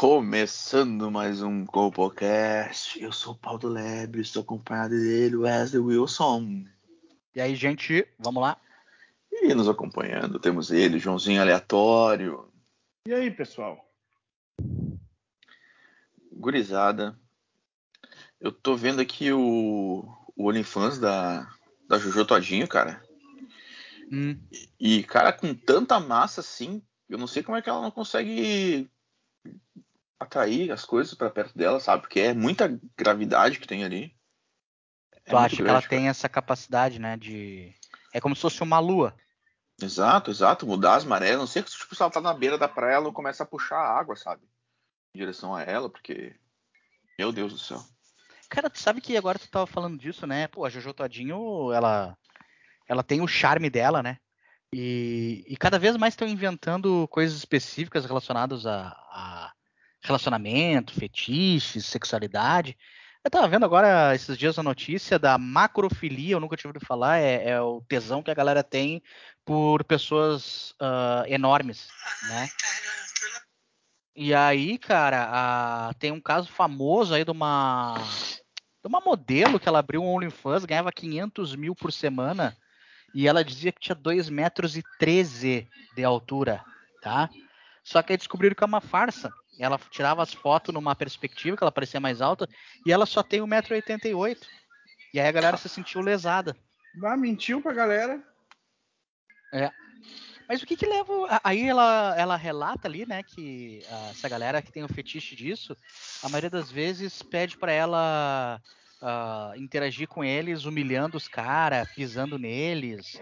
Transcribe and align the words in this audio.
Começando 0.00 1.10
mais 1.10 1.42
um 1.42 1.66
CopoCast. 1.66 2.98
Eu 3.02 3.12
sou 3.12 3.34
o 3.34 3.36
Paulo 3.36 3.68
Lebre, 3.68 4.22
estou 4.22 4.40
acompanhado 4.40 4.98
dele, 4.98 5.36
Wesley 5.36 5.78
Wilson. 5.78 6.64
E 7.34 7.38
aí, 7.38 7.54
gente, 7.54 8.08
vamos 8.18 8.40
lá? 8.40 8.58
E 9.30 9.52
nos 9.52 9.68
acompanhando 9.68 10.38
temos 10.38 10.70
ele, 10.70 10.98
Joãozinho 10.98 11.38
Aleatório. 11.38 12.50
E 13.06 13.12
aí, 13.12 13.30
pessoal? 13.30 13.86
Gurizada. 16.32 17.14
Eu 18.40 18.52
tô 18.52 18.74
vendo 18.74 19.02
aqui 19.02 19.30
o, 19.30 20.10
o 20.34 20.48
OnlyFans 20.48 20.98
da, 20.98 21.46
da 21.86 21.98
Jojo 21.98 22.24
Todinho, 22.24 22.66
cara. 22.66 23.02
Hum. 24.10 24.40
E, 24.80 25.02
cara, 25.02 25.30
com 25.30 25.54
tanta 25.54 26.00
massa 26.00 26.40
assim, 26.40 26.82
eu 27.06 27.18
não 27.18 27.26
sei 27.26 27.42
como 27.42 27.58
é 27.58 27.60
que 27.60 27.68
ela 27.68 27.82
não 27.82 27.90
consegue 27.90 28.90
atrair 30.20 30.70
as 30.70 30.84
coisas 30.84 31.14
para 31.14 31.30
perto 31.30 31.56
dela, 31.56 31.80
sabe? 31.80 32.02
Porque 32.02 32.20
é 32.20 32.34
muita 32.34 32.78
gravidade 32.96 33.58
que 33.58 33.66
tem 33.66 33.82
ali. 33.82 34.14
É 35.24 35.30
tu 35.30 35.36
acha 35.36 35.56
que 35.56 35.62
ela 35.62 35.80
cara. 35.80 35.88
tem 35.88 36.08
essa 36.08 36.28
capacidade, 36.28 36.98
né? 36.98 37.16
De. 37.16 37.74
É 38.12 38.20
como 38.20 38.36
se 38.36 38.42
fosse 38.42 38.62
uma 38.62 38.78
lua. 38.78 39.16
Exato, 39.80 40.30
exato. 40.30 40.66
Mudar 40.66 40.96
as 40.96 41.04
marés. 41.04 41.38
Não 41.38 41.46
sei 41.46 41.62
tipo, 41.62 41.94
se 41.94 42.02
ela 42.02 42.10
tá 42.10 42.20
na 42.20 42.34
beira 42.34 42.58
da 42.58 42.68
praia, 42.68 42.96
ela 42.96 43.12
começa 43.12 43.42
a 43.42 43.46
puxar 43.46 43.78
a 43.78 43.98
água, 43.98 44.14
sabe? 44.14 44.42
Em 45.14 45.18
direção 45.18 45.54
a 45.54 45.62
ela, 45.62 45.88
porque. 45.88 46.36
Meu 47.18 47.32
Deus 47.32 47.52
do 47.52 47.58
céu. 47.58 47.82
Cara, 48.48 48.68
tu 48.68 48.78
sabe 48.78 49.00
que 49.00 49.16
agora 49.16 49.38
tu 49.38 49.48
tava 49.48 49.66
falando 49.66 49.98
disso, 49.98 50.26
né? 50.26 50.48
Pô, 50.48 50.64
a 50.64 50.68
Jojo 50.68 50.92
Todinho, 50.92 51.72
ela. 51.72 52.16
Ela 52.86 53.02
tem 53.02 53.20
o 53.20 53.28
charme 53.28 53.70
dela, 53.70 54.02
né? 54.02 54.18
E, 54.74 55.44
e 55.46 55.56
cada 55.56 55.78
vez 55.78 55.96
mais 55.96 56.12
estão 56.12 56.28
inventando 56.28 57.08
coisas 57.08 57.36
específicas 57.36 58.04
relacionadas 58.04 58.66
a, 58.66 58.88
a 58.88 59.52
relacionamento, 60.02 60.94
fetiches, 60.94 61.86
sexualidade. 61.86 62.76
Eu 63.22 63.30
tava 63.30 63.48
vendo 63.48 63.64
agora 63.64 64.14
esses 64.14 64.36
dias 64.38 64.58
a 64.58 64.62
notícia 64.62 65.18
da 65.18 65.36
macrofilia, 65.36 66.34
eu 66.34 66.40
nunca 66.40 66.56
tinha 66.56 66.70
ouvido 66.70 66.86
falar, 66.86 67.18
é, 67.18 67.50
é 67.50 67.60
o 67.60 67.82
tesão 67.82 68.22
que 68.22 68.30
a 68.30 68.34
galera 68.34 68.62
tem 68.62 69.02
por 69.44 69.84
pessoas 69.84 70.70
uh, 70.80 71.26
enormes, 71.26 71.88
né? 72.28 72.48
E 74.16 74.34
aí, 74.34 74.78
cara, 74.78 75.28
a, 75.30 75.94
tem 75.94 76.10
um 76.12 76.20
caso 76.20 76.48
famoso 76.50 77.14
aí 77.14 77.24
de 77.24 77.30
uma, 77.30 77.94
de 78.82 78.88
uma 78.88 79.00
modelo 79.00 79.60
que 79.60 79.68
ela 79.68 79.78
abriu 79.78 80.02
um 80.02 80.08
OnlyFans, 80.08 80.64
ganhava 80.64 80.90
500 80.90 81.54
mil 81.56 81.74
por 81.74 81.92
semana, 81.92 82.56
e 83.14 83.28
ela 83.28 83.44
dizia 83.44 83.72
que 83.72 83.80
tinha 83.80 83.94
2 83.94 84.28
metros 84.30 84.76
e 84.76 84.82
13 84.98 85.68
de 85.94 86.04
altura, 86.04 86.64
tá? 87.02 87.28
Só 87.82 88.02
que 88.02 88.12
aí 88.12 88.16
descobriram 88.16 88.54
que 88.54 88.64
é 88.64 88.66
uma 88.66 88.80
farsa. 88.80 89.32
Ela 89.62 89.78
tirava 89.90 90.22
as 90.22 90.32
fotos 90.32 90.72
numa 90.72 90.96
perspectiva 90.96 91.56
que 91.56 91.62
ela 91.62 91.70
parecia 91.70 92.00
mais 92.00 92.20
alta 92.20 92.48
e 92.84 92.92
ela 92.92 93.04
só 93.04 93.22
tem 93.22 93.40
1,88m. 93.40 94.38
E 95.12 95.20
aí 95.20 95.28
a 95.28 95.32
galera 95.32 95.56
se 95.56 95.68
sentiu 95.68 96.00
lesada. 96.00 96.56
Ah, 97.04 97.16
mentiu 97.16 97.60
pra 97.60 97.72
galera. 97.72 98.22
É. 99.52 99.70
Mas 100.48 100.62
o 100.62 100.66
que 100.66 100.76
que 100.76 100.86
leva. 100.86 101.40
Aí 101.44 101.68
ela, 101.68 102.14
ela 102.16 102.36
relata 102.36 102.88
ali, 102.88 103.06
né, 103.06 103.22
que 103.22 103.82
uh, 103.88 104.10
essa 104.10 104.28
galera 104.28 104.60
que 104.60 104.72
tem 104.72 104.82
o 104.82 104.88
fetiche 104.88 105.36
disso, 105.36 105.76
a 106.24 106.28
maioria 106.28 106.50
das 106.50 106.70
vezes 106.70 107.22
pede 107.22 107.56
para 107.56 107.70
ela 107.70 108.60
uh, 109.00 109.56
interagir 109.56 110.08
com 110.08 110.24
eles, 110.24 110.64
humilhando 110.64 111.16
os 111.16 111.28
caras, 111.28 111.88
pisando 111.92 112.38
neles, 112.38 113.20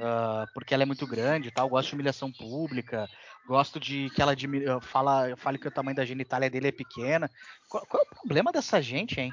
uh, 0.00 0.46
porque 0.54 0.74
ela 0.74 0.82
é 0.82 0.86
muito 0.86 1.06
grande 1.06 1.48
e 1.48 1.50
tal, 1.50 1.68
gosta 1.68 1.88
de 1.88 1.94
humilhação 1.94 2.32
pública, 2.32 3.08
Gosto 3.50 3.80
de 3.80 4.10
que 4.10 4.22
ela 4.22 4.32
fala, 4.80 5.36
fale 5.36 5.58
que 5.58 5.66
o 5.66 5.72
tamanho 5.72 5.96
da 5.96 6.04
genitália 6.04 6.48
dele 6.48 6.68
é 6.68 6.72
pequena. 6.72 7.28
Qual, 7.68 7.84
qual, 7.86 8.00
é 8.00 8.06
o 8.06 8.14
problema 8.14 8.52
dessa 8.52 8.80
gente, 8.80 9.20
hein? 9.20 9.32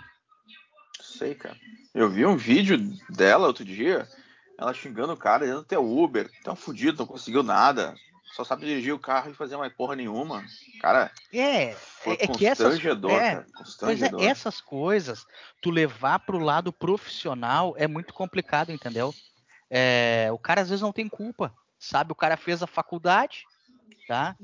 Sei, 0.99 1.35
cara. 1.35 1.55
Eu 1.93 2.09
vi 2.09 2.25
um 2.25 2.35
vídeo 2.35 2.77
dela 3.09 3.45
outro 3.45 3.63
dia, 3.63 4.07
ela 4.57 4.73
xingando 4.73 5.13
o 5.13 5.17
cara, 5.17 5.45
dizendo 5.45 5.61
até 5.61 5.77
Uber, 5.77 6.31
tão 6.43 6.55
fudido, 6.55 6.97
não 6.97 7.05
conseguiu 7.05 7.43
nada. 7.43 7.93
Só 8.35 8.43
sabe 8.43 8.65
dirigir 8.65 8.93
o 8.93 8.99
carro 8.99 9.29
e 9.29 9.35
fazer 9.35 9.55
mais 9.55 9.71
porra 9.73 9.95
nenhuma. 9.95 10.43
Cara, 10.81 11.11
é, 11.31 11.73
foi 11.73 12.17
é 12.19 12.27
que 12.27 12.45
essas, 12.45 12.79
é, 12.79 12.95
cara, 12.95 13.45
pois 13.79 14.01
é, 14.01 14.09
essas 14.21 14.59
coisas, 14.59 15.25
tu 15.61 15.69
levar 15.69 16.19
pro 16.19 16.39
lado 16.39 16.73
profissional 16.73 17.75
é 17.77 17.87
muito 17.87 18.13
complicado, 18.15 18.71
entendeu? 18.71 19.13
É, 19.69 20.29
o 20.31 20.37
cara 20.37 20.61
às 20.61 20.69
vezes 20.69 20.81
não 20.81 20.93
tem 20.93 21.07
culpa, 21.07 21.53
sabe? 21.77 22.11
O 22.11 22.15
cara 22.15 22.37
fez 22.37 22.63
a 22.63 22.67
faculdade, 22.67 23.45
tá? 24.07 24.35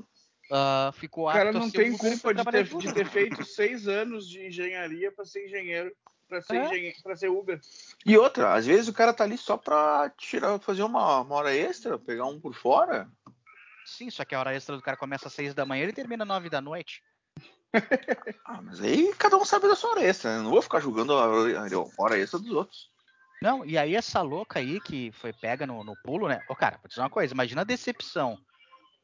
Uh, 0.50 0.92
ficou 0.92 1.28
o 1.28 1.32
cara 1.32 1.52
não 1.52 1.70
tem 1.70 1.96
culpa 1.96 2.34
de 2.34 2.44
ter, 2.44 2.64
de 2.64 2.92
ter, 2.92 3.06
feito 3.06 3.44
seis 3.44 3.88
anos 3.88 4.28
de 4.28 4.46
engenharia 4.46 5.10
para 5.10 5.24
ser 5.24 5.46
engenheiro, 5.46 5.90
para 6.28 6.42
ser, 6.42 6.56
é. 6.56 6.66
engenheiro, 6.66 7.16
ser 7.16 7.30
Uber. 7.30 7.58
E 8.04 8.18
outra, 8.18 8.52
às 8.52 8.66
vezes 8.66 8.86
o 8.86 8.92
cara 8.92 9.14
tá 9.14 9.24
ali 9.24 9.38
só 9.38 9.56
para 9.56 10.10
tirar, 10.18 10.58
fazer 10.58 10.82
uma, 10.82 11.22
uma, 11.22 11.34
hora 11.34 11.54
extra, 11.54 11.98
pegar 11.98 12.26
um 12.26 12.38
por 12.38 12.54
fora. 12.54 13.08
Sim, 13.86 14.10
só 14.10 14.22
que 14.24 14.34
a 14.34 14.40
hora 14.40 14.54
extra 14.54 14.76
do 14.76 14.82
cara 14.82 14.98
começa 14.98 15.28
às 15.28 15.34
seis 15.34 15.54
da 15.54 15.64
manhã 15.64 15.86
e 15.86 15.92
termina 15.92 16.24
às 16.24 16.28
nove 16.28 16.50
da 16.50 16.60
noite. 16.60 17.02
ah, 18.44 18.60
mas 18.62 18.80
aí 18.82 19.14
cada 19.14 19.36
um 19.38 19.44
sabe 19.46 19.66
da 19.66 19.74
sua 19.74 19.90
hora 19.92 20.02
extra, 20.02 20.36
né? 20.36 20.42
Não 20.42 20.50
vou 20.50 20.62
ficar 20.62 20.80
julgando 20.80 21.14
a 21.14 21.26
hora 21.98 22.18
extra 22.18 22.38
dos 22.38 22.52
outros. 22.52 22.93
Não, 23.42 23.64
e 23.64 23.76
aí 23.76 23.94
essa 23.94 24.22
louca 24.22 24.58
aí 24.58 24.80
que 24.80 25.12
foi 25.12 25.32
pega 25.32 25.66
no, 25.66 25.84
no 25.84 25.94
pulo, 26.02 26.28
né? 26.28 26.40
Ô, 26.48 26.54
cara, 26.54 26.78
vou 26.78 26.88
dizer 26.88 27.00
uma 27.00 27.10
coisa, 27.10 27.34
imagina 27.34 27.60
a 27.60 27.64
decepção 27.64 28.38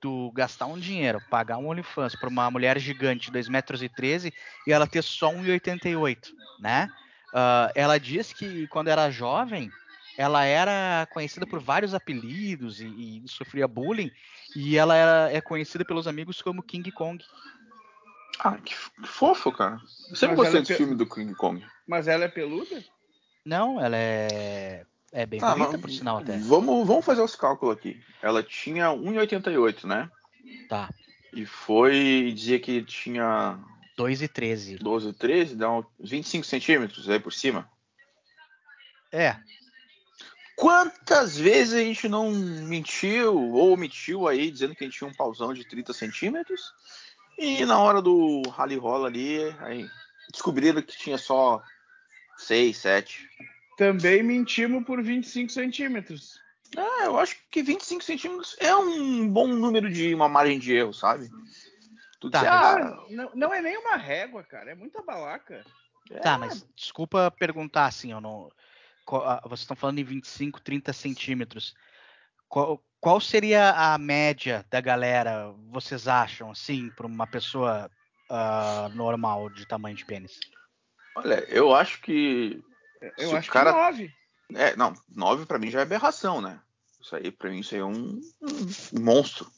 tu 0.00 0.32
gastar 0.32 0.66
um 0.66 0.78
dinheiro, 0.78 1.20
pagar 1.30 1.58
um 1.58 1.68
OnlyFans 1.68 2.16
para 2.16 2.28
uma 2.28 2.50
mulher 2.50 2.78
gigante, 2.78 3.30
2,13 3.30 3.50
metros 3.50 3.82
e 3.82 4.72
ela 4.72 4.86
ter 4.86 5.02
só 5.02 5.30
1,88, 5.30 6.30
né? 6.58 6.90
Uh, 7.28 7.70
ela 7.74 7.98
diz 7.98 8.32
que 8.32 8.66
quando 8.68 8.88
era 8.88 9.10
jovem, 9.10 9.70
ela 10.16 10.44
era 10.44 11.06
conhecida 11.12 11.46
por 11.46 11.60
vários 11.60 11.94
apelidos 11.94 12.80
e, 12.80 12.86
e 12.86 13.28
sofria 13.28 13.68
bullying, 13.68 14.10
e 14.56 14.76
ela 14.76 14.96
era, 14.96 15.32
é 15.32 15.40
conhecida 15.40 15.84
pelos 15.84 16.08
amigos 16.08 16.42
como 16.42 16.62
King 16.62 16.90
Kong. 16.90 17.22
Ah, 18.40 18.56
que 18.56 18.74
fofo, 18.74 19.52
cara. 19.52 19.80
Eu 20.08 20.16
sempre 20.16 20.36
Mas 20.36 20.44
gostei 20.44 20.58
é 20.58 20.62
desse 20.62 20.72
é 20.72 20.76
filme 20.76 20.94
do 20.94 21.06
King 21.06 21.34
Kong. 21.34 21.64
Mas 21.86 22.08
ela 22.08 22.24
é 22.24 22.28
peluda? 22.28 22.82
Não, 23.44 23.80
ela 23.80 23.96
é 23.96 24.84
é 25.12 25.26
bem 25.26 25.40
ah, 25.42 25.54
bonita, 25.54 25.78
por 25.78 25.90
sinal, 25.90 26.18
até. 26.18 26.36
Vamos, 26.38 26.86
vamos 26.86 27.04
fazer 27.04 27.20
os 27.20 27.34
cálculos 27.34 27.76
aqui. 27.76 28.00
Ela 28.22 28.42
tinha 28.42 28.86
1,88, 28.90 29.84
né? 29.84 30.08
Tá. 30.68 30.88
E 31.32 31.44
foi 31.44 32.32
dizer 32.34 32.60
que 32.60 32.82
tinha. 32.82 33.58
2,13. 33.98 34.78
12 34.78 35.12
13, 35.12 35.56
dá 35.56 35.70
uns 35.70 35.86
25 35.98 36.46
centímetros 36.46 37.08
aí 37.08 37.18
por 37.18 37.32
cima. 37.32 37.68
É. 39.12 39.36
Quantas 40.56 41.36
vezes 41.36 41.74
a 41.74 41.80
gente 41.80 42.08
não 42.08 42.30
mentiu 42.30 43.36
ou 43.36 43.72
omitiu 43.72 44.28
aí 44.28 44.50
dizendo 44.50 44.74
que 44.74 44.84
a 44.84 44.86
gente 44.86 44.98
tinha 44.98 45.10
um 45.10 45.14
pauzão 45.14 45.52
de 45.52 45.66
30 45.66 45.92
centímetros? 45.92 46.72
E 47.36 47.64
na 47.64 47.78
hora 47.78 48.00
do 48.00 48.42
rally 48.50 48.76
rola 48.76 49.08
ali, 49.08 49.38
aí 49.60 49.88
descobriram 50.30 50.82
que 50.82 50.96
tinha 50.96 51.18
só 51.18 51.60
6, 52.40 52.76
7. 52.76 53.30
Também 53.76 54.22
mentimos 54.22 54.84
por 54.84 55.02
25 55.02 55.50
centímetros. 55.50 56.40
Ah, 56.76 57.04
eu 57.04 57.18
acho 57.18 57.36
que 57.50 57.62
25 57.62 58.02
centímetros 58.02 58.56
é 58.60 58.74
um 58.76 59.28
bom 59.28 59.48
número 59.48 59.90
de 59.90 60.14
uma 60.14 60.28
margem 60.28 60.58
de 60.58 60.72
erro, 60.74 60.92
sabe? 60.92 61.28
Tu 62.20 62.30
tá, 62.30 62.74
ah, 62.74 63.06
não, 63.08 63.30
não, 63.34 63.54
é 63.54 63.62
nem 63.62 63.76
uma 63.78 63.96
régua, 63.96 64.44
cara. 64.44 64.70
É 64.70 64.74
muita 64.74 65.02
balaca. 65.02 65.64
Tá, 66.22 66.36
mas 66.36 66.66
desculpa 66.76 67.30
perguntar 67.30 67.86
assim, 67.86 68.12
eu 68.12 68.20
não. 68.20 68.50
Ah, 69.24 69.40
vocês 69.44 69.60
estão 69.60 69.76
falando 69.76 69.98
em 69.98 70.04
25, 70.04 70.60
30 70.60 70.92
centímetros. 70.92 71.74
Qual, 72.48 72.84
qual 73.00 73.20
seria 73.20 73.70
a 73.70 73.96
média 73.96 74.64
da 74.70 74.80
galera, 74.80 75.52
vocês 75.70 76.06
acham, 76.06 76.50
assim, 76.50 76.90
para 76.90 77.06
uma 77.06 77.26
pessoa 77.26 77.90
uh, 78.28 78.94
normal 78.94 79.48
de 79.50 79.66
tamanho 79.66 79.96
de 79.96 80.04
pênis? 80.04 80.38
Olha, 81.22 81.44
eu 81.50 81.74
acho 81.74 82.00
que 82.00 82.62
eu 83.16 83.36
acho 83.36 83.50
cara... 83.50 83.72
que 83.72 83.78
nove. 83.78 84.14
É, 84.54 84.74
não, 84.74 84.94
nove 85.14 85.44
para 85.46 85.58
mim 85.58 85.70
já 85.70 85.80
é 85.80 85.82
aberração, 85.82 86.40
né? 86.40 86.58
Isso 87.00 87.14
aí, 87.14 87.30
para 87.30 87.50
mim, 87.50 87.60
isso 87.60 87.74
aí 87.74 87.80
é 87.80 87.84
um, 87.84 88.20
um 88.42 89.00
monstro. 89.00 89.50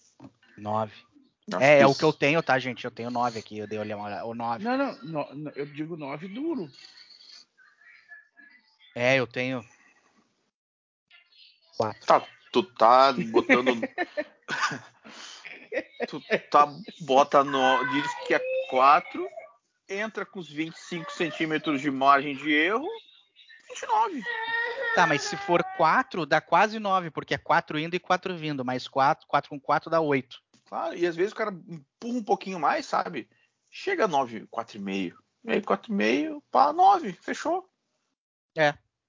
Nove. 0.56 0.94
Acho 1.52 1.64
É, 1.64 1.80
é 1.80 1.86
o 1.86 1.94
que 1.94 2.04
eu 2.04 2.12
tenho, 2.12 2.42
tá, 2.42 2.58
gente? 2.58 2.84
Eu 2.84 2.90
tenho 2.90 3.10
9 3.10 3.38
aqui, 3.38 3.58
eu 3.58 3.66
dei 3.66 3.78
olhar 3.78 3.96
uma- 3.96 4.24
o 4.24 4.34
9. 4.34 4.64
Não, 4.64 4.76
não, 4.76 4.98
no- 5.02 5.34
no- 5.34 5.52
eu 5.54 5.66
digo 5.66 5.96
9 5.96 6.28
duro. 6.28 6.70
É, 8.94 9.16
eu 9.16 9.26
tenho. 9.26 9.64
4. 11.76 12.06
Tá, 12.06 12.26
tu 12.52 12.62
tá 12.62 13.12
botando. 13.12 13.74
tu 16.08 16.22
tá, 16.50 16.66
bota 17.00 17.42
no. 17.44 17.84
Diz 17.90 18.14
que 18.26 18.34
é 18.34 18.40
4, 18.70 19.28
entra 19.88 20.24
com 20.24 20.40
os 20.40 20.48
25 20.48 21.10
centímetros 21.12 21.80
de 21.80 21.90
margem 21.90 22.36
de 22.36 22.52
erro, 22.52 22.88
29. 23.68 24.22
Tá, 24.94 25.06
mas 25.06 25.22
se 25.22 25.36
for 25.36 25.62
4, 25.76 26.26
dá 26.26 26.40
quase 26.40 26.78
9, 26.78 27.10
porque 27.10 27.34
é 27.34 27.38
4 27.38 27.78
indo 27.78 27.96
e 27.96 28.00
4 28.00 28.36
vindo. 28.36 28.64
Mais 28.64 28.86
4, 28.86 29.26
4 29.26 29.48
com 29.48 29.58
4 29.58 29.90
dá 29.90 30.00
8. 30.00 30.40
Claro, 30.66 30.96
e 30.96 31.06
às 31.06 31.16
vezes 31.16 31.32
o 31.32 31.36
cara 31.36 31.50
empurra 31.50 32.18
um 32.18 32.24
pouquinho 32.24 32.58
mais, 32.58 32.86
sabe? 32.86 33.28
Chega 33.70 34.04
a 34.04 34.08
9, 34.08 34.46
4,5. 34.48 35.14
E 35.44 35.52
aí 35.52 35.62
4,5 35.62 36.42
para 36.50 36.72
9, 36.72 37.12
fechou. 37.14 37.68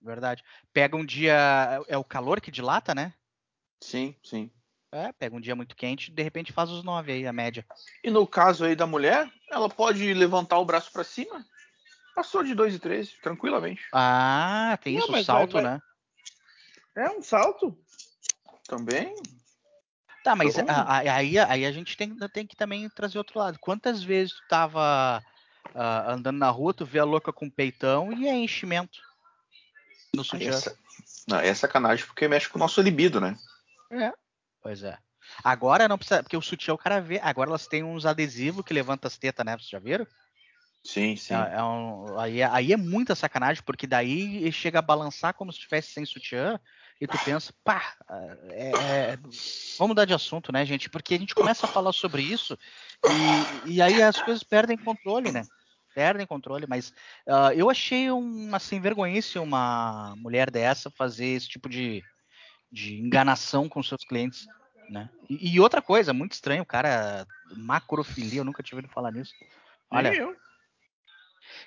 Verdade. 0.01 0.43
Pega 0.71 0.97
um 0.97 1.05
dia. 1.05 1.83
É 1.87 1.97
o 1.97 2.03
calor 2.03 2.41
que 2.41 2.51
dilata, 2.51 2.93
né? 2.93 3.13
Sim, 3.81 4.15
sim. 4.23 4.51
É, 4.93 5.11
pega 5.11 5.35
um 5.35 5.41
dia 5.41 5.55
muito 5.55 5.75
quente, 5.75 6.11
de 6.11 6.21
repente 6.21 6.53
faz 6.53 6.69
os 6.69 6.83
9 6.83 7.11
aí, 7.11 7.25
a 7.25 7.33
média. 7.33 7.65
E 8.03 8.11
no 8.11 8.27
caso 8.27 8.63
aí 8.63 8.75
da 8.75 8.85
mulher, 8.85 9.27
ela 9.49 9.67
pode 9.67 10.13
levantar 10.13 10.59
o 10.59 10.65
braço 10.65 10.91
para 10.91 11.03
cima. 11.03 11.43
Passou 12.13 12.43
de 12.43 12.53
2,13, 12.53 13.19
tranquilamente. 13.19 13.87
Ah, 13.91 14.77
tem 14.83 14.93
Não, 14.93 15.01
isso, 15.01 15.11
mas 15.11 15.25
salto, 15.25 15.53
vai- 15.53 15.63
né? 15.63 15.81
É 16.95 17.09
um 17.09 17.23
salto? 17.23 17.75
Também. 18.67 19.15
Tá, 20.23 20.35
mas 20.35 20.59
a- 20.59 20.63
a- 20.69 20.97
aí, 21.15 21.39
aí 21.39 21.65
a 21.65 21.71
gente 21.71 21.97
tem, 21.97 22.15
tem 22.31 22.45
que 22.45 22.55
também 22.55 22.87
trazer 22.87 23.17
outro 23.17 23.39
lado. 23.39 23.57
Quantas 23.59 24.03
vezes 24.03 24.35
tu 24.35 24.47
tava 24.47 25.23
ah, 25.73 26.13
andando 26.13 26.37
na 26.37 26.51
rua, 26.51 26.71
tu 26.71 26.85
vê 26.85 26.99
a 26.99 27.03
louca 27.03 27.33
com 27.33 27.49
peitão 27.49 28.13
e 28.13 28.27
é 28.27 28.35
enchimento 28.35 28.99
no 30.15 30.23
sutiã? 30.23 30.49
Essa, 30.49 30.77
não, 31.27 31.39
é 31.39 31.51
sacanagem 31.55 32.05
porque 32.05 32.27
mexe 32.27 32.47
com 32.47 32.59
o 32.59 32.59
nosso 32.59 32.79
libido, 32.79 33.19
né? 33.19 33.35
Pois 34.63 34.81
é. 34.81 34.97
Agora 35.43 35.87
não 35.87 35.97
precisa, 35.97 36.23
porque 36.23 36.37
o 36.37 36.41
sutiã 36.41 36.73
o 36.73 36.77
cara 36.77 37.01
vê. 37.01 37.19
Agora 37.21 37.49
elas 37.49 37.67
têm 37.67 37.83
uns 37.83 38.05
adesivos 38.05 38.63
que 38.65 38.73
levantam 38.73 39.07
as 39.07 39.17
tetas, 39.17 39.45
né? 39.45 39.57
Vocês 39.57 39.69
já 39.69 39.79
viram? 39.79 40.07
Sim, 40.83 41.15
sim. 41.15 41.33
É, 41.33 41.55
é 41.55 41.63
um- 41.63 42.17
aí, 42.19 42.41
é- 42.41 42.45
aí 42.49 42.73
é 42.73 42.77
muita 42.77 43.15
sacanagem, 43.15 43.63
porque 43.63 43.87
daí 43.87 44.51
chega 44.51 44.79
a 44.79 44.81
balançar 44.81 45.33
como 45.33 45.51
se 45.51 45.59
estivesse 45.59 45.91
sem 45.93 46.05
sutiã, 46.05 46.59
e 46.99 47.07
tu 47.07 47.17
pensa, 47.25 47.53
pá, 47.63 47.95
é- 48.51 49.13
é- 49.13 49.17
vamos 49.17 49.89
mudar 49.89 50.05
de 50.05 50.13
assunto, 50.13 50.51
né, 50.51 50.65
gente? 50.65 50.89
Porque 50.89 51.15
a 51.15 51.17
gente 51.17 51.35
começa 51.35 51.65
a 51.65 51.69
falar 51.69 51.91
sobre 51.93 52.21
isso 52.21 52.57
e, 53.05 53.75
e 53.75 53.81
aí 53.81 54.01
as 54.01 54.21
coisas 54.21 54.43
perdem 54.43 54.77
controle, 54.77 55.31
né? 55.31 55.43
Perdem 55.95 56.25
controle, 56.25 56.65
mas 56.67 56.91
ah, 57.27 57.53
eu 57.53 57.69
achei 57.69 58.09
uma 58.09 58.59
sem 58.59 58.79
vergonhice 58.81 59.37
uma 59.39 60.15
mulher 60.17 60.49
dessa 60.49 60.89
fazer 60.89 61.27
esse 61.27 61.47
tipo 61.47 61.69
de, 61.69 62.03
de 62.73 62.99
enganação 62.99 63.69
com 63.69 63.83
seus 63.83 64.03
clientes, 64.03 64.47
né? 64.89 65.07
E, 65.29 65.53
e 65.53 65.59
outra 65.59 65.79
coisa, 65.79 66.11
muito 66.11 66.31
estranho, 66.31 66.63
o 66.63 66.65
cara, 66.65 67.27
macrofilia, 67.55 68.39
eu 68.39 68.43
nunca 68.43 68.63
tinha 68.63 68.75
ouvido 68.75 68.91
falar 68.91 69.11
nisso. 69.11 69.35
Olha, 69.91 70.09
Nem 70.09 70.19
eu. 70.19 70.35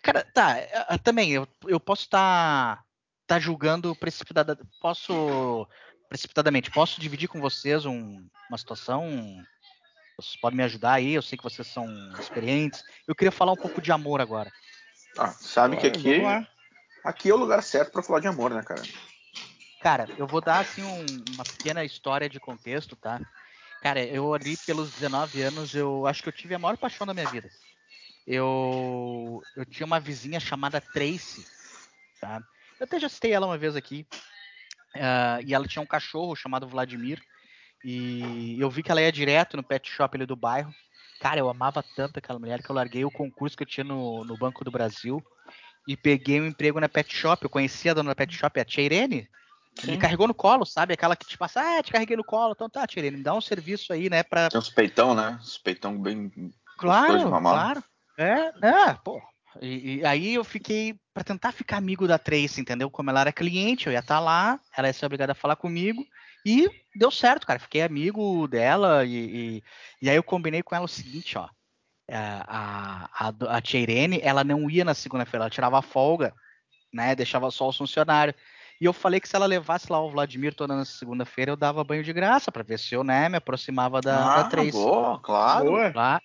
Cara, 0.03 0.25
tá, 0.25 0.59
eh, 0.59 0.87
eh, 0.91 0.99
também, 0.99 1.31
eu, 1.31 1.47
eu 1.69 1.79
posso 1.79 2.03
estar 2.03 2.85
tá, 3.25 3.39
julgando 3.39 3.95
precipitada, 3.95 4.59
posso 4.81 5.67
precipitadamente, 6.09 6.71
posso 6.71 7.01
dividir 7.01 7.29
com 7.29 7.41
vocês 7.41 7.85
um- 7.87 8.27
uma 8.49 8.59
situação, 8.59 9.45
vocês 10.17 10.37
podem 10.37 10.57
me 10.57 10.65
ajudar 10.65 10.95
aí, 10.95 11.13
eu 11.15 11.23
sei 11.23 11.37
que 11.39 11.45
vocês 11.45 11.69
são 11.69 11.87
experientes, 12.19 12.85
eu 13.07 13.15
queria 13.15 13.33
falar 13.33 13.53
um 13.53 13.57
pouco 13.57 13.81
de 13.81 13.93
amor 13.93 14.21
agora. 14.21 14.53
Ah, 15.19 15.33
sabe 15.41 15.77
que 15.77 15.87
aqui, 15.87 16.13
aqui 17.05 17.31
é 17.31 17.35
o 17.35 17.39
lugar 17.39 17.63
certo 17.63 17.93
pra 17.93 18.03
falar 18.03 18.21
de 18.21 18.29
amor, 18.29 18.53
né, 18.53 18.63
cara? 18.63 18.83
Cara, 19.87 20.11
eu 20.17 20.27
vou 20.27 20.41
dar 20.41 20.59
assim 20.59 20.83
um- 20.83 21.23
uma 21.25 21.45
pequena 21.45 21.85
história 21.85 22.29
de 22.29 22.41
contexto, 22.41 22.97
tá? 22.97 23.21
Cara, 23.81 24.03
eu 24.05 24.35
ali 24.35 24.57
pelos 24.57 24.91
19 24.91 25.41
anos, 25.41 25.77
eu 25.77 26.09
acho 26.09 26.25
que 26.25 26.29
eu 26.29 26.33
tive 26.33 26.57
a 26.57 26.59
maior 26.59 26.77
paixão 26.77 27.07
da 27.07 27.15
minha 27.15 27.25
vida. 27.29 27.53
Eu, 28.27 29.47
eu 29.55 29.65
tinha 29.65 29.87
uma 29.87 30.01
vizinha 30.01 30.41
chamada 30.41 30.81
Tracy, 30.81 31.47
tá? 32.21 32.43
Eu 32.81 32.85
até 32.85 32.99
já 32.99 33.09
citei 33.09 33.31
ela 33.33 33.47
uma 33.47 33.57
vez 33.57 33.77
aqui. 33.77 34.05
ah, 34.97 35.39
e 35.47 35.55
ela 35.55 35.69
tinha 35.69 35.81
um 35.81 35.87
cachorro 35.87 36.35
chamado 36.35 36.67
Vladimir. 36.67 37.23
E 37.85 38.57
eu 38.61 38.69
vi 38.69 38.83
que 38.83 38.91
ela 38.91 39.01
ia 39.01 39.13
direto 39.13 39.57
no 39.57 39.63
pet 39.63 39.89
shop 39.89 40.17
ali 40.17 40.27
do 40.27 40.35
bairro. 40.35 40.75
Cara, 41.21 41.39
eu 41.39 41.49
amava 41.49 41.81
tanto 41.95 42.19
aquela 42.19 42.41
mulher 42.41 42.61
que 42.61 42.69
eu 42.73 42.75
larguei 42.75 43.05
o 43.05 43.11
concurso 43.13 43.57
que 43.57 43.63
eu 43.63 43.69
tinha 43.69 43.85
no, 43.85 44.25
no 44.25 44.37
Banco 44.37 44.65
do 44.65 44.71
Brasil 44.73 45.25
e 45.87 45.97
peguei 45.97 46.41
um 46.41 46.47
emprego 46.47 46.81
na 46.81 46.89
pet 46.89 47.15
shop. 47.15 47.45
Eu 47.45 47.51
conhecia 47.51 47.93
a 47.93 47.95
dona 47.95 48.11
da 48.11 48.17
pet 48.17 48.35
shop, 48.35 48.59
a 48.59 48.65
Tia 48.65 48.83
Irene. 48.83 49.31
Me 49.85 49.93
Sim. 49.93 49.99
carregou 49.99 50.27
no 50.27 50.35
colo, 50.35 50.65
sabe? 50.65 50.95
Aquela 50.95 51.15
que 51.15 51.27
te 51.27 51.37
passa, 51.37 51.61
ah, 51.61 51.83
te 51.83 51.93
carreguei 51.93 52.17
no 52.17 52.25
colo. 52.25 52.53
Então 52.53 52.69
tá, 52.69 52.87
Tia 52.87 53.01
Irene, 53.01 53.19
me 53.19 53.23
dá 53.23 53.35
um 53.35 53.41
serviço 53.41 53.93
aí, 53.93 54.09
né? 54.09 54.23
Pra... 54.23 54.49
Tem 54.49 54.59
uns 54.59 54.71
peitão, 54.71 55.15
né? 55.15 55.39
Os 55.43 55.59
peitão 55.59 56.01
bem. 56.01 56.33
Claro, 56.79 57.31
claro. 57.31 57.85
É, 58.19 58.53
é, 58.63 58.95
pô. 59.05 59.21
E, 59.61 59.97
e 59.97 60.05
aí 60.07 60.35
eu 60.35 60.45
fiquei 60.45 60.99
pra 61.13 61.25
tentar 61.25 61.53
ficar 61.53 61.77
amigo 61.77 62.07
da 62.07 62.19
Tracy, 62.19 62.61
entendeu? 62.61 62.91
Como 62.91 63.11
ela 63.11 63.21
era 63.21 63.33
cliente, 63.33 63.87
eu 63.87 63.93
ia 63.93 64.01
estar 64.01 64.21
lá, 64.21 64.61
ela 64.77 64.89
ia 64.89 64.93
ser 64.93 65.07
obrigada 65.07 65.33
a 65.33 65.35
falar 65.35 65.57
comigo 65.57 66.05
e 66.45 66.71
deu 66.95 67.11
certo, 67.11 67.47
cara. 67.47 67.59
Fiquei 67.59 67.83
amigo 67.83 68.47
dela 68.49 69.05
e, 69.05 69.15
e, 69.15 69.65
e 70.03 70.11
aí 70.11 70.17
eu 70.17 70.23
combinei 70.23 70.63
com 70.63 70.75
ela 70.75 70.85
o 70.85 70.89
seguinte, 70.89 71.37
ó. 71.37 71.49
É, 72.09 72.17
A, 72.17 73.09
a, 73.13 73.29
a 73.29 73.63
ela 74.23 74.45
não 74.45 74.71
ia 74.71 74.85
na 74.85 74.95
segunda-feira, 74.95 75.45
ela 75.45 75.51
tirava 75.51 75.83
folga, 75.83 76.33
né? 76.93 77.15
Deixava 77.15 77.51
só 77.51 77.69
os 77.69 77.77
funcionários. 77.77 78.37
E 78.81 78.85
eu 78.85 78.93
falei 78.93 79.21
que 79.21 79.29
se 79.29 79.35
ela 79.35 79.47
levasse 79.47 79.91
lá 79.91 80.01
o 80.01 80.11
Vladimir 80.11 80.55
toda 80.55 80.75
na 80.77 80.85
segunda-feira, 80.85 81.53
eu 81.53 81.57
dava 81.57 81.85
banho 81.85 82.05
de 82.05 82.13
graça 82.13 82.53
pra 82.53 82.63
ver 82.63 82.79
se 82.79 82.95
eu, 82.95 83.03
né, 83.03 83.29
me 83.29 83.37
aproximava 83.37 84.01
da, 84.01 84.35
ah, 84.35 84.43
da 84.43 84.49
Tracy. 84.49 84.73
boa, 84.73 85.19
claro. 85.21 85.67
Boa. 85.67 85.93
Lá. 85.95 86.21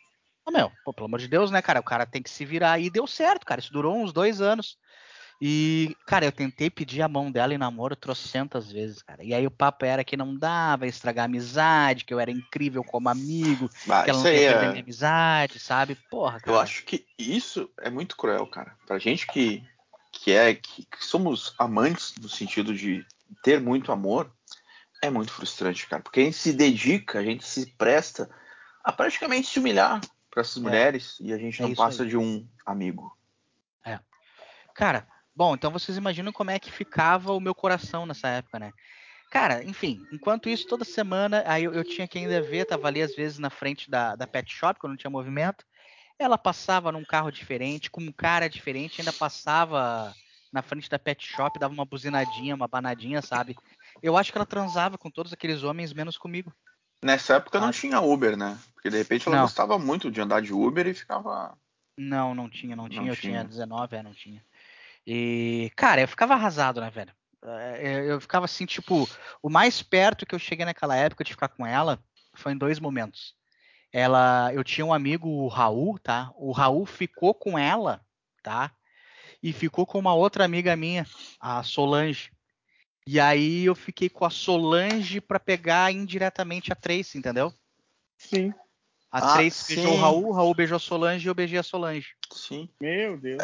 Ô, 0.46 0.52
meu, 0.52 0.72
pô, 0.84 0.94
pelo 0.94 1.06
amor 1.06 1.20
de 1.20 1.28
Deus, 1.28 1.52
né, 1.52 1.62
cara? 1.62 1.80
O 1.80 1.84
cara 1.84 2.06
tem 2.06 2.22
que 2.22 2.30
se 2.30 2.44
virar. 2.44 2.80
E 2.80 2.90
deu 2.90 3.06
certo, 3.08 3.46
cara. 3.46 3.62
Isso 3.62 3.72
durou 3.72 3.96
uns 3.96 4.12
dois 4.12 4.42
anos. 4.42 4.78
E, 5.44 5.96
cara, 6.06 6.26
eu 6.26 6.32
tentei 6.32 6.70
pedir 6.70 7.02
a 7.02 7.08
mão 7.08 7.32
dela 7.32 7.52
em 7.52 7.58
namoro 7.58 7.96
trocentas 7.96 8.72
vezes, 8.72 9.02
cara. 9.02 9.24
E 9.24 9.34
aí 9.34 9.48
o 9.48 9.52
papo 9.52 9.84
era 9.86 10.04
que 10.04 10.16
não 10.16 10.38
dava, 10.38 10.86
estragar 10.86 11.24
a 11.24 11.26
amizade, 11.26 12.06
que 12.06 12.14
eu 12.14 12.20
era 12.20 12.30
incrível 12.30 12.84
como 12.84 13.10
amigo, 13.10 13.68
Ah, 13.90 14.04
que 14.04 14.12
ela 14.12 14.20
não 14.20 14.28
aí 14.28 14.40
ia 14.40 14.52
perder 14.52 14.66
é. 14.66 14.70
minha 14.70 14.84
amizade, 14.84 15.58
sabe? 15.58 15.98
Porra, 16.12 16.40
cara. 16.40 16.56
Eu 16.56 16.60
acho 16.60 16.86
que 16.86 17.08
isso 17.18 17.68
é 17.80 17.90
muito 17.90 18.16
cruel, 18.16 18.46
cara. 18.46 18.76
Pra 18.86 19.00
gente 19.00 19.26
que, 19.26 19.64
que 20.24 20.32
é 20.32 20.54
que, 20.54 20.86
que 20.86 21.04
somos 21.04 21.56
amantes 21.58 22.14
no 22.22 22.30
sentido 22.30 22.76
de 22.76 23.06
ter 23.44 23.60
muito 23.60 23.92
amor, 23.92 24.32
é 25.02 25.10
muito 25.10 25.32
frustrante, 25.32 25.88
cara. 25.88 26.04
Porque 26.04 26.20
a 26.20 26.24
gente 26.24 26.38
se 26.38 26.54
dedica, 26.54 27.20
a 27.20 27.24
gente 27.24 27.44
se 27.44 27.66
presta 27.76 28.30
a 28.84 28.92
praticamente 28.92 29.48
se 29.48 29.60
humilhar 29.60 30.00
pra 30.30 30.42
essas 30.42 30.58
É. 30.58 30.60
mulheres 30.60 31.18
e 31.20 31.34
a 31.34 31.38
gente 31.38 31.62
É 31.62 31.68
não 31.68 31.74
passa 31.74 32.04
aí. 32.04 32.10
de 32.10 32.18
um 32.18 32.48
amigo. 32.66 33.18
Cara, 34.74 35.06
bom, 35.36 35.54
então 35.54 35.70
vocês 35.70 35.98
imaginam 35.98 36.32
como 36.32 36.50
é 36.50 36.58
que 36.58 36.72
ficava 36.72 37.34
o 37.34 37.42
meu 37.42 37.54
coração 37.54 38.06
nessa 38.06 38.30
época, 38.30 38.58
né? 38.58 38.72
Cara, 39.30 39.64
enfim, 39.64 40.06
enquanto 40.12 40.48
isso, 40.50 40.66
toda 40.66 40.86
semana, 40.86 41.44
aí 41.46 41.66
eu, 41.66 41.74
eu 41.74 41.84
tinha 41.84 42.08
que 42.08 42.18
ainda 42.18 42.42
ver, 42.42 42.66
tava 42.66 42.88
ali 42.88 43.02
às 43.02 43.14
vezes 43.14 43.38
na 43.38 43.50
frente 43.50 43.92
da, 43.92 44.16
da 44.16 44.26
pet 44.26 44.52
shop, 44.52 44.80
quando 44.80 44.92
não 44.92 44.98
tinha 44.98 45.12
movimento. 45.12 45.66
Ela 46.22 46.38
passava 46.38 46.92
num 46.92 47.04
carro 47.04 47.32
diferente, 47.32 47.90
com 47.90 48.02
um 48.02 48.12
cara 48.12 48.48
diferente, 48.48 49.02
ainda 49.02 49.12
passava 49.12 50.14
na 50.52 50.62
frente 50.62 50.90
da 50.90 51.00
pet 51.00 51.26
shop, 51.26 51.58
dava 51.58 51.74
uma 51.74 51.86
buzinadinha, 51.86 52.54
uma 52.54 52.68
banadinha, 52.68 53.22
sabe? 53.22 53.58
Eu 54.04 54.16
acho 54.16 54.32
que 54.32 54.38
ela 54.38 54.46
transava 54.46 54.98
com 54.98 55.10
todos 55.10 55.34
aqueles 55.34 55.64
homens, 55.64 55.94
menos 55.94 56.18
comigo. 56.18 56.54
Nessa 57.04 57.36
época 57.36 57.60
não 57.60 57.70
Ah. 57.70 57.74
tinha 57.74 58.00
Uber, 58.02 58.38
né? 58.38 58.60
Porque 58.74 58.90
de 58.90 58.98
repente 58.98 59.28
ela 59.28 59.38
Não. 59.38 59.44
gostava 59.44 59.80
muito 59.80 60.12
de 60.12 60.22
andar 60.22 60.42
de 60.42 60.54
Uber 60.54 60.86
e 60.86 60.94
ficava. 60.94 61.58
Não, 61.98 62.36
não 62.36 62.50
tinha, 62.50 62.76
não 62.76 62.88
tinha. 62.88 63.10
eu 63.12 63.16
tinha 63.16 63.40
tinha. 63.40 63.44
19, 63.44 63.96
é, 63.96 64.04
não 64.04 64.14
tinha. 64.14 64.44
E, 65.06 65.72
cara, 65.76 66.02
eu 66.02 66.08
ficava 66.08 66.34
arrasado, 66.34 66.80
né, 66.82 66.90
velho? 66.90 67.14
É, 67.44 67.82
Eu 67.82 68.04
eu 68.06 68.22
ficava 68.22 68.46
assim, 68.46 68.66
tipo, 68.66 69.10
o 69.42 69.50
mais 69.50 69.82
perto 69.82 70.26
que 70.26 70.36
eu 70.36 70.40
cheguei 70.40 70.66
naquela 70.66 70.96
época 70.96 71.24
de 71.24 71.32
ficar 71.32 71.48
com 71.50 71.66
ela 71.66 72.00
foi 72.36 72.52
em 72.52 72.58
dois 72.58 72.80
momentos. 72.80 73.36
Ela, 73.92 74.54
eu 74.54 74.64
tinha 74.64 74.86
um 74.86 74.94
amigo, 74.94 75.28
o 75.28 75.48
Raul, 75.48 76.00
tá? 76.00 76.32
O 76.36 76.52
Raul 76.52 76.86
ficou 76.86 77.34
com 77.34 77.58
ela, 77.60 78.06
tá? 78.42 78.72
E 79.44 79.52
ficou 79.52 79.86
com 79.86 80.00
uma 80.00 80.14
outra 80.14 80.46
amiga 80.46 80.76
minha, 80.76 81.06
a 81.40 81.62
Solange. 81.64 82.32
E 83.06 83.20
aí 83.20 83.66
eu 83.66 83.76
fiquei 83.76 84.08
com 84.08 84.24
a 84.24 84.30
Solange 84.30 85.20
pra 85.20 85.40
pegar 85.40 85.92
indiretamente 85.92 86.72
a 86.72 86.76
Tracy, 86.76 87.18
entendeu? 87.18 87.54
Sim. 88.18 88.54
A 89.12 89.20
Ah, 89.20 89.34
Tracy 89.34 89.76
beijou 89.76 89.92
o 89.92 89.96
sim. 89.96 90.02
Raul, 90.02 90.28
o 90.28 90.32
Raul 90.32 90.54
beijou 90.54 90.76
a 90.78 90.80
Solange 90.80 91.28
e 91.28 91.30
eu 91.30 91.36
beijei 91.36 91.60
a 91.60 91.64
Solange. 91.64 92.16
Sim. 92.32 92.70
Meu 92.80 93.18
Deus. 93.18 93.44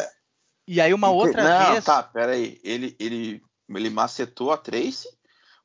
E 0.68 0.80
aí 0.80 0.94
uma 0.94 1.10
outra 1.10 1.44
não, 1.44 1.74
vez. 1.74 1.86
tá, 1.86 2.04
pera 2.04 2.34
aí. 2.34 2.60
Ele, 2.64 2.96
ele, 3.00 3.42
ele 3.70 3.90
macetou 3.90 4.52
a 4.52 4.58
Tracy, 4.58 5.10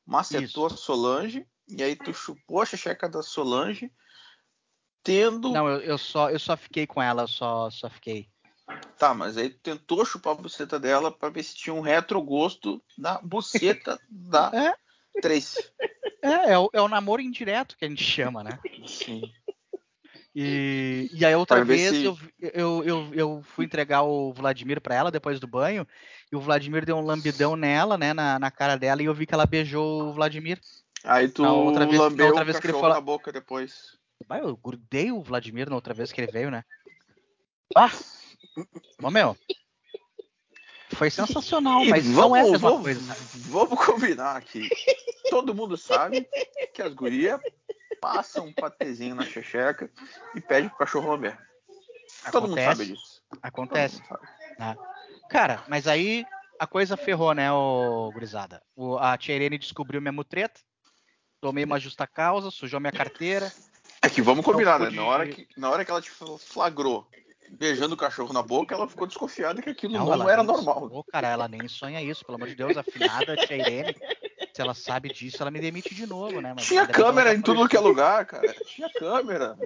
macetou 0.05 0.67
a 0.67 0.69
Solange, 0.69 1.45
e 1.67 1.83
aí 1.83 1.95
tu 1.95 2.13
chupou 2.13 2.61
a 2.61 2.65
xereca 2.65 3.07
da 3.07 3.21
Solange, 3.21 3.91
tendo. 5.03 5.51
Não, 5.51 5.67
eu, 5.67 5.79
eu 5.81 5.97
só, 5.97 6.29
eu 6.29 6.39
só 6.39 6.55
fiquei 6.55 6.87
com 6.87 7.01
ela, 7.01 7.27
só, 7.27 7.69
só 7.69 7.89
fiquei. 7.89 8.27
Tá, 8.97 9.13
mas 9.13 9.37
aí 9.37 9.49
tu 9.49 9.59
tentou 9.59 10.05
chupar 10.05 10.33
a 10.33 10.41
buceta 10.41 10.79
dela 10.79 11.11
pra 11.11 11.29
ver 11.29 11.43
se 11.43 11.55
tinha 11.55 11.73
um 11.73 11.81
retrogosto 11.81 12.81
na 12.97 13.19
buceta 13.21 13.99
da 14.09 14.51
É. 14.53 15.21
Tracy. 15.21 15.63
É, 16.21 16.53
é 16.53 16.57
o, 16.57 16.69
é 16.73 16.81
o 16.81 16.87
namoro 16.87 17.21
indireto 17.21 17.77
que 17.77 17.85
a 17.85 17.89
gente 17.89 18.03
chama, 18.03 18.43
né? 18.43 18.57
Sim. 18.87 19.21
E, 20.35 21.09
e 21.13 21.23
aí 21.23 21.35
outra 21.35 21.63
vez 21.63 21.89
se- 21.95 22.03
eu, 22.05 22.17
eu, 22.41 22.83
eu, 22.83 23.13
eu 23.13 23.43
fui 23.43 23.65
entregar 23.65 24.01
o 24.01 24.33
Vladimir 24.33 24.81
pra 24.81 24.95
ela 24.95 25.11
depois 25.11 25.39
do 25.39 25.45
banho, 25.45 25.87
e 26.31 26.35
o 26.35 26.39
Vladimir 26.39 26.85
deu 26.85 26.95
um 26.97 27.05
lambidão 27.05 27.55
nela, 27.55 27.97
né, 27.99 28.13
na, 28.13 28.39
na 28.39 28.49
cara 28.49 28.75
dela, 28.75 29.03
e 29.03 29.05
eu 29.05 29.13
vi 29.13 29.27
que 29.27 29.33
ela 29.33 29.45
beijou 29.45 30.07
o 30.09 30.13
Vladimir. 30.13 30.59
Aí 31.03 31.27
tu 31.29 31.43
Na 31.43 31.51
outra 31.53 31.85
vez- 31.85 31.99
lambeu 31.99 32.27
outra 32.27 32.41
o 32.41 32.45
vez 32.45 32.59
que 32.59 32.65
ele 32.65 32.73
fala- 32.73 32.95
na 32.95 33.01
boca 33.01 33.31
depois. 33.31 33.99
Bah, 34.27 34.39
eu 34.39 34.55
grudei 34.57 35.11
o 35.11 35.21
Vladimir 35.21 35.69
na 35.69 35.75
outra 35.75 35.93
vez 35.93 36.11
que 36.11 36.19
ele 36.21 36.31
veio, 36.31 36.49
né? 36.51 36.63
Ah! 37.75 37.91
Ô, 39.01 39.09
meu. 39.09 39.37
Foi 40.93 41.09
sensacional, 41.09 41.83
E 41.83 41.89
mas 41.89 42.05
não 42.05 42.35
é 42.35 42.41
a 42.41 42.43
mesma 42.43 42.69
vamos, 42.69 42.83
coisa. 42.83 43.01
sabe? 43.01 43.21
vamos 43.49 43.85
combinar 43.85 44.35
aqui. 44.37 44.69
Todo 45.29 45.55
mundo 45.55 45.75
sabe 45.75 46.27
que 46.73 46.81
as 46.81 46.93
gurias 46.93 47.39
passam 47.99 48.45
um 48.45 48.53
patezinho 48.53 49.15
na 49.15 49.23
checheca 49.25 49.89
e 50.35 50.41
pede 50.41 50.69
pro 50.69 50.77
cachorro 50.79 51.09
lamber. 51.11 51.37
Todo 52.31 52.47
mundo 52.47 52.61
sabe 52.61 52.85
disso. 52.85 53.23
Acontece. 53.41 54.03
sabe. 54.07 54.27
né? 54.59 54.75
Cara, 55.29 55.63
mas 55.67 55.87
aí 55.87 56.25
a 56.59 56.67
coisa 56.67 56.95
ferrou, 56.95 57.33
né, 57.33 57.51
ô 57.51 58.11
gurizada? 58.13 58.61
O, 58.75 58.97
a 58.97 59.17
tia 59.17 59.35
Irene 59.35 59.57
descobriu 59.57 59.99
minha 59.99 60.11
mutreta, 60.11 60.61
tomei 61.41 61.63
uma 61.63 61.79
justa 61.79 62.05
causa, 62.05 62.51
sujou 62.51 62.79
minha 62.79 62.91
carteira. 62.91 63.51
É 64.03 64.09
que 64.09 64.21
vamos 64.21 64.43
combinar, 64.43 64.79
né? 64.79 64.89
Na 64.89 65.03
hora, 65.05 65.27
que, 65.27 65.47
na 65.55 65.69
hora 65.69 65.85
que 65.85 65.89
ela 65.89 66.01
te 66.01 66.11
flagrou 66.39 67.07
beijando 67.49 67.93
o 67.93 67.97
cachorro 67.97 68.33
na 68.33 68.41
boca, 68.41 68.75
ela 68.75 68.87
ficou 68.87 69.07
desconfiada 69.07 69.61
que 69.61 69.69
aquilo 69.69 69.93
não, 69.93 70.11
ela 70.11 70.31
era 70.31 70.43
normal. 70.43 70.87
sonhou, 70.89 71.03
cara, 71.05 71.29
ela 71.29 71.47
nem 71.47 71.67
sonha 71.67 72.01
isso, 72.01 72.25
pelo 72.25 72.35
amor 72.35 72.47
de 72.47 72.55
Deus, 72.55 72.75
afinada, 72.75 73.35
tia 73.37 73.57
Irene. 73.57 73.95
Se 74.53 74.61
ela 74.61 74.73
sabe 74.73 75.09
disso, 75.09 75.37
ela 75.41 75.51
me 75.51 75.59
demite 75.59 75.95
de 75.95 76.05
novo, 76.05 76.41
né? 76.41 76.53
Mas 76.53 76.65
Tinha 76.65 76.85
câmera 76.87 77.33
em 77.33 77.41
tudo 77.41 77.67
que 77.67 77.77
é 77.77 77.79
lugar, 77.79 78.25
cara. 78.25 78.53
Tinha 78.65 78.89
câmera. 78.91 79.57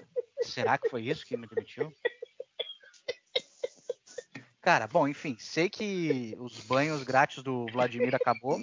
Será 0.41 0.77
que 0.77 0.89
foi 0.89 1.03
isso 1.03 1.25
que 1.25 1.36
me 1.36 1.48
demitiu? 1.48 1.91
Cara, 4.62 4.86
bom, 4.86 5.08
enfim, 5.08 5.36
sei 5.39 5.70
que 5.70 6.36
os 6.39 6.60
banhos 6.60 7.03
grátis 7.03 7.41
do 7.41 7.65
Vladimir 7.72 8.13
acabou 8.13 8.60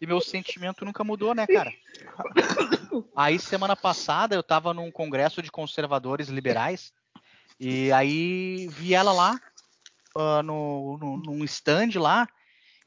e 0.00 0.06
meu 0.06 0.20
sentimento 0.20 0.84
nunca 0.84 1.04
mudou, 1.04 1.34
né, 1.34 1.46
cara? 1.46 1.72
Aí 3.14 3.38
semana 3.38 3.76
passada 3.76 4.34
eu 4.34 4.42
tava 4.42 4.72
num 4.72 4.90
congresso 4.90 5.42
de 5.42 5.50
conservadores 5.50 6.28
liberais 6.28 6.92
e 7.60 7.92
aí 7.92 8.68
vi 8.68 8.94
ela 8.94 9.12
lá 9.12 9.40
ah, 10.16 10.42
no, 10.42 10.98
no, 10.98 11.16
num 11.18 11.44
stand 11.44 11.98
lá 12.00 12.28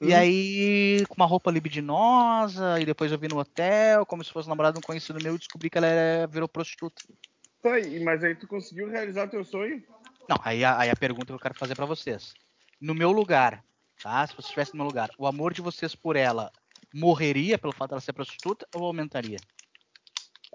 e 0.02 0.14
Hum. 0.14 0.18
aí 0.18 1.06
com 1.08 1.16
uma 1.16 1.26
roupa 1.26 1.50
libidinosa 1.50 2.80
e 2.82 2.86
depois 2.86 3.12
eu 3.12 3.18
vi 3.18 3.28
no 3.30 3.40
hotel 3.40 4.06
como 4.06 4.24
se 4.24 4.32
fosse 4.32 4.50
namorada 4.50 4.74
de 4.74 4.80
um 4.80 4.88
conhecido 4.88 5.22
meu 5.24 5.36
e 5.36 5.38
descobri 5.38 5.70
que 5.70 5.78
ela 5.78 5.88
era- 5.88 6.28
virou 6.28 6.50
prostituta. 6.50 7.02
Tá 7.62 7.74
aí, 7.76 8.04
mas 8.04 8.24
aí 8.24 8.36
tu 8.36 8.48
conseguiu 8.48 8.90
realizar 8.90 9.28
teu 9.28 9.44
sonho? 9.44 9.82
Não, 10.28 10.38
aí 10.44 10.66
a, 10.66 10.80
aí 10.80 10.90
a 10.90 10.96
pergunta 10.96 11.28
que 11.28 11.34
eu 11.34 11.40
quero 11.40 11.56
fazer 11.56 11.76
pra 11.76 11.86
vocês. 11.86 12.34
No 12.82 12.94
meu 12.94 13.12
lugar, 13.12 13.64
tá? 14.04 14.28
Se 14.28 14.34
você 14.36 14.42
estivesse 14.42 14.74
no 14.74 14.80
meu 14.80 14.88
lugar, 14.88 15.10
o 15.18 15.26
amor 15.26 15.54
de 15.54 15.62
vocês 15.62 15.96
por 15.96 16.16
ela 16.16 16.52
morreria 16.94 17.58
pelo 17.58 17.74
fato 17.74 17.90
dela 17.92 18.02
ser 18.02 18.14
prostituta 18.14 18.68
ou 18.76 18.84
aumentaria? 18.86 19.38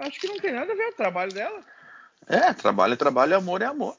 Acho 0.00 0.18
que 0.20 0.26
não 0.28 0.38
tem 0.38 0.52
nada 0.52 0.72
a 0.72 0.76
ver 0.76 0.86
com 0.86 0.92
o 0.92 0.96
trabalho 0.96 1.32
dela. 1.32 1.64
É, 2.26 2.52
trabalho 2.54 2.94
é 2.94 2.96
trabalho, 2.96 3.36
amor 3.36 3.62
é 3.62 3.66
amor. 3.66 3.96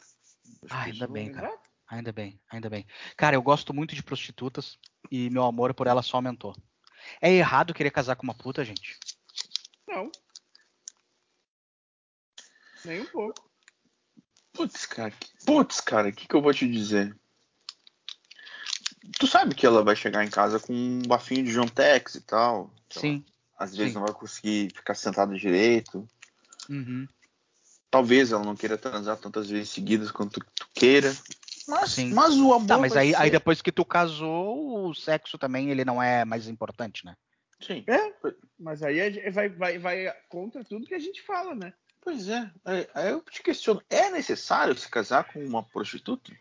Ah, 0.70 0.84
ainda 0.84 1.08
bem, 1.08 1.32
cara. 1.32 1.48
Exato. 1.48 1.62
Ainda 1.90 2.12
bem, 2.14 2.40
ainda 2.50 2.70
bem. 2.70 2.88
Cara, 3.18 3.36
eu 3.36 3.42
gosto 3.42 3.74
muito 3.74 3.94
de 3.94 4.02
prostitutas 4.02 4.78
e 5.12 5.30
meu 5.30 5.44
amor 5.44 5.74
por 5.74 5.88
ela 5.88 6.02
só 6.02 6.18
aumentou. 6.18 6.56
É 7.22 7.32
errado 7.32 7.74
querer 7.74 7.92
casar 7.92 8.16
com 8.16 8.24
uma 8.24 8.34
puta, 8.34 8.64
gente? 8.64 8.98
Não. 9.88 10.10
Nem 12.86 13.02
um 13.02 13.06
pouco. 13.08 13.50
Putz, 14.54 14.86
cara. 14.86 15.12
que- 15.12 15.30
Putz, 15.46 15.82
cara, 15.82 16.10
o 16.10 16.14
que, 16.14 16.28
que 16.28 16.36
eu 16.36 16.42
vou 16.42 16.54
te 16.54 16.70
dizer? 16.70 17.16
Tu 19.20 19.28
sabe 19.28 19.54
que 19.56 19.66
ela 19.66 19.84
vai 19.84 19.96
chegar 19.96 20.24
em 20.24 20.30
casa 20.30 20.60
com 20.60 20.74
um 20.74 21.02
bafinho 21.02 21.44
de 21.44 21.52
John 21.54 21.68
Tex 21.68 22.16
e 22.16 22.22
tal. 22.22 22.72
Sim. 22.90 23.26
Às 23.62 23.76
vezes 23.76 23.94
sim. 23.94 24.00
não 24.00 24.06
vai 24.08 24.16
conseguir 24.16 24.74
ficar 24.74 24.96
sentada 24.96 25.38
direito. 25.38 26.08
Uhum. 26.68 27.08
Talvez 27.92 28.32
ela 28.32 28.44
não 28.44 28.56
queira 28.56 28.76
transar 28.76 29.18
tantas 29.18 29.48
vezes 29.52 29.70
seguidas 29.70 30.10
quanto 30.10 30.40
tu 30.56 30.68
queira. 30.74 31.16
Mas, 31.68 31.92
Sim. 31.92 32.12
mas 32.12 32.36
o 32.38 32.54
amor. 32.54 32.68
Tá, 32.68 32.78
mas 32.80 32.94
vai 32.94 33.04
aí, 33.10 33.16
aí 33.16 33.26
ser- 33.26 33.30
depois 33.30 33.62
que 33.62 33.72
tu 33.72 33.86
casou, 33.86 34.90
o 34.90 34.96
sexo 34.96 35.38
também 35.38 35.70
ele 35.70 35.86
não 35.86 36.02
é 36.02 36.26
mais 36.26 36.48
importante, 36.48 37.06
né? 37.06 37.16
Sim. 37.60 37.84
É, 37.86 38.12
mas 38.60 38.82
aí 38.82 39.30
vai, 39.30 39.50
vai, 39.50 39.78
vai 39.78 40.12
contra 40.28 40.64
tudo 40.64 40.88
que 40.88 40.96
a 40.96 41.00
gente 41.00 41.22
fala, 41.22 41.54
né? 41.54 41.72
Pois 42.02 42.28
é. 42.30 42.50
Aí 42.66 42.90
aí 42.96 43.12
eu 43.12 43.22
te 43.22 43.44
questiono: 43.44 43.80
é 43.92 44.10
necessário 44.10 44.76
se 44.76 44.90
casar 44.90 45.26
com 45.26 45.40
uma 45.46 45.62
prostituta? 45.62 46.32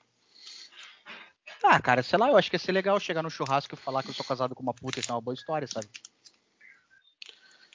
Ah, 1.62 1.78
cara, 1.82 2.02
sei 2.02 2.18
lá, 2.18 2.30
eu 2.30 2.38
acho 2.38 2.48
que 2.48 2.56
ia 2.56 2.60
ser 2.60 2.72
legal 2.72 2.98
chegar 2.98 3.22
no 3.22 3.30
churrasco 3.30 3.74
e 3.74 3.78
falar 3.78 4.02
que 4.02 4.08
eu 4.08 4.14
sou 4.14 4.24
casado 4.24 4.54
com 4.54 4.62
uma 4.62 4.72
puta, 4.72 5.00
isso 5.00 5.12
é 5.12 5.14
uma 5.14 5.20
boa 5.20 5.34
história, 5.34 5.68
sabe? 5.68 5.86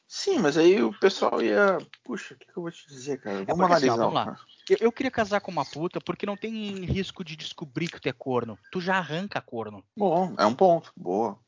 Sim, 0.07 0.39
mas 0.39 0.57
aí 0.57 0.81
o 0.81 0.93
pessoal 0.93 1.41
ia. 1.41 1.77
Puxa, 2.03 2.33
o 2.33 2.37
que, 2.37 2.45
que 2.45 2.57
eu 2.57 2.61
vou 2.61 2.71
te 2.71 2.87
dizer, 2.87 3.19
cara? 3.19 3.43
Vamos 3.43 3.57
porque 3.67 3.73
assim, 3.73 3.89
ó, 3.89 3.93
analisar. 3.93 3.97
vamos 3.97 4.13
lá. 4.13 4.39
Eu, 4.69 4.77
eu 4.81 4.91
queria 4.91 5.11
casar 5.11 5.41
com 5.41 5.51
uma 5.51 5.65
puta 5.65 5.99
porque 5.99 6.25
não 6.25 6.37
tem 6.37 6.85
risco 6.85 7.23
de 7.23 7.35
descobrir 7.35 7.87
que 7.87 7.99
tu 7.99 8.07
é 8.07 8.13
corno. 8.13 8.57
Tu 8.71 8.79
já 8.79 8.97
arranca 8.97 9.41
corno. 9.41 9.83
Bom, 9.95 10.35
é 10.37 10.45
um 10.45 10.53
ponto. 10.53 10.91
Boa. 10.95 11.39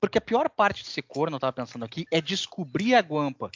Porque 0.00 0.18
a 0.18 0.20
pior 0.20 0.48
parte 0.50 0.82
de 0.82 0.90
ser 0.90 1.02
corno, 1.02 1.36
eu 1.36 1.40
tava 1.40 1.52
pensando 1.52 1.84
aqui, 1.84 2.06
é 2.10 2.20
descobrir 2.20 2.94
a 2.94 3.00
guampa. 3.00 3.50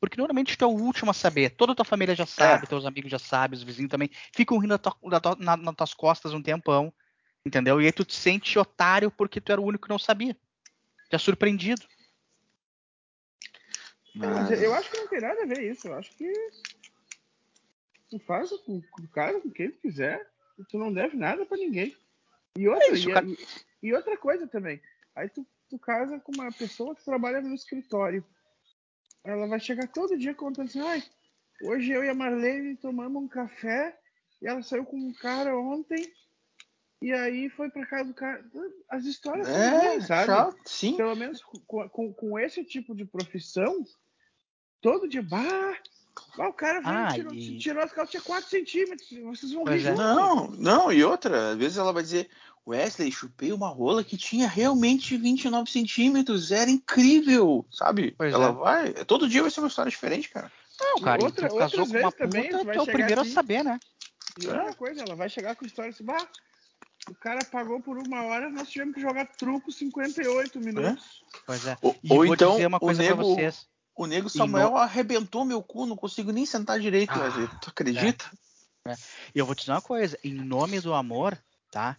Porque 0.00 0.16
normalmente 0.16 0.56
tu 0.56 0.64
é 0.64 0.68
o 0.68 0.70
último 0.70 1.10
a 1.10 1.14
saber. 1.14 1.50
Toda 1.50 1.72
a 1.72 1.74
tua 1.74 1.84
família 1.84 2.14
já 2.14 2.24
sabe, 2.24 2.64
É. 2.64 2.66
teus 2.68 2.86
amigos 2.86 3.10
já 3.10 3.18
sabem, 3.18 3.56
os 3.58 3.62
vizinhos 3.62 3.90
também. 3.90 4.08
Ficam 4.34 4.56
rindo 4.56 4.78
da 4.78 5.20
tua- 5.20 5.36
na- 5.38 5.56
nas 5.58 5.74
tuas 5.74 5.92
costas 5.94 6.32
um 6.32 6.42
tempão. 6.42 6.92
Entendeu? 7.44 7.80
E 7.80 7.86
aí 7.86 7.92
tu 7.92 8.04
te 8.04 8.14
sente 8.14 8.58
otário 8.58 9.10
porque 9.10 9.40
tu 9.40 9.52
era 9.52 9.60
o 9.60 9.64
único 9.64 9.84
que 9.84 9.90
não 9.90 9.98
sabia. 9.98 10.36
Já 11.12 11.18
surpreendido. 11.18 11.86
Mas 14.14 14.50
eu 14.62 14.74
acho 14.74 14.90
que 14.90 14.98
não 14.98 15.08
tem 15.08 15.20
nada 15.20 15.42
a 15.42 15.46
ver 15.46 15.62
isso. 15.70 15.86
Eu 15.88 15.94
acho 15.94 16.14
que 16.16 16.32
tu 18.10 18.18
faz 18.20 18.50
com, 18.50 18.78
o 18.78 19.08
cara, 19.08 19.40
com 19.40 19.50
quem 19.50 19.70
tu 19.70 19.78
quiser, 19.80 20.28
e 20.58 20.64
tu 20.64 20.78
não 20.78 20.92
deve 20.92 21.16
nada 21.16 21.46
pra 21.46 21.56
ninguém. 21.56 21.96
E 22.56 22.68
outra, 22.68 22.86
É 22.88 22.92
isso, 22.92 23.08
e- 23.10 23.38
e 23.88 23.94
outra 23.94 24.16
coisa 24.16 24.46
também. 24.46 24.80
Aí 25.14 25.28
tu, 25.28 25.46
tu 25.68 25.78
casa 25.78 26.18
com 26.18 26.32
uma 26.32 26.50
pessoa 26.52 26.94
que 26.94 27.04
trabalha 27.04 27.40
no 27.40 27.54
escritório. 27.54 28.24
Ela 29.22 29.46
vai 29.46 29.60
chegar 29.60 29.86
todo 29.88 30.16
dia 30.18 30.34
contando 30.34 30.66
assim, 30.66 30.80
ai, 30.80 31.02
hoje 31.62 31.92
eu 31.92 32.02
e 32.02 32.08
a 32.08 32.14
Marlene 32.14 32.76
tomamos 32.76 33.22
um 33.22 33.28
café 33.28 33.96
e 34.42 34.46
ela 34.46 34.62
saiu 34.62 34.84
com 34.84 34.96
um 34.96 35.12
cara 35.12 35.56
ontem 35.56 36.12
e 37.00 37.12
aí 37.12 37.48
foi 37.50 37.70
pra 37.70 37.86
casa 37.86 38.04
do 38.04 38.14
cara. 38.14 38.44
As 38.88 39.04
histórias 39.04 39.46
são 39.48 39.56
É, 39.56 39.88
ruins, 39.92 40.06
sabe? 40.06 40.26
chato, 40.26 40.56
sim. 40.66 40.96
pelo 40.96 41.14
menos 41.16 41.42
com, 41.42 41.88
com, 41.88 42.12
com 42.12 42.38
esse 42.38 42.64
tipo 42.64 42.94
de 42.94 43.04
profissão, 43.04 43.84
todo 44.80 45.08
dia, 45.08 45.22
bah, 45.22 45.76
bah, 46.36 46.48
o 46.48 46.52
cara 46.52 46.80
veio, 46.80 46.94
Ah, 46.94 47.12
tirou, 47.14 47.34
e- 47.34 47.58
tirou 47.58 47.82
as 47.82 47.92
calças, 47.92 48.10
tinha 48.10 48.22
4 48.22 48.48
centímetros, 48.50 49.08
vocês 49.24 49.52
vão 49.52 49.64
rir 49.64 49.76
é. 49.76 49.78
junto. 49.78 49.96
Não, 49.98 50.48
não, 50.52 50.92
e 50.92 51.02
outra, 51.04 51.52
às 51.52 51.58
vezes 51.58 51.78
ela 51.78 51.92
vai 51.92 52.02
dizer, 52.02 52.28
Wesley, 52.66 53.10
chupei 53.10 53.52
uma 53.52 53.68
rola 53.68 54.04
que 54.04 54.16
tinha 54.16 54.46
realmente 54.46 55.16
29 55.16 55.70
centímetros, 55.70 56.52
era 56.52 56.70
incrível, 56.70 57.64
sabe? 57.70 58.14
Pois 58.16 58.32
ela 58.34 58.48
é. 58.48 58.52
vai, 58.52 58.92
todo 59.06 59.28
dia 59.28 59.42
vai 59.42 59.50
ser 59.50 59.60
uma 59.60 59.68
história 59.68 59.90
diferente, 59.90 60.28
cara. 60.28 60.52
Não, 60.80 60.96
E 60.98 61.02
cara, 61.02 61.22
outra- 61.24 61.48
tu 61.48 61.56
casou 61.56 61.86
com 61.86 61.98
uma 61.98 62.12
também 62.12 62.44
puta, 62.44 62.58
tu 62.58 62.64
vai 62.66 62.74
tu 62.74 62.78
é 62.78 62.82
o 62.82 62.86
primeiro 62.86 63.20
aqui- 63.22 63.30
a 63.30 63.34
saber, 63.34 63.64
né? 63.64 63.78
E 64.40 64.46
outra 64.46 64.74
coisa, 64.74 65.02
ela 65.02 65.14
vai 65.16 65.28
chegar 65.28 65.56
com 65.56 65.66
história 65.66 65.90
assim, 65.90 66.04
bah, 66.04 66.26
o 67.08 67.14
cara 67.14 67.44
pagou 67.44 67.80
por 67.80 67.96
uma 67.98 68.22
hora, 68.24 68.50
nós 68.50 68.68
tivemos 68.68 68.94
que 68.94 69.00
jogar 69.00 69.26
truco 69.26 69.72
58 69.72 70.60
minutos. 70.60 71.22
Pois 71.46 71.66
é. 71.66 71.76
Ou, 71.82 71.96
E 72.02 72.10
ou 72.12 72.16
vou 72.24 72.34
então, 72.34 72.52
dizer 72.52 72.66
uma 72.66 72.78
o 72.80 72.92
nego, 72.92 73.22
vocês. 73.34 73.66
o 73.96 74.06
nego 74.06 74.28
Samuel 74.28 74.70
no- 74.70 74.76
arrebentou 74.76 75.44
meu 75.44 75.62
cu, 75.62 75.86
não 75.86 75.96
consigo 75.96 76.30
nem 76.32 76.44
sentar 76.46 76.78
direito, 76.78 77.12
Ah, 77.12 77.24
Wesley. 77.24 77.48
Tu 77.60 77.70
acredita? 77.70 78.30
E 79.34 79.38
eu 79.38 79.44
vou 79.46 79.54
te 79.54 79.60
dizer 79.60 79.72
uma 79.72 79.82
coisa, 79.82 80.18
em 80.24 80.32
nome 80.34 80.80
do 80.80 80.94
amor, 80.94 81.38
tá? 81.70 81.96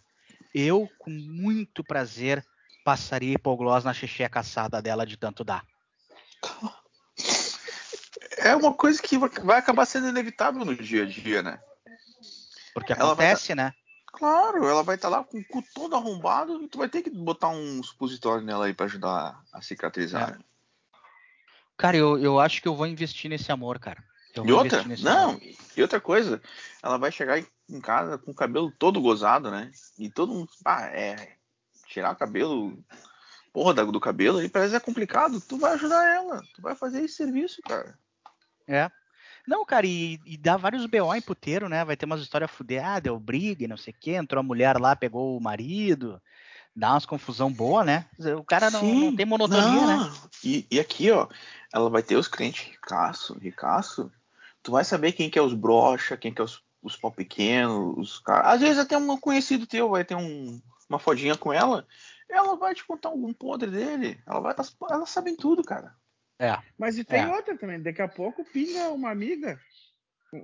Eu, 0.53 0.89
com 0.97 1.09
muito 1.11 1.83
prazer, 1.83 2.45
passaria 2.83 3.33
hipoglós 3.35 3.83
na 3.83 3.93
xixi 3.93 4.27
caçada 4.29 4.81
dela 4.81 5.05
de 5.05 5.15
tanto 5.17 5.43
dar. 5.43 5.63
É 8.37 8.55
uma 8.55 8.73
coisa 8.73 9.01
que 9.01 9.17
vai- 9.17 9.59
acabar 9.59 9.85
sendo 9.85 10.07
inevitável 10.09 10.65
no 10.65 10.75
dia 10.75 11.03
a 11.03 11.05
dia, 11.05 11.41
né? 11.43 11.59
Porque 12.73 12.93
Ela 12.93 13.13
vai 13.13 13.27
acontece, 13.27 13.53
né? 13.53 13.73
Claro, 14.11 14.67
ela 14.67 14.83
vai 14.83 14.95
estar 14.95 15.09
lá 15.09 15.23
com 15.23 15.39
o 15.39 15.45
cu 15.45 15.63
todo 15.73 15.95
arrombado 15.95 16.61
e 16.61 16.67
tu 16.67 16.77
vai 16.77 16.89
ter 16.89 17.01
que 17.01 17.09
botar 17.09 17.49
um 17.49 17.81
supositório 17.81 18.43
nela 18.43 18.65
aí 18.65 18.73
pra 18.73 18.85
ajudar 18.85 19.41
a 19.51 19.61
cicatrizar. 19.61 20.39
Cara, 21.77 21.97
eu, 21.97 22.19
eu 22.19 22.39
acho 22.39 22.61
que 22.61 22.67
eu 22.67 22.75
vou 22.75 22.85
investir 22.85 23.29
nesse 23.29 23.51
amor, 23.51 23.79
cara. 23.79 24.03
Eu 24.35 24.45
E 24.45 24.51
outra, 24.51 24.83
não, 24.99 25.29
amor. 25.31 25.41
E 25.75 25.81
outra 25.81 25.99
coisa, 25.99 26.41
ela 26.83 26.97
vai 26.97 27.11
chegar 27.11 27.39
em 27.39 27.81
casa 27.81 28.17
com 28.17 28.31
o 28.31 28.35
cabelo 28.35 28.71
todo 28.77 29.01
gozado, 29.01 29.49
né? 29.49 29.71
E 29.97 30.09
todo 30.09 30.33
mundo, 30.33 30.49
ah, 30.63 30.85
é, 30.87 31.35
tirar 31.87 32.11
o 32.11 32.15
cabelo, 32.15 32.77
porra 33.51 33.73
do 33.73 33.99
cabelo 33.99 34.39
aí 34.39 34.49
parece 34.49 34.75
é 34.75 34.79
complicado. 34.79 35.41
Tu 35.41 35.57
vai 35.57 35.73
ajudar 35.73 36.05
ela, 36.05 36.41
tu 36.53 36.61
vai 36.61 36.75
fazer 36.75 37.03
esse 37.03 37.15
serviço, 37.15 37.61
cara. 37.61 37.97
É. 38.67 38.91
Não, 39.47 39.65
cara, 39.65 39.85
e, 39.87 40.19
e 40.25 40.37
dá 40.37 40.57
vários 40.57 40.85
BO 40.85 41.13
em 41.15 41.21
puteiro, 41.21 41.67
né? 41.67 41.83
Vai 41.83 41.97
ter 41.97 42.05
umas 42.05 42.21
histórias 42.21 42.51
fuder, 42.51 42.85
ah, 42.85 42.99
deu 42.99 43.19
briga 43.19 43.63
e 43.63 43.67
não 43.67 43.77
sei 43.77 43.93
o 43.93 43.97
quê, 43.99 44.11
entrou 44.11 44.39
a 44.39 44.43
mulher 44.43 44.79
lá, 44.79 44.95
pegou 44.95 45.37
o 45.37 45.41
marido, 45.41 46.21
dá 46.75 46.91
umas 46.93 47.05
confusão 47.05 47.51
boa, 47.51 47.83
né? 47.83 48.05
O 48.37 48.43
cara 48.43 48.69
não, 48.71 48.81
não 48.95 49.15
tem 49.15 49.25
monotonia, 49.25 49.85
né? 49.87 49.97
Não. 49.97 50.29
E, 50.43 50.67
e 50.71 50.79
aqui, 50.79 51.11
ó, 51.11 51.27
ela 51.73 51.89
vai 51.89 52.03
ter 52.03 52.15
os 52.15 52.27
clientes 52.27 52.65
ricaço, 52.67 53.37
ricaço. 53.39 54.11
Tu 54.63 54.71
vai 54.71 54.83
saber 54.83 55.11
quem 55.13 55.29
que 55.29 55.39
é 55.39 55.41
os 55.41 55.53
brocha, 55.53 56.15
quem 56.15 56.33
que 56.33 56.39
é 56.39 56.43
os, 56.43 56.61
os 56.81 56.95
pau 56.95 57.11
pequenos, 57.11 57.97
os 57.97 58.19
caras. 58.19 58.53
Às 58.53 58.61
vezes 58.61 58.77
até 58.77 58.97
um 58.97 59.17
conhecido 59.17 59.65
teu 59.67 59.89
vai 59.89 60.05
ter 60.05 60.15
um- 60.15 60.61
uma 60.87 60.99
fodinha 60.99 61.37
com 61.37 61.51
ela, 61.53 61.87
ela 62.29 62.55
vai 62.55 62.75
te 62.75 62.85
contar 62.85 63.09
algum 63.09 63.33
podre 63.33 63.71
dele. 63.71 64.21
Ela 64.25 64.39
vai, 64.39 64.53
elas, 64.53 64.75
elas 64.89 65.09
sabem 65.09 65.35
tudo, 65.35 65.63
cara. 65.63 65.95
É. 66.41 66.57
Mas 66.75 66.97
e 66.97 67.03
tem 67.03 67.21
É. 67.21 67.27
outra 67.27 67.55
também. 67.55 67.79
Daqui 67.79 68.01
a 68.01 68.07
pouco 68.07 68.43
pinga 68.43 68.89
uma 68.89 69.11
amiga 69.11 69.61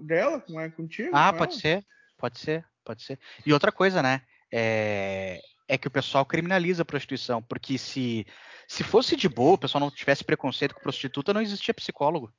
dela, 0.02 0.40
com 0.40 0.62
é 0.62 0.70
contigo. 0.70 1.10
Ah, 1.12 1.32
com 1.32 1.40
pode 1.40 1.54
ela. 1.54 1.62
ser, 1.62 1.86
pode 2.16 2.40
ser, 2.40 2.66
pode 2.86 3.02
ser. 3.02 3.20
E 3.44 3.52
outra 3.52 3.72
coisa, 3.72 4.04
né? 4.04 4.22
É, 4.52 5.42
é 5.68 5.76
que 5.76 5.88
o 5.88 5.92
pessoal 5.92 6.24
criminaliza 6.24 6.84
a 6.84 6.86
prostituição, 6.86 7.42
porque 7.42 7.80
se, 7.80 8.28
se 8.68 8.84
fosse 8.84 9.16
de 9.16 9.28
boa, 9.28 9.56
o 9.56 9.58
pessoal 9.58 9.80
não 9.80 9.90
tivesse 9.90 10.24
preconceito 10.24 10.76
com 10.76 10.82
prostituta, 10.82 11.34
não 11.34 11.42
existia 11.42 11.74
psicólogo. 11.74 12.32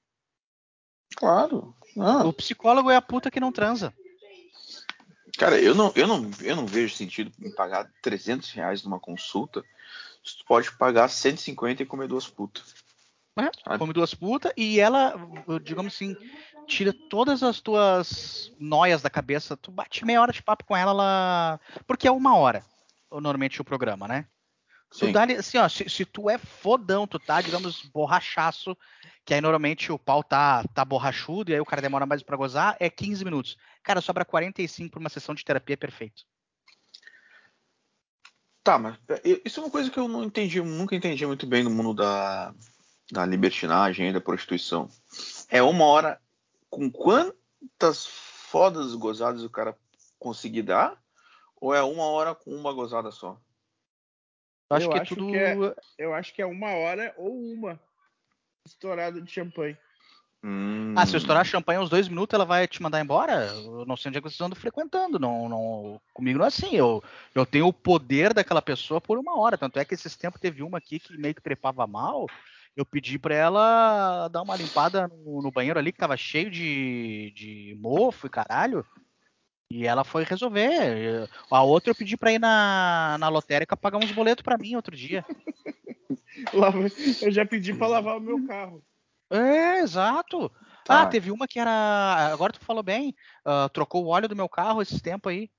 Claro. 1.17 1.75
Não. 1.97 2.29
O 2.29 2.33
psicólogo 2.33 2.91
é 2.93 2.97
a 2.97 3.03
puta 3.03 3.29
que 3.29 3.41
não 3.41 3.51
transa. 3.51 3.93
Cara, 5.37 5.61
eu 5.61 5.75
não, 5.75 5.93
eu, 5.97 6.07
não, 6.07 6.31
eu 6.43 6.55
não 6.55 6.65
vejo 6.67 6.95
sentido 6.95 7.33
em 7.41 7.51
pagar 7.51 7.91
300 8.03 8.51
reais 8.53 8.85
numa 8.85 9.01
consulta. 9.01 9.65
Se 10.25 10.39
tu 10.39 10.45
pode 10.45 10.71
pagar 10.77 11.09
150 11.09 11.83
e 11.83 11.87
comer 11.87 12.07
duas 12.07 12.29
putas. 12.29 12.75
Né? 13.43 13.51
Come 13.79 13.93
duas 13.93 14.15
putas 14.15 14.53
e 14.57 14.81
ela, 14.81 15.15
digamos 15.63 15.95
assim, 15.95 16.17
tira 16.67 16.95
todas 17.09 17.43
as 17.43 17.61
tuas 17.61 18.53
noias 18.59 19.03
da 19.03 19.09
cabeça. 19.11 19.57
Tu 19.57 19.71
bate 19.71 20.05
meia 20.05 20.21
hora 20.21 20.33
de 20.33 20.43
papo 20.43 20.65
com 20.65 20.77
ela, 20.77 20.91
ela... 20.93 21.61
porque 21.87 22.07
é 22.07 22.11
uma 22.11 22.37
hora, 22.37 22.65
normalmente, 23.11 23.61
o 23.61 23.65
programa, 23.65 24.07
né? 24.09 24.27
Tu 24.91 25.13
dá 25.13 25.25
assim, 25.25 25.59
ó, 25.59 25.69
se, 25.69 25.89
se 25.89 26.05
tu 26.05 26.31
é 26.31 26.39
fodão, 26.39 27.07
tu 27.07 27.19
tá, 27.19 27.41
digamos, 27.43 27.83
borrachaço, 27.93 28.77
que 29.25 29.35
aí 29.35 29.41
normalmente 29.41 29.93
o 29.93 29.99
pau 29.99 30.23
tá, 30.23 30.65
tá 30.75 30.83
borrachudo 30.85 31.51
e 31.51 31.55
aí 31.55 31.61
o 31.61 31.65
cara 31.65 31.83
demora 31.83 32.07
mais 32.07 32.23
pra 32.23 32.37
gozar, 32.37 32.75
é 32.81 32.89
15 32.89 33.23
minutos. 33.25 33.57
Cara, 33.83 34.01
sobra 34.01 34.25
45 34.25 34.93
pra 34.93 35.01
uma 35.01 35.11
sessão 35.11 35.35
de 35.35 35.45
terapia 35.45 35.77
perfeito. 35.77 36.25
Tá, 38.65 38.79
mas 38.79 38.99
eu- 39.25 39.41
isso 39.45 39.61
é 39.61 39.63
uma 39.63 39.71
coisa 39.71 39.91
que 39.91 39.99
eu 39.99 40.09
não 40.09 40.25
entendi, 40.25 40.61
nunca 40.61 40.97
entendi 40.97 41.27
muito 41.27 41.47
bem 41.47 41.63
no 41.63 41.71
mundo 41.71 41.95
da, 41.95 42.55
da 43.11 43.25
libertinagem 43.25 44.09
e 44.09 44.13
da 44.13 44.21
prostituição. 44.21 44.89
É 45.49 45.63
uma 45.63 45.85
hora 45.85 46.21
com 46.71 46.91
quantas 46.91 48.07
fodas 48.07 48.95
gozadas 48.95 49.43
o 49.43 49.51
cara 49.51 49.77
conseguir 50.19 50.63
dar? 50.63 51.01
Ou 51.61 51.75
é 51.75 51.83
uma 51.83 52.05
hora 52.05 52.35
com 52.35 52.55
uma 52.55 52.73
gozada 52.73 53.11
só? 53.11 53.41
Eu 54.71 54.77
acho 54.77 54.87
Eu 54.87 54.91
que 54.93 54.99
é 54.99 55.01
acho 55.01 55.15
tudo. 55.17 55.31
que 55.31 55.37
é- 55.37 55.75
Eu 55.99 56.15
acho 56.15 56.35
que 56.35 56.43
é 56.43 56.47
uma 56.47 56.71
hora 56.73 57.15
ou 57.17 57.35
uma 57.53 57.81
estourada 58.67 59.21
de 59.21 59.31
champanhe. 59.31 59.77
Hum, 60.45 60.95
Ah, 60.97 61.05
se 61.05 61.17
eu 61.17 61.19
estourar 61.19 61.45
champanhe 61.45 61.81
uns 61.81 61.91
dois 61.91 62.07
minutos, 62.07 62.33
ela 62.35 62.45
vai 62.45 62.69
te 62.69 62.81
mandar 62.81 63.01
embora? 63.01 63.47
Eu 63.55 63.85
não 63.87 63.97
sei 63.97 64.09
onde 64.11 64.19
é 64.19 64.21
que 64.21 64.29
vocês 64.31 64.41
andam 64.41 64.55
frequentando. 64.59 65.19
Não, 65.19 65.49
não, 65.49 66.01
comigo 66.15 66.39
não 66.39 66.45
é 66.45 66.49
assim. 66.49 66.77
Eu, 66.77 67.03
eu 67.35 67.45
tenho 67.45 67.67
o 67.67 67.73
poder 67.73 68.33
daquela 68.33 68.63
pessoa 68.63 69.01
por 69.01 69.19
uma 69.19 69.37
hora. 69.37 69.59
Tanto 69.59 69.79
é 69.81 69.85
que 69.85 69.95
esses 69.95 70.15
tempos 70.15 70.41
teve 70.41 70.63
uma 70.63 70.79
aqui 70.79 71.01
que 71.01 71.17
meio 71.17 71.35
que 71.35 71.43
trepava 71.43 71.87
mal. 71.89 72.27
Eu 72.79 72.87
pedi 72.87 73.19
pra 73.19 73.35
ela 73.35 74.29
dar 74.29 74.41
uma 74.41 74.55
limpada 74.55 75.09
no, 75.09 75.43
no 75.43 75.51
banheiro 75.51 75.81
ali, 75.81 75.91
que 75.91 75.99
tava 75.99 76.17
cheio 76.17 76.49
de, 76.49 77.33
de 77.35 77.77
mofo 77.81 78.29
e 78.29 78.31
caralho. 78.31 78.87
E 79.69 79.85
ela 79.85 80.05
foi 80.05 80.23
resolver. 80.23 81.29
A 81.51 81.63
outra 81.65 81.91
eu 81.91 81.95
pedi 81.97 82.17
pra 82.17 82.31
ir 82.31 82.39
na, 82.39 83.17
na 83.19 83.29
lotérica 83.29 83.77
pagar 83.77 83.99
uns 83.99 84.13
boletos 84.13 84.45
pra 84.45 84.57
mim 84.57 84.77
outro 84.77 84.95
dia. 84.95 85.27
Eu 87.21 87.33
já 87.33 87.45
pedi 87.45 87.75
pra 87.75 87.89
lavar 87.89 88.17
o 88.17 88.21
meu 88.21 88.47
carro. 88.47 88.81
É, 89.29 89.81
exato. 89.81 90.49
Tá. 90.85 91.03
Ah, 91.03 91.07
teve 91.07 91.33
uma 91.33 91.49
que 91.49 91.59
era. 91.59 92.31
Agora 92.33 92.53
tu 92.53 92.61
falou 92.61 92.83
bem. 92.83 93.13
ah, 93.45 93.69
trocou 93.71 94.05
o 94.05 94.09
óleo 94.09 94.29
do 94.29 94.37
meu 94.37 94.49
carro 94.49 94.81
esses 94.81 95.03
tempos 95.03 95.33
aí. 95.33 95.51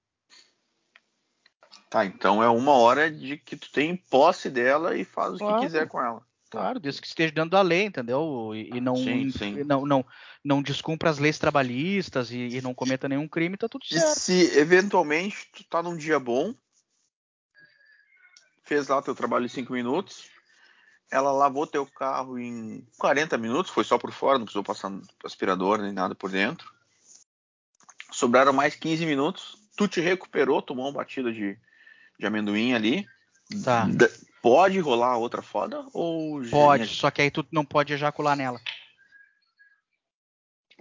Tá, 1.90 2.06
então 2.06 2.42
é 2.42 2.48
uma 2.48 2.72
hora 2.72 3.12
de 3.12 3.38
que 3.38 3.58
tu 3.58 3.70
tem 3.72 3.98
posse 3.98 4.50
dela 4.50 4.96
e 4.96 5.04
faz 5.04 5.34
o 5.34 5.38
Claro. 5.38 5.58
que 5.58 5.66
quiser 5.66 5.86
com 5.88 6.02
ela. 6.02 6.29
Claro, 6.50 6.80
desde 6.80 7.02
que 7.02 7.08
esteja 7.08 7.32
dentro 7.32 7.52
da 7.52 7.62
lei, 7.62 7.86
entendeu? 7.86 8.52
E, 8.56 8.78
e 8.78 8.82
não, 8.82 8.96
Sim, 8.96 9.32
sim. 9.32 9.60
e 9.60 9.64
não, 9.64 9.86
não, 9.86 10.06
não 10.44 10.64
descumpra 10.64 11.10
as 11.10 11.20
leis 11.20 11.38
trabalhistas 11.38 12.32
e, 12.32 12.38
e 12.38 12.62
não 12.62 12.74
cometa 12.74 13.08
nenhum 13.08 13.28
crime, 13.28 13.56
tá 13.56 13.70
tudo 13.70 13.86
E 13.86 14.00
certo. 14.00 14.20
se 14.20 14.58
eventualmente 14.58 15.48
tu 15.54 15.64
tá 15.64 15.84
num 15.84 15.96
dia 15.96 16.20
bom, 16.20 16.56
fez 18.64 18.88
lá 18.88 19.02
teu 19.02 19.14
trabalho 19.14 19.46
em 19.46 19.50
5 19.50 19.72
minutos, 19.74 20.30
ela 21.12 21.32
lavou 21.32 21.68
teu 21.68 21.86
carro 21.86 22.40
em 22.40 22.84
40 22.98 23.38
minutos, 23.38 23.72
foi 23.72 23.84
só 23.84 24.00
por 24.00 24.12
fora, 24.12 24.40
não 24.40 24.46
precisou 24.46 24.64
passar 24.64 24.92
aspirador 25.24 25.80
nem 25.80 25.92
nada 25.92 26.16
por 26.16 26.32
dentro. 26.32 26.72
Sobraram 28.12 28.54
mais 28.54 28.76
15 28.76 29.06
minutos, 29.06 29.56
tu 29.78 29.88
te 29.88 30.02
recuperou, 30.02 30.64
tomou 30.64 30.86
uma 30.86 30.94
batida 30.94 31.32
de, 31.32 31.56
de 32.20 32.26
amendoim 32.26 32.74
ali. 32.74 33.08
Tá. 33.64 33.88
Pode 34.42 34.80
rolar 34.80 35.18
outra 35.18 35.42
foda? 35.42 35.86
Ou 35.94 36.42
Pode, 36.50 36.88
só 36.88 37.12
que 37.12 37.22
aí 37.22 37.32
tu 37.32 37.46
não 37.52 37.66
pode 37.66 37.94
ejacular 37.94 38.36
nela. 38.36 38.62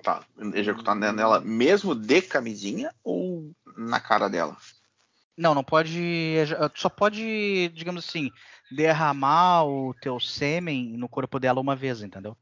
Tá, 0.02 0.24
executar 0.54 0.94
nela 0.94 1.40
mesmo 1.40 1.94
de 1.94 2.22
camisinha 2.22 2.94
ou 3.02 3.52
na 3.76 3.98
cara 3.98 4.28
dela? 4.28 4.56
Não, 5.36 5.54
não 5.54 5.64
pode. 5.64 6.00
Tu 6.74 6.80
só 6.80 6.88
pode, 6.88 7.68
digamos 7.68 8.04
assim, 8.04 8.32
derramar 8.70 9.64
o 9.64 9.94
teu 9.94 10.18
sêmen 10.20 10.96
no 10.96 11.08
corpo 11.08 11.38
dela 11.38 11.60
uma 11.60 11.76
vez, 11.76 12.02
entendeu? 12.02 12.36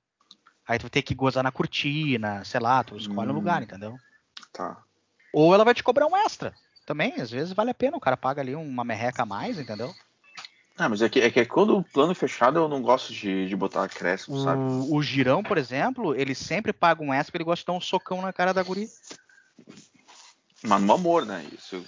Aí 0.66 0.78
tu 0.78 0.82
vai 0.82 0.90
ter 0.90 1.02
que 1.02 1.14
gozar 1.14 1.44
na 1.44 1.52
cortina, 1.52 2.44
sei 2.44 2.60
lá, 2.60 2.82
tu 2.82 2.96
escolhe 2.96 3.28
o 3.28 3.32
Hum. 3.32 3.36
lugar, 3.36 3.62
entendeu? 3.62 4.00
Tá. 4.52 4.82
Ou 5.32 5.54
ela 5.54 5.64
vai 5.64 5.74
te 5.74 5.82
cobrar 5.82 6.06
um 6.06 6.16
extra. 6.16 6.54
Também, 6.84 7.14
às 7.20 7.30
vezes 7.30 7.52
vale 7.52 7.70
a 7.70 7.74
pena, 7.74 7.96
o 7.96 8.00
cara 8.00 8.16
paga 8.16 8.40
ali 8.40 8.54
uma 8.54 8.84
merreca 8.84 9.22
a 9.22 9.26
mais, 9.26 9.58
entendeu? 9.58 9.94
Ah, 10.78 10.88
mas 10.90 11.00
é 11.00 11.08
que, 11.08 11.20
é 11.20 11.30
que 11.30 11.44
quando 11.46 11.78
o 11.78 11.82
plano 11.82 12.14
fechado 12.14 12.58
eu 12.58 12.68
não 12.68 12.82
gosto 12.82 13.12
de, 13.12 13.48
de 13.48 13.56
botar 13.56 13.84
acréscimo, 13.84 14.38
sabe? 14.38 14.60
O, 14.90 15.02
girão, 15.02 15.42
por 15.42 15.56
exemplo, 15.56 16.14
ele 16.14 16.34
sempre 16.34 16.72
paga 16.72 17.02
um 17.02 17.14
extra 17.14 17.30
porque 17.32 17.38
ele 17.38 17.44
gosta 17.44 17.62
de 17.62 17.66
dar 17.66 17.72
um 17.72 17.80
socão 17.80 18.20
na 18.20 18.32
cara 18.32 18.52
da 18.52 18.62
guri. 18.62 18.90
Mas 20.62 20.82
no 20.82 20.92
amor, 20.92 21.24
né? 21.24 21.44
Isso. 21.56 21.82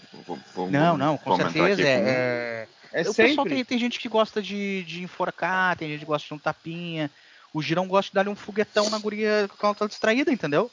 Não, 0.70 0.96
não, 0.96 1.18
com 1.18 1.36
certeza. 1.36 1.82
aqui 1.82 1.82
É, 1.82 1.98
com- 1.98 2.06
é- 2.08 2.68
É 2.90 3.00
o 3.02 3.14
pessoal 3.14 3.44
sempre. 3.44 3.54
tem, 3.56 3.64
tem 3.64 3.78
gente 3.78 4.00
que 4.00 4.08
gosta 4.08 4.40
de, 4.40 4.82
de 4.84 5.02
enforcar, 5.02 5.76
tem 5.76 5.90
gente 5.90 6.00
que 6.00 6.06
gosta 6.06 6.26
de 6.26 6.34
um 6.34 6.38
tapinha. 6.38 7.10
O 7.52 7.60
girão 7.60 7.86
gosta 7.86 8.10
de 8.10 8.14
dar 8.14 8.30
um 8.30 8.34
foguetão 8.36 8.88
na 8.88 8.98
guria 8.98 9.48
quando 9.58 9.64
ela 9.64 9.74
tá 9.74 9.86
distraída, 9.86 10.32
entendeu? 10.32 10.70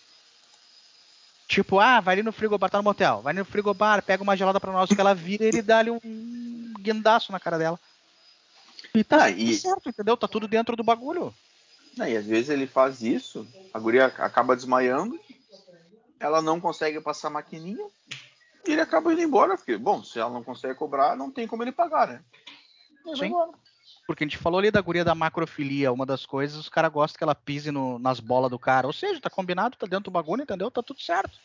Tipo, 1.47 1.80
ah, 1.80 1.99
vai 1.99 2.15
ali 2.15 2.23
no 2.23 2.32
frigobar, 2.32 2.69
tá 2.69 2.78
no 2.78 2.84
motel. 2.84 3.21
Vai 3.21 3.34
no 3.34 3.45
frigobar, 3.45 4.01
pega 4.01 4.23
uma 4.23 4.36
gelada 4.36 4.60
pra 4.60 4.71
nós 4.71 4.89
que 4.89 4.99
ela 4.99 5.13
vira 5.13 5.43
e 5.43 5.47
ele 5.47 5.62
dá 5.62 5.80
ali 5.80 5.91
um 5.91 5.99
guindaço 6.80 7.32
na 7.32 7.39
cara 7.39 7.58
dela. 7.58 7.80
E 8.96 9.04
tá 9.04 9.26
Ah, 9.26 9.30
tudo 9.32 9.42
e- 9.42 9.58
certo, 9.58 9.90
entendeu? 9.90 10.16
Tá 10.18 10.28
tudo 10.28 10.48
dentro 10.48 10.76
do 10.76 10.84
bagulho. 10.84 11.36
Não, 11.98 12.08
e 12.08 12.16
às 12.18 12.26
vezes 12.26 12.50
ele 12.50 12.68
faz 12.68 13.02
isso, 13.02 13.48
a 13.74 13.80
guria 13.80 14.06
acaba 14.06 14.56
desmaiando, 14.56 15.20
ela 16.20 16.42
não 16.42 16.60
consegue 16.60 17.00
passar 17.02 17.28
a 17.28 17.32
maquininha 17.32 17.86
e 18.68 18.72
ele 18.72 18.82
acaba 18.82 19.14
indo 19.14 19.22
embora, 19.22 19.56
porque, 19.58 19.78
bom, 19.78 20.04
se 20.04 20.20
ela 20.20 20.30
não 20.30 20.44
consegue 20.44 20.76
cobrar, 20.76 21.16
não 21.16 21.32
tem 21.32 21.48
como 21.48 21.64
ele 21.64 21.72
pagar, 21.72 22.08
né? 22.08 22.24
Ele 23.06 23.16
Sim. 23.18 23.34
Porque 24.08 24.24
a 24.24 24.28
gente 24.28 24.38
falou 24.38 24.60
ali 24.60 24.70
da 24.70 24.82
guria 24.82 25.04
da 25.04 25.16
macrofilia, 25.16 25.92
uma 25.92 26.06
das 26.06 26.26
coisas, 26.26 26.58
os 26.58 26.70
caras 26.70 26.92
gostam 26.92 27.18
que 27.18 27.24
ela 27.24 27.34
pise 27.34 27.72
no- 27.72 27.98
nas 27.98 28.20
bolas 28.20 28.52
do 28.52 28.60
cara. 28.60 28.86
Ou 28.86 28.94
seja, 28.94 29.20
tá 29.20 29.30
combinado, 29.30 29.78
tá 29.78 29.88
dentro 29.88 30.06
do 30.06 30.12
bagulho, 30.12 30.44
entendeu? 30.44 30.70
Tá 30.70 30.84
tudo 30.84 31.02
certo. 31.02 31.40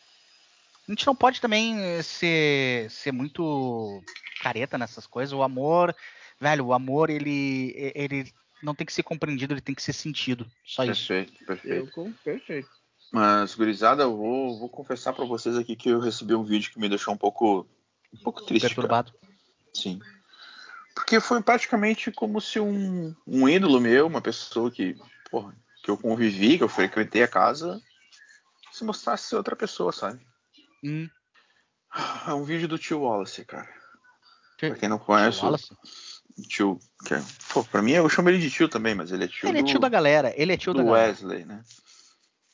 A 0.87 0.91
gente 0.91 1.07
não 1.07 1.15
pode 1.15 1.41
também 1.41 2.01
ser, 2.03 2.89
ser 2.91 3.11
muito 3.11 4.03
careta 4.41 4.77
nessas 4.77 5.07
coisas. 5.07 5.33
O 5.33 5.41
amor, 5.41 5.95
velho, 6.41 6.65
o 6.65 6.73
amor, 6.73 7.09
ele, 7.11 7.73
ele 7.95 8.33
não 8.61 8.73
tem 8.73 8.85
que 8.85 8.91
ser 8.91 9.03
compreendido, 9.03 9.53
ele 9.53 9.61
tem 9.61 9.75
que 9.75 9.81
ser 9.83 9.93
sentido. 9.93 10.45
Só 10.65 10.83
isso. 10.83 11.07
Perfeito, 11.07 11.45
perfeito. 11.45 11.99
Eu. 12.01 12.13
Perfeito. 12.23 12.69
Mas, 13.13 13.53
gurizada, 13.55 14.03
eu 14.03 14.17
vou, 14.17 14.57
vou 14.57 14.69
confessar 14.69 15.13
pra 15.13 15.25
vocês 15.25 15.55
aqui 15.57 15.75
que 15.75 15.89
eu 15.89 15.99
recebi 15.99 16.33
um 16.33 16.43
vídeo 16.43 16.71
que 16.71 16.79
me 16.79 16.89
deixou 16.89 17.13
um 17.13 17.17
pouco, 17.17 17.67
um 18.13 18.23
pouco 18.23 18.43
triste, 18.45 18.63
cara. 18.63 18.73
Perturbado. 18.75 19.13
Sim. 19.73 19.99
Porque 20.95 21.19
foi 21.19 21.41
praticamente 21.41 22.11
como 22.11 22.41
se 22.41 22.59
um, 22.59 23.15
um 23.27 23.47
ídolo 23.47 23.79
meu, 23.79 24.07
uma 24.07 24.21
pessoa 24.21 24.71
que, 24.71 24.95
porra, 25.29 25.55
que 25.83 25.91
eu 25.91 25.97
convivi, 25.97 26.57
que 26.57 26.63
eu 26.63 26.69
frequentei 26.69 27.23
a 27.23 27.27
casa, 27.27 27.81
se 28.71 28.83
mostrasse 28.83 29.27
ser 29.27 29.35
outra 29.35 29.55
pessoa, 29.55 29.91
sabe? 29.91 30.19
Hum. 30.83 31.09
É 32.27 32.33
um 32.33 32.43
vídeo 32.43 32.67
do 32.67 32.77
tio 32.77 33.01
Wallace, 33.01 33.43
cara. 33.45 33.67
Tio- 34.57 34.69
Pra 34.69 34.79
quem 34.79 34.87
não 34.89 34.99
conhece, 34.99 35.39
Tio 35.39 35.45
Wallace? 35.45 35.75
Tio. 36.47 36.79
Que 37.05 37.13
é, 37.15 37.23
pô, 37.53 37.63
pra 37.63 37.81
mim 37.81 37.91
eu 37.91 38.07
chamo 38.09 38.29
ele 38.29 38.39
de 38.39 38.49
tio 38.51 38.67
também, 38.69 38.93
mas 38.95 39.11
ele 39.11 39.25
é 39.25 39.27
tio 39.27 39.47
Ele 39.49 39.59
é 39.59 39.61
do, 39.61 39.67
tio 39.67 39.79
da 39.79 39.89
galera. 39.89 40.33
Ele 40.35 40.53
é 40.53 40.57
tio 40.57 40.73
da 40.73 40.81
do 40.81 40.85
galera. 40.87 41.09
Wesley, 41.09 41.45
né? 41.45 41.63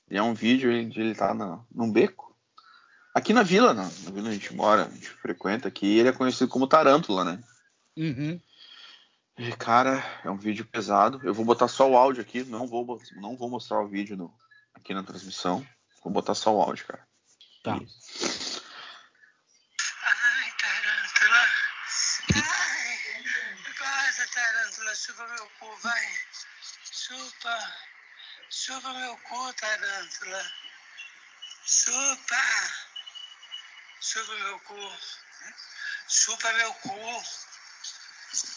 E 0.10 0.18
é 0.18 0.22
um 0.22 0.34
vídeo 0.34 0.72
onde 0.72 1.00
ele 1.00 1.14
tá 1.16 1.34
na, 1.34 1.60
num 1.74 1.92
beco. 1.92 2.36
Aqui 3.14 3.34
na 3.34 3.44
vila, 3.44 3.74
na, 3.74 3.84
na 3.84 3.90
vila 4.12 4.20
onde 4.20 4.30
a 4.30 4.34
gente 4.34 4.54
mora, 4.54 4.86
a 4.86 4.90
gente 4.90 5.10
frequenta 5.10 5.68
aqui, 5.68 5.98
ele 5.98 6.10
é 6.10 6.14
conhecido 6.14 6.48
como 6.50 6.68
Tarântula, 6.68 7.24
né? 7.26 7.44
Uhum. 7.98 8.40
E, 9.38 9.52
cara, 9.54 10.04
é 10.24 10.30
um 10.30 10.38
vídeo 10.38 10.66
pesado. 10.66 11.20
Eu 11.24 11.34
vou 11.34 11.44
botar 11.46 11.68
só 11.68 11.90
o 11.90 11.98
áudio 11.98 12.22
aqui, 12.22 12.44
não 12.44 12.66
vou, 12.68 13.00
não 13.16 13.36
vou 13.36 13.50
mostrar 13.50 13.82
o 13.82 13.88
vídeo 13.88 14.16
no- 14.16 14.34
aqui 14.74 14.94
na 14.94 15.04
transmissão. 15.04 15.66
Vou 16.04 16.14
botar 16.14 16.36
só 16.36 16.56
o 16.56 16.62
áudio, 16.62 16.86
cara. 16.86 17.06
Tá. 17.64 17.74
Ai, 17.74 17.82
tarântula. 20.62 21.46
Ai, 22.36 23.24
vaza, 23.80 24.26
tarântula. 24.34 24.96
Chupa 25.18 25.34
meu 25.34 25.50
cu, 25.60 25.76
vai. 25.78 26.20
Chupa. 26.92 27.76
Chupa 28.52 28.94
meu 28.94 29.18
cu, 29.18 29.54
tarântula. 29.54 30.44
Chupa. 31.66 32.44
Chupa 34.00 34.34
meu 34.34 34.60
cu. 34.60 35.00
Chupa 36.08 36.54
meu 36.54 36.74
cu. 36.74 37.24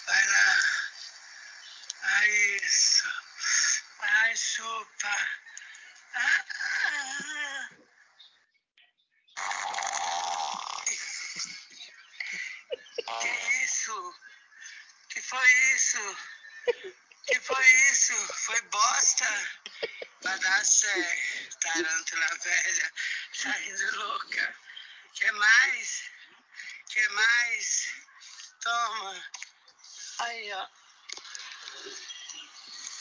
Vai 0.05 0.27
lá. 0.27 0.57
Ai, 2.03 2.31
isso. 2.57 3.09
Ai, 4.01 4.37
chupa. 4.37 5.17
Ah. 6.15 6.45
Que 13.21 13.65
isso? 13.65 14.15
Que 15.09 15.23
foi 15.23 15.53
isso? 15.75 16.17
Que 17.27 17.41
foi 17.41 17.67
isso? 17.91 18.13
Foi 18.45 18.61
bosta? 18.63 19.25
Badaché, 20.23 21.19
tarântula 21.61 22.27
velha, 22.43 22.93
saindo 23.33 23.97
louca. 23.97 24.55
Quer 25.15 25.33
mais? 25.33 26.11
Quer 26.89 27.09
mais? 27.11 27.95
Toma. 28.63 29.25
Aí, 30.19 30.53
ó. 30.53 30.67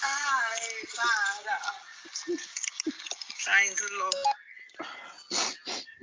Ai, 0.01 0.87
para. 0.95 1.59
Saindo 3.39 3.93
louca. 3.93 4.37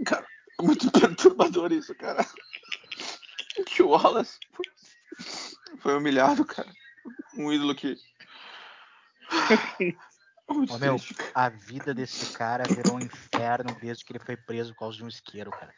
Cara, 0.05 0.27
é 0.59 0.63
muito 0.63 0.91
perturbador 0.91 1.73
isso, 1.73 1.95
cara. 1.95 2.27
Tio 3.67 3.89
Wallace 3.89 4.39
foi 5.81 5.95
humilhado, 5.95 6.45
cara. 6.45 6.71
Um 7.37 7.53
ídolo 7.53 7.75
que. 7.75 7.97
Ô, 10.49 10.79
meu, 10.79 10.97
a 11.35 11.49
vida 11.49 11.93
desse 11.93 12.33
cara 12.37 12.63
virou 12.73 12.97
um 12.97 13.01
inferno 13.01 13.75
desde 13.81 14.05
que 14.05 14.13
ele 14.13 14.25
foi 14.25 14.37
preso 14.37 14.73
por 14.75 14.81
causa 14.81 14.97
de 14.97 15.05
um 15.05 15.09
isqueiro, 15.09 15.51
cara. 15.51 15.75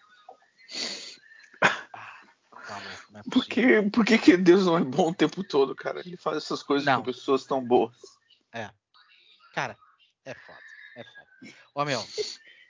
Ah, 1.63 2.21
tá 2.67 2.81
não 3.11 3.21
é 3.21 3.23
Por 3.31 3.47
que, 3.47 3.83
por 3.91 4.05
que, 4.05 4.19
que 4.19 4.37
Deus 4.37 4.67
não 4.67 4.77
é 4.77 4.85
bom 4.85 5.09
o 5.09 5.15
tempo 5.15 5.43
todo, 5.43 5.75
cara? 5.75 6.01
Ele 6.01 6.19
faz 6.19 6.37
essas 6.37 6.63
coisas 6.63 6.85
Não. 6.85 6.99
com 6.99 7.05
pessoas 7.05 7.47
tão 7.47 7.65
boas. 7.65 7.97
Cara, 9.59 9.77
é 10.25 10.35
foda, 10.35 10.61
é 10.95 11.03
foda. 11.03 11.57
Ô, 11.75 11.85
meu, 11.85 12.01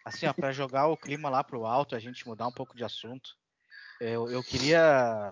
assim, 0.07 0.27
ó, 0.27 0.33
pra 0.33 0.53
jogar 0.53 0.87
o 0.87 0.97
clima 0.97 1.29
lá 1.29 1.45
pro 1.45 1.67
alto, 1.67 1.95
a 1.95 1.99
gente 1.99 2.27
mudar 2.27 2.47
um 2.47 2.53
pouco 2.53 2.75
de 2.75 2.83
assunto, 2.83 3.37
eu, 4.01 4.31
eu 4.31 4.43
queria, 4.43 5.31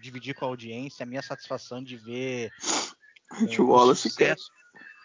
dividir 0.00 0.34
com 0.34 0.44
a 0.44 0.48
audiência 0.48 1.04
a 1.04 1.06
minha 1.06 1.22
satisfação 1.22 1.82
de 1.82 1.96
ver 1.96 2.52
O 3.32 3.46
é, 3.46 3.60
o, 3.60 3.94
sucesso, 3.94 4.50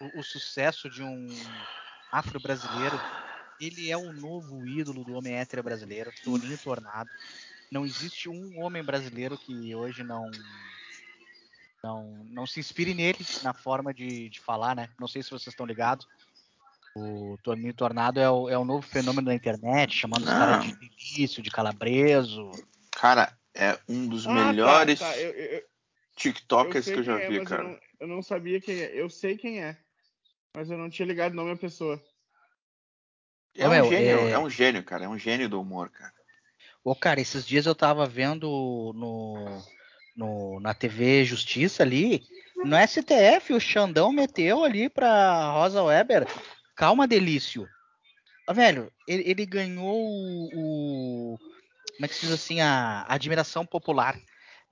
o, 0.01 0.19
o 0.19 0.23
sucesso 0.23 0.89
de 0.89 1.01
um 1.01 1.27
afro-brasileiro. 2.11 2.99
Ele 3.59 3.89
é 3.89 3.97
o 3.97 4.11
novo 4.11 4.67
ídolo 4.67 5.03
do 5.03 5.13
homem 5.13 5.35
hétero 5.35 5.63
brasileiro, 5.63 6.11
Toninho 6.23 6.57
Tornado. 6.57 7.09
Não 7.71 7.85
existe 7.85 8.29
um 8.29 8.61
homem 8.61 8.83
brasileiro 8.83 9.37
que 9.37 9.73
hoje 9.73 10.03
não 10.03 10.29
não, 11.83 12.25
não 12.29 12.45
se 12.45 12.59
inspire 12.59 12.93
nele 12.93 13.25
na 13.43 13.53
forma 13.53 13.93
de, 13.93 14.29
de 14.29 14.39
falar, 14.41 14.75
né? 14.75 14.89
Não 14.99 15.07
sei 15.07 15.23
se 15.23 15.29
vocês 15.29 15.47
estão 15.47 15.65
ligados. 15.65 16.07
O 16.95 17.37
Toninho 17.43 17.73
Tornado 17.73 18.19
é 18.19 18.29
o, 18.29 18.49
é 18.49 18.57
o 18.57 18.65
novo 18.65 18.85
fenômeno 18.85 19.27
da 19.27 19.35
internet, 19.35 19.95
chamando 19.95 20.23
os 20.23 20.29
Não. 20.29 20.37
caras 20.37 20.65
de 20.65 20.75
delício, 20.75 21.41
de 21.41 21.51
calabreso. 21.51 22.51
Cara, 22.91 23.36
é 23.57 23.79
um 23.87 24.07
dos 24.07 24.25
Ah, 24.27 24.33
melhores 24.33 24.99
tá, 24.99 25.11
tá. 25.11 25.17
Eu, 25.19 25.31
eu, 25.31 25.45
eu 25.57 25.63
TikTokers 26.15 26.85
sei 26.85 26.93
que 26.93 26.99
eu 26.99 27.03
já 27.03 27.19
é, 27.19 27.27
vi, 27.27 27.39
mas 27.39 27.47
cara. 27.47 27.63
Eu 27.63 27.67
não, 27.67 27.79
eu 28.01 28.07
não 28.07 28.21
sabia 28.21 28.61
quem 28.61 28.81
é. 28.81 28.91
Eu 28.93 29.09
sei 29.09 29.37
quem 29.37 29.63
é. 29.63 29.77
Mas 30.55 30.69
eu 30.69 30.77
não 30.77 30.89
tinha 30.89 31.05
ligado 31.05 31.33
o 31.33 31.35
nome 31.35 31.53
da 31.53 31.59
pessoa. 31.59 32.01
É 33.55 33.67
um 33.67 33.71
meu, 33.71 33.89
gênio, 33.89 34.27
é- 34.27 34.31
é... 34.31 34.39
um 34.39 34.49
gênio, 34.49 34.83
cara. 34.83 35.05
É 35.05 35.09
um 35.09 35.17
gênio 35.17 35.49
do 35.49 35.59
humor, 35.59 35.89
cara. 35.89 36.13
Ô, 36.83 36.95
cara, 36.95 37.19
esses 37.19 37.45
dias 37.45 37.65
eu 37.65 37.75
tava 37.75 38.05
vendo 38.07 38.47
no, 38.95 39.61
no, 40.15 40.59
na 40.59 40.73
TV 40.73 41.25
Justiça 41.25 41.83
ali, 41.83 42.23
no 42.63 42.75
STF, 42.77 43.53
o 43.53 43.59
Xandão 43.59 44.11
meteu 44.11 44.63
ali 44.63 44.89
pra 44.89 45.51
Rosa 45.51 45.83
Weber. 45.83 46.25
Calma, 46.75 47.07
Delício. 47.07 47.67
Ó, 48.47 48.53
velho, 48.53 48.91
ele, 49.07 49.23
ele 49.29 49.45
ganhou 49.45 49.99
o, 49.99 51.33
o- 51.33 51.39
Como 51.97 52.05
é 52.05 52.07
que 52.07 52.13
se 52.15 52.21
diz 52.21 52.31
assim? 52.31 52.61
A, 52.61 53.05
a 53.07 53.15
admiração 53.15 53.65
popular. 53.65 54.15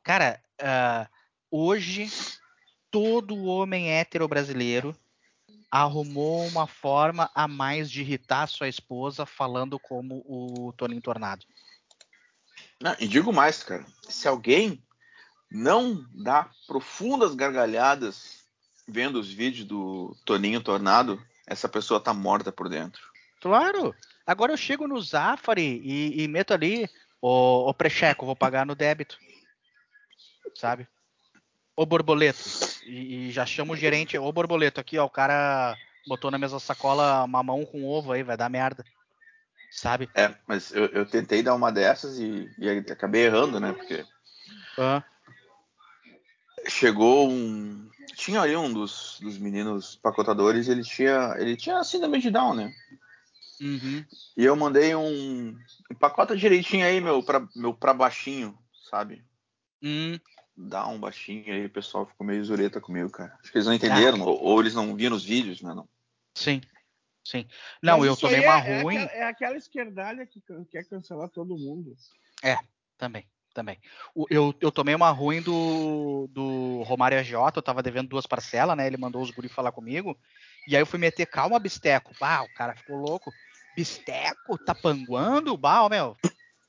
Cara, 0.04 0.40
ah, 0.62 1.10
hoje 1.50 2.08
todo 2.92 3.46
homem 3.46 3.92
hétero 3.92 4.28
brasileiro 4.28 4.96
arrumou 5.72 6.48
uma 6.48 6.68
forma 6.68 7.30
a 7.34 7.48
mais 7.48 7.90
de 7.90 8.02
irritar 8.02 8.48
sua 8.48 8.70
esposa 8.70 9.26
falando 9.26 9.80
como 9.80 10.24
o 10.28 10.72
Toninho 10.74 11.02
Tornado. 11.02 11.46
Não, 12.80 12.96
e 13.00 13.08
digo 13.08 13.34
mais, 13.34 13.64
cara. 13.64 13.86
Se 14.08 14.28
alguém 14.28 14.82
não 15.52 16.06
dá 16.14 16.50
profundas 16.68 17.34
gargalhadas 17.34 18.46
vendo 18.88 19.20
os 19.20 19.34
vídeos 19.34 19.68
do 19.68 20.16
Toninho 20.24 20.62
Tornado, 20.62 21.22
essa 21.48 21.68
pessoa 21.68 22.00
tá 22.00 22.14
morta 22.14 22.52
por 22.52 22.70
dentro. 22.70 23.02
Claro. 23.42 23.94
Agora 24.26 24.54
eu 24.54 24.58
chego 24.58 24.88
no 24.88 25.02
Zafari 25.02 25.82
e, 25.84 26.24
e 26.24 26.28
meto 26.28 26.54
ali, 26.54 26.90
ô, 27.22 27.70
ô 27.70 27.74
Precheco, 27.74 28.26
vou 28.26 28.36
pagar 28.36 28.66
no 28.66 28.76
débito. 28.76 29.18
Sabe? 30.56 30.88
Ô 31.76 31.86
Borboleto. 31.86 32.40
E, 32.86 33.28
e 33.28 33.32
já 33.32 33.46
chamo 33.46 33.74
o 33.74 33.78
gerente, 33.78 34.18
ô 34.18 34.32
Borboleto, 34.32 34.80
aqui, 34.80 34.98
ó, 34.98 35.06
o 35.06 35.10
cara 35.10 35.78
botou 36.08 36.32
na 36.32 36.38
mesma 36.38 36.60
sacola 36.60 37.26
mamão 37.28 37.66
com 37.66 37.84
ovo 37.84 38.12
aí, 38.12 38.24
vai 38.24 38.38
dar 38.38 38.50
merda. 38.50 38.86
Sabe? 39.72 40.10
É, 40.16 40.34
mas 40.48 40.72
eu, 40.72 40.86
eu 40.88 41.06
tentei 41.06 41.44
dar 41.44 41.56
uma 41.56 41.72
dessas 41.72 42.18
e, 42.18 42.50
e 42.58 42.70
acabei 42.70 43.26
errando, 43.26 43.60
né? 43.60 43.74
Porque 43.74 44.06
Ah, 44.78 45.04
chegou 46.68 47.30
um. 47.30 47.90
Tinha 48.16 48.42
ali 48.42 48.56
um 48.56 48.72
dos, 48.72 49.20
dos 49.22 49.38
meninos 49.38 49.96
pacotadores, 49.98 50.68
ele 50.68 50.84
tinha. 50.84 51.36
Ele 51.38 51.58
tinha 51.58 51.84
síndrome 51.84 52.20
de 52.20 52.32
Down, 52.32 52.54
né? 52.54 52.74
Uhum. 53.60 54.06
E 54.38 54.44
eu 54.44 54.56
mandei 54.56 54.96
um. 54.96 55.58
Empacota 55.92 56.36
direitinho 56.36 56.86
aí, 56.86 57.00
meu, 57.00 57.24
pra, 57.24 57.48
meu 57.56 57.74
pra 57.74 57.94
baixinho, 57.94 58.58
sabe? 58.90 59.24
Hum, 59.82 60.20
Dá 60.58 60.88
um 60.88 61.00
baixinho 61.00 61.54
aí, 61.54 61.66
o 61.66 61.70
pessoal 61.70 62.06
ficou 62.06 62.26
meio 62.26 62.44
zureta 62.44 62.80
comigo, 62.80 63.10
cara. 63.10 63.38
Acho 63.42 63.52
que 63.52 63.58
eles 63.58 63.68
não 63.68 63.74
entenderam, 63.74 64.22
ou, 64.22 64.42
ou 64.42 64.60
eles 64.62 64.74
não 64.74 64.96
viram 64.96 65.16
os 65.16 65.24
vídeos, 65.24 65.62
né? 65.62 65.74
Não. 65.74 65.88
sim. 66.34 66.62
Sim. 67.24 67.48
Não, 67.82 67.98
Mas 67.98 68.08
eu 68.08 68.16
tomei 68.16 68.40
uma 68.40 68.60
é, 68.60 68.82
ruim. 68.82 68.98
É 68.98 69.00
aquela, 69.02 69.12
é 69.12 69.24
aquela 69.24 69.58
esquerdalha 69.58 70.28
que 70.28 70.40
quer 70.70 70.86
cancelar 70.86 71.28
todo 71.28 71.58
mundo. 71.58 71.96
Também, 72.98 73.28
também. 73.54 73.80
O- 74.14 74.28
eu, 74.30 74.54
eu 74.62 74.72
tomei 74.72 74.94
uma 74.96 75.10
ruim 75.10 75.42
do, 75.42 76.30
do 76.32 76.84
Romário 76.84 77.18
AJ, 77.18 77.34
eu 77.56 77.62
tava 77.62 77.84
devendo 77.84 78.08
duas 78.08 78.26
parcelas, 78.26 78.78
né? 78.78 78.86
Ele 78.88 78.98
mandou 78.98 79.22
os 79.22 79.32
guri 79.32 79.50
falar 79.50 79.72
comigo. 79.72 80.18
E 80.68 80.76
aí 80.76 80.82
eu 80.82 80.86
fui 80.86 81.00
meter 81.00 81.26
calma, 81.26 81.60
Bisteco. 81.60 82.14
Bah, 82.20 82.44
o 82.44 82.50
cara 82.50 82.76
ficou 82.76 82.98
louco. 82.98 83.34
Bisteco? 83.76 84.58
Tá 84.58 84.74
panguando? 84.74 85.58
Bah, 85.58 85.84
ó, 85.84 85.90
meu. 85.90 86.18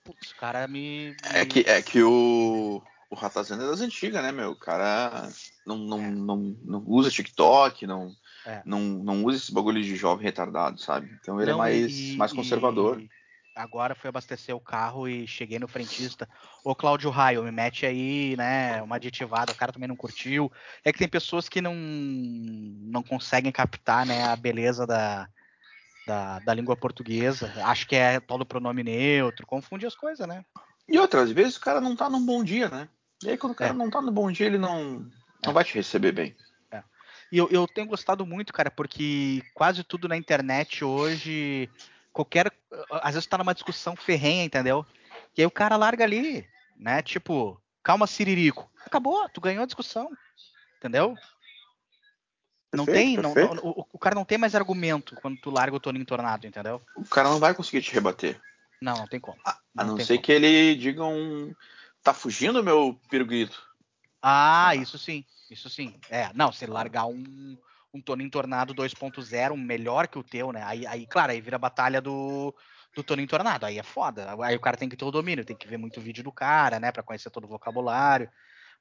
Putz, 0.05 0.31
o 0.33 0.37
cara 0.37 0.67
me. 0.67 1.17
É 1.33 1.45
que, 1.45 1.61
é 1.61 1.81
que 1.83 2.03
o, 2.03 2.83
o 3.11 3.15
Ratazana 3.15 3.65
é 3.65 3.67
das 3.69 3.81
antigas, 3.81 4.23
né, 4.23 4.33
meu? 4.33 4.51
O 4.51 4.57
cara 4.57 5.29
não, 5.65 5.79
não, 5.79 6.01
É. 6.01 6.11
não, 6.11 6.57
não 6.65 6.85
usa 6.87 7.11
TikTok, 7.11 7.87
não, 7.87 8.15
É. 8.47 8.63
não, 8.65 8.81
não 8.81 9.25
usa 9.25 9.39
esse 9.39 9.53
bagulho 9.53 9.83
de 9.83 9.97
jovem 9.97 10.25
retardado, 10.25 10.81
sabe? 10.81 11.09
Então 11.21 11.41
ele 11.41 11.53
Não, 11.53 11.59
é 11.59 11.59
mais, 11.59 11.93
e- 11.93 12.17
mais 12.17 12.33
conservador. 12.33 13.03
agora 13.55 13.95
fui 13.95 14.09
abastecer 14.09 14.55
o 14.55 14.61
carro 14.61 15.09
e 15.09 15.27
cheguei 15.27 15.59
no 15.59 15.67
frentista. 15.67 16.29
Ô, 16.63 16.75
Cláudio 16.75 17.11
Raio, 17.11 17.43
me 17.43 17.51
mete 17.51 17.87
aí, 17.87 18.37
né, 18.37 18.83
uma 18.83 18.97
aditivada. 18.97 19.53
O 19.53 19.57
cara 19.57 19.73
também 19.73 19.89
não 19.89 19.97
curtiu. 19.97 20.53
É 20.85 20.93
que 20.93 20.99
tem 20.99 21.09
pessoas 21.09 21.49
que 21.49 21.61
não, 21.61 21.75
não 21.75 23.03
conseguem 23.03 23.51
captar, 23.51 24.07
né, 24.07 24.25
a 24.25 24.37
beleza 24.37 24.87
da, 24.87 25.29
da, 26.07 26.39
da 26.39 26.55
língua 26.55 26.77
portuguesa. 26.77 27.53
Acho 27.65 27.87
que 27.87 27.97
é 27.97 28.21
tal 28.21 28.39
do 28.39 28.47
pronome 28.47 28.83
neutro, 28.83 29.47
confunde 29.47 29.87
as 29.87 29.95
coisas, 29.95 30.27
né? 30.27 30.45
E 30.89 30.99
outras 30.99 31.31
vezes 31.33 31.57
o 31.57 31.61
cara 31.61 31.81
não 31.81 31.97
tá 31.97 32.09
num 32.09 32.25
bom 32.25 32.45
dia, 32.45 32.69
né? 32.69 32.89
E 33.25 33.31
aí 33.31 33.37
quando 33.37 33.53
o 33.53 33.57
cara 33.57 33.71
É. 33.71 33.77
não 33.77 33.91
tá 33.91 34.01
num 34.01 34.13
bom 34.13 34.31
dia, 34.31 34.47
ele 34.47 34.59
não, 34.59 35.11
não 35.45 35.53
vai 35.53 35.65
te 35.65 35.75
receber 35.75 36.13
bem. 36.13 36.37
E 37.31 37.39
eu, 37.39 37.49
eu 37.51 37.67
tenho 37.67 37.89
gostado 37.89 38.25
muito, 38.25 38.53
cara, 38.53 38.71
porque 38.71 39.43
quase 39.53 39.83
tudo 39.83 40.07
na 40.07 40.17
internet 40.17 40.85
hoje, 40.85 41.69
qualquer. 42.13 42.53
Às 43.03 43.15
vezes 43.15 43.27
tá 43.27 43.37
numa 43.37 43.55
discussão 43.55 43.97
ferrenha, 43.97 44.45
entendeu? 44.45 44.87
E 45.37 45.41
aí 45.41 45.47
o 45.47 45.51
cara 45.51 45.77
larga 45.77 46.05
ali, 46.05 46.47
né? 46.77 47.03
Tipo, 47.03 47.61
calma, 47.83 48.07
Siririco. 48.07 48.71
Acabou, 48.85 49.29
tu 49.29 49.41
ganhou 49.41 49.65
a 49.65 49.67
discussão. 49.67 50.09
Entendeu? 50.79 51.17
Não 52.75 52.85
Perfeito, 52.85 53.07
tem. 53.07 53.17
não- 53.23 53.35
perfeito. 53.35 53.65
não- 53.65 53.73
o, 53.73 53.87
o 53.93 53.99
cara 53.99 54.15
não 54.15 54.25
tem 54.25 54.39
mais 54.39 54.55
argumento 54.55 55.15
quando 55.17 55.41
tu 55.41 55.51
larga 55.51 55.77
o 55.77 55.81
Toninho 55.81 56.05
Tornado, 56.05 56.47
entendeu? 56.47 56.83
O 56.95 57.05
cara 57.05 57.29
não 57.29 57.39
vai 57.39 57.55
conseguir 57.55 57.83
te 57.83 57.93
rebater. 57.93 58.41
Não, 58.81 58.95
não 58.95 59.07
tem 59.07 59.21
como. 59.21 59.39
A 59.45 59.59
não, 59.75 59.97
tem 59.97 60.07
ser 60.07 60.15
como. 60.15 60.25
que 60.25 60.33
ele 60.33 60.75
diga 60.75 61.05
um. 61.05 61.55
Tá 62.03 62.13
fugindo, 62.13 62.63
meu 62.63 63.01
pirulito? 63.09 63.61
Ah, 64.23 64.75
isso 64.75 64.99
sim, 64.99 65.25
isso 65.51 65.69
sim. 65.69 65.99
É, 66.11 66.31
não, 66.35 66.53
se 66.53 66.67
largar 66.67 67.07
um, 67.07 67.59
um 67.93 68.01
Toninho 68.01 68.31
Tornado 68.31 68.75
2.0, 68.75 69.53
um 69.53 69.57
melhor 69.57 70.09
que 70.09 70.19
o 70.19 70.23
teu, 70.23 70.53
né? 70.53 70.63
Aí, 70.65 70.87
aí, 70.87 71.07
claro, 71.07 71.33
aí 71.33 71.41
vira 71.41 71.57
a 71.57 71.61
batalha 71.61 72.01
do, 72.01 72.55
do 72.95 73.03
Toninho 73.03 73.29
Tornado. 73.29 73.67
Aí 73.67 73.79
é 73.79 73.83
foda. 73.83 74.37
Aí 74.43 74.57
o 74.57 74.61
cara 74.61 74.77
tem 74.77 74.89
que 74.89 74.97
ter 74.97 75.05
o 75.05 75.11
domínio, 75.11 75.45
tem 75.45 75.57
que 75.57 75.69
ver 75.69 75.77
muito 75.79 76.01
vídeo 76.01 76.25
do 76.25 76.33
cara, 76.33 76.79
né? 76.81 76.93
Pra 76.93 77.03
conhecer 77.03 77.31
todo 77.31 77.45
o 77.45 77.49
vocabulário. 77.49 78.31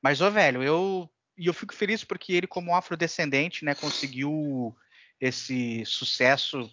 Mas, 0.02 0.22
ô, 0.22 0.30
velho, 0.30 0.62
eu. 0.64 1.10
E 1.38 1.48
eu 1.48 1.54
fico 1.54 1.74
feliz 1.74 2.04
porque 2.04 2.34
ele, 2.34 2.48
como 2.48 2.76
afrodescendente, 2.76 3.66
né, 3.66 3.76
conseguiu 3.76 4.76
esse 5.20 5.86
sucesso 5.86 6.70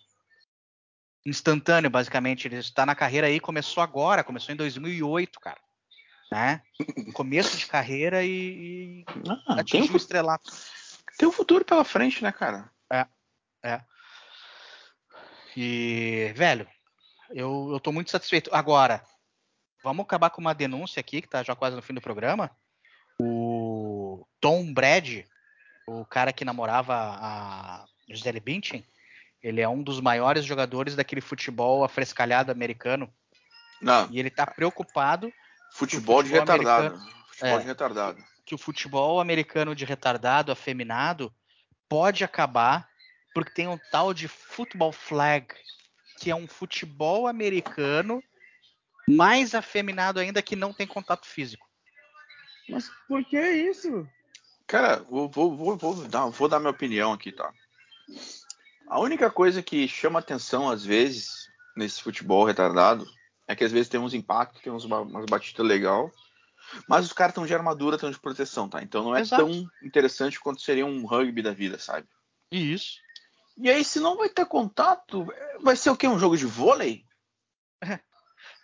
instantâneo, 1.26 1.90
basicamente. 1.90 2.46
Ele 2.46 2.56
está 2.56 2.86
na 2.86 2.94
carreira 2.94 3.26
aí, 3.26 3.40
começou 3.40 3.82
agora, 3.82 4.24
começou 4.24 4.52
em 4.52 4.56
2008, 4.56 5.40
cara. 5.40 5.60
Né? 6.30 6.62
Começo 7.12 7.56
de 7.58 7.66
carreira 7.66 8.24
e, 8.24 9.02
e 9.02 9.04
Ah, 9.46 9.56
tem, 9.56 9.60
atingiu 9.60 9.90
um, 9.90 9.94
o 9.94 9.96
estrelato. 9.96 10.50
tem 11.18 11.28
um 11.28 11.32
futuro 11.32 11.64
pela 11.64 11.84
frente, 11.84 12.22
né, 12.22 12.32
cara? 12.32 12.70
E, 15.56 16.32
velho, 16.34 16.66
eu, 17.30 17.70
eu 17.72 17.80
tô 17.80 17.92
muito 17.92 18.10
satisfeito. 18.10 18.50
Agora, 18.54 19.04
vamos 19.82 20.04
acabar 20.04 20.30
com 20.30 20.40
uma 20.40 20.54
denúncia 20.54 21.00
aqui, 21.00 21.20
que 21.20 21.28
tá 21.28 21.42
já 21.42 21.54
quase 21.54 21.76
no 21.76 21.82
fim 21.82 21.94
do 21.94 22.00
programa. 22.00 22.50
O 23.20 24.01
Tom 24.40 24.72
Brady, 24.72 25.24
o 25.86 26.04
cara 26.04 26.32
que 26.32 26.44
namorava 26.44 26.94
a 26.94 27.84
Gisele 28.08 28.40
Bündchen, 28.40 28.84
ele 29.42 29.60
é 29.60 29.68
um 29.68 29.82
dos 29.82 30.00
maiores 30.00 30.44
jogadores 30.44 30.94
daquele 30.94 31.20
futebol 31.20 31.84
afrescalhado 31.84 32.52
americano. 32.52 33.12
Não, 33.80 34.08
E 34.10 34.18
ele 34.20 34.30
tá 34.30 34.46
preocupado 34.46 35.32
futebol 35.72 36.22
de 36.22 36.30
futebol 36.30 36.56
retardado. 36.56 36.98
Futebol 37.28 37.58
É. 37.58 37.60
de 37.60 37.66
retardado. 37.66 38.24
que 38.44 38.54
o 38.54 38.58
futebol 38.58 39.20
americano 39.20 39.74
de 39.74 39.84
retardado, 39.84 40.52
afeminado, 40.52 41.32
pode 41.88 42.24
acabar 42.24 42.88
porque 43.34 43.52
tem 43.52 43.68
um 43.68 43.78
tal 43.90 44.12
de 44.12 44.28
football 44.28 44.92
flag, 44.92 45.46
que 46.18 46.30
é 46.30 46.34
um 46.34 46.46
futebol 46.46 47.26
americano 47.26 48.22
mais 49.08 49.54
afeminado 49.54 50.20
ainda 50.20 50.42
que 50.42 50.54
não 50.54 50.72
tem 50.72 50.86
contato 50.86 51.26
físico. 51.26 51.66
Mas 52.68 52.90
por 53.08 53.24
que 53.24 53.40
isso? 53.40 54.08
Cara, 54.66 55.02
vou, 55.08 55.28
vou, 55.28 55.56
vou, 55.56 55.76
vou 55.76 56.08
dar, 56.08 56.26
vou 56.26 56.48
dar 56.48 56.58
minha 56.58 56.70
opinião 56.70 57.12
aqui, 57.12 57.32
tá? 57.32 57.52
A 58.88 59.00
única 59.00 59.30
coisa 59.30 59.62
que 59.62 59.88
chama 59.88 60.18
atenção, 60.18 60.70
às 60.70 60.84
vezes, 60.84 61.48
nesse 61.76 62.02
futebol 62.02 62.44
retardado, 62.44 63.06
é 63.46 63.54
que 63.54 63.64
às 63.64 63.72
vezes 63.72 63.88
tem 63.88 64.00
uns 64.00 64.14
impactos, 64.14 64.62
tem 64.62 64.72
uns, 64.72 64.84
umas 64.84 65.26
batidas 65.26 65.66
legal, 65.66 66.10
mas 66.88 67.04
os 67.04 67.12
caras 67.12 67.32
estão 67.32 67.46
de 67.46 67.54
armadura, 67.54 67.96
estão 67.96 68.10
de 68.10 68.18
proteção, 68.18 68.68
tá? 68.68 68.82
Então 68.82 69.02
não 69.02 69.16
é 69.16 69.20
Exato. 69.20 69.44
tão 69.44 69.70
interessante 69.82 70.40
quanto 70.40 70.62
seria 70.62 70.86
um 70.86 71.04
rugby 71.04 71.42
da 71.42 71.52
vida, 71.52 71.78
sabe? 71.78 72.06
Isso. 72.50 73.00
E 73.58 73.70
aí, 73.70 73.84
se 73.84 74.00
não 74.00 74.16
vai 74.16 74.28
ter 74.28 74.46
contato, 74.46 75.26
vai 75.60 75.76
ser 75.76 75.90
o 75.90 75.96
quê? 75.96 76.08
Um 76.08 76.18
jogo 76.18 76.36
de 76.36 76.46
vôlei? 76.46 77.04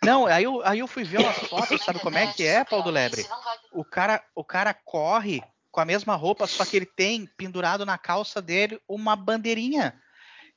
Não, 0.03 0.25
aí 0.25 0.43
eu, 0.43 0.65
aí 0.65 0.79
eu 0.79 0.87
fui 0.87 1.03
ver 1.03 1.19
umas 1.19 1.37
fotos, 1.37 1.83
sabe 1.83 1.99
como 1.99 2.17
é 2.17 2.27
que 2.27 2.43
é, 2.43 2.63
Paulo 2.63 2.85
do 2.85 2.91
Lebre? 2.91 3.25
O 3.71 3.83
cara, 3.83 4.23
o 4.33 4.43
cara 4.43 4.73
corre 4.73 5.43
com 5.71 5.81
a 5.81 5.85
mesma 5.85 6.15
roupa, 6.15 6.47
só 6.47 6.65
que 6.65 6.77
ele 6.77 6.85
tem 6.85 7.25
pendurado 7.37 7.85
na 7.85 7.97
calça 7.97 8.41
dele 8.41 8.79
uma 8.87 9.15
bandeirinha. 9.15 9.93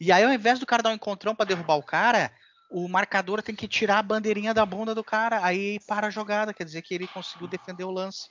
E 0.01 0.11
aí, 0.11 0.25
ao 0.25 0.33
invés 0.33 0.59
do 0.59 0.67
cara 0.67 0.83
dar 0.83 0.91
um 0.91 0.95
encontrão 0.95 1.35
pra 1.35 1.45
derrubar 1.45 1.77
o 1.77 1.83
cara, 1.83 2.33
o 2.71 2.89
marcador 2.89 3.43
tem 3.43 3.55
que 3.55 3.69
tirar 3.69 3.99
a 3.99 4.03
bandeirinha 4.03 4.55
da 4.55 4.65
bunda 4.65 4.95
do 4.95 5.05
cara. 5.05 5.45
Aí 5.45 5.79
para 5.87 6.07
a 6.07 6.11
jogada, 6.11 6.55
quer 6.55 6.65
dizer 6.65 6.83
que 6.83 6.95
ele 6.95 7.07
conseguiu 7.07 7.47
defender 7.47 7.85
o 7.85 7.91
lance. 7.91 8.29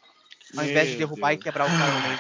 Ao 0.58 0.66
invés 0.66 0.90
de 0.90 0.98
derrubar 0.98 1.34
e 1.34 1.36
Deus. 1.36 1.44
quebrar 1.44 1.66
o 1.66 1.70
cara 1.70 1.92
no 1.94 2.02
meio. 2.02 2.20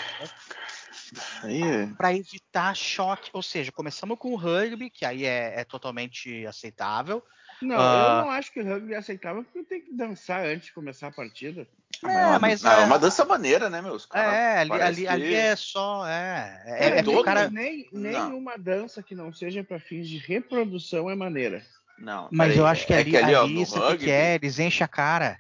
Para 1.98 2.14
evitar 2.14 2.76
choque. 2.76 3.32
Ou 3.34 3.42
seja, 3.42 3.72
começamos 3.72 4.18
com 4.20 4.32
o 4.32 4.38
rugby, 4.38 4.90
que 4.90 5.04
aí 5.04 5.26
é, 5.26 5.62
é 5.62 5.66
totalmente 5.66 6.46
aceitável. 6.46 7.24
Não, 7.62 7.76
Ah. 7.80 8.18
eu 8.20 8.26
não 8.26 8.32
acho 8.32 8.52
que 8.52 8.60
o 8.60 8.66
rugby 8.66 8.94
é 8.94 8.98
aceitável 8.98 9.44
porque 9.44 9.64
tem 9.68 9.82
que 9.82 9.94
dançar 9.94 10.46
antes 10.46 10.66
de 10.68 10.74
começar 10.74 11.08
a 11.08 11.12
partida. 11.12 11.68
é 12.04 12.08
uma, 12.08 12.40
mas 12.40 12.66
ah, 12.66 12.80
é 12.80 12.82
é- 12.82 12.86
uma 12.86 12.98
dança 12.98 13.24
maneira, 13.26 13.70
né, 13.70 13.82
meus? 13.82 14.06
Cara, 14.06 14.34
É, 14.36 14.58
ali, 14.60 14.72
ali, 14.82 15.02
que- 15.04 15.08
ali 15.08 15.34
é 15.36 15.56
só. 15.56 16.08
É, 16.08 16.62
é, 16.66 16.90
É 16.90 16.98
é 17.00 17.04
todo- 17.04 17.24
cara. 17.24 17.50
Nem, 17.50 17.88
Não. 17.92 18.02
nenhuma 18.30 18.58
dança 18.58 19.04
que 19.04 19.14
não 19.14 19.32
seja 19.32 19.64
para 19.64 19.80
fins 19.80 20.08
de 20.10 20.18
reprodução 20.18 21.10
é 21.10 21.16
maneira. 21.16 21.62
Não, 22.00 22.28
Mas 22.32 22.48
peraí, 22.48 22.58
eu 22.58 22.66
acho 22.66 22.88
que 22.88 22.94
é 22.94 22.98
ali, 23.00 23.12
que 23.12 23.18
ali, 23.18 23.36
ó, 23.36 23.44
ali 23.44 23.54
no 23.60 23.66
sabe 23.68 23.86
rugby, 23.86 24.06
que 24.06 24.12
é? 24.12 24.36
Eles 24.36 24.58
enchem 24.58 24.84
a 24.84 24.88
cara. 24.88 25.38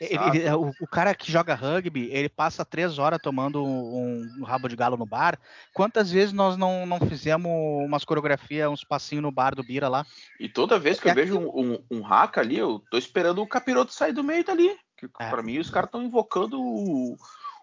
Ele- 0.00 0.38
ele- 0.38 0.50
o, 0.52 0.74
o 0.80 0.86
cara 0.86 1.14
que 1.14 1.30
joga 1.30 1.54
rugby, 1.54 2.08
ele 2.10 2.28
passa 2.28 2.64
três 2.64 2.98
horas 2.98 3.18
tomando 3.22 3.64
um, 3.64 4.28
um 4.38 4.44
rabo 4.44 4.68
de 4.68 4.76
galo 4.76 4.96
no 4.96 5.06
bar. 5.06 5.38
Quantas 5.72 6.10
vezes 6.10 6.32
nós 6.32 6.56
não, 6.56 6.86
não 6.86 6.98
fizemos 7.00 7.50
umas 7.84 8.04
coreografias, 8.04 8.70
uns 8.70 8.84
passinhos 8.84 9.22
no 9.22 9.30
bar 9.30 9.54
do 9.54 9.62
Bira 9.62 9.88
lá? 9.88 10.04
E 10.38 10.48
toda 10.48 10.78
vez 10.78 10.98
que 11.00 11.08
É 11.08 11.12
eu 11.12 11.14
vejo 11.14 11.38
um, 11.38 11.74
um, 11.74 11.84
um 11.98 12.00
hack 12.02 12.38
ali, 12.38 12.58
eu 12.58 12.78
tô 12.90 12.98
esperando 12.98 13.40
o 13.42 13.46
capiroto 13.46 13.92
sair 13.92 14.12
do 14.12 14.24
meio 14.24 14.44
dali. 14.44 14.76
Que, 14.96 15.06
É. 15.20 15.30
Pra 15.30 15.42
mim, 15.42 15.58
os 15.58 15.70
caras 15.70 15.88
estão 15.88 16.02
invocando 16.02 16.60
o, 16.60 17.16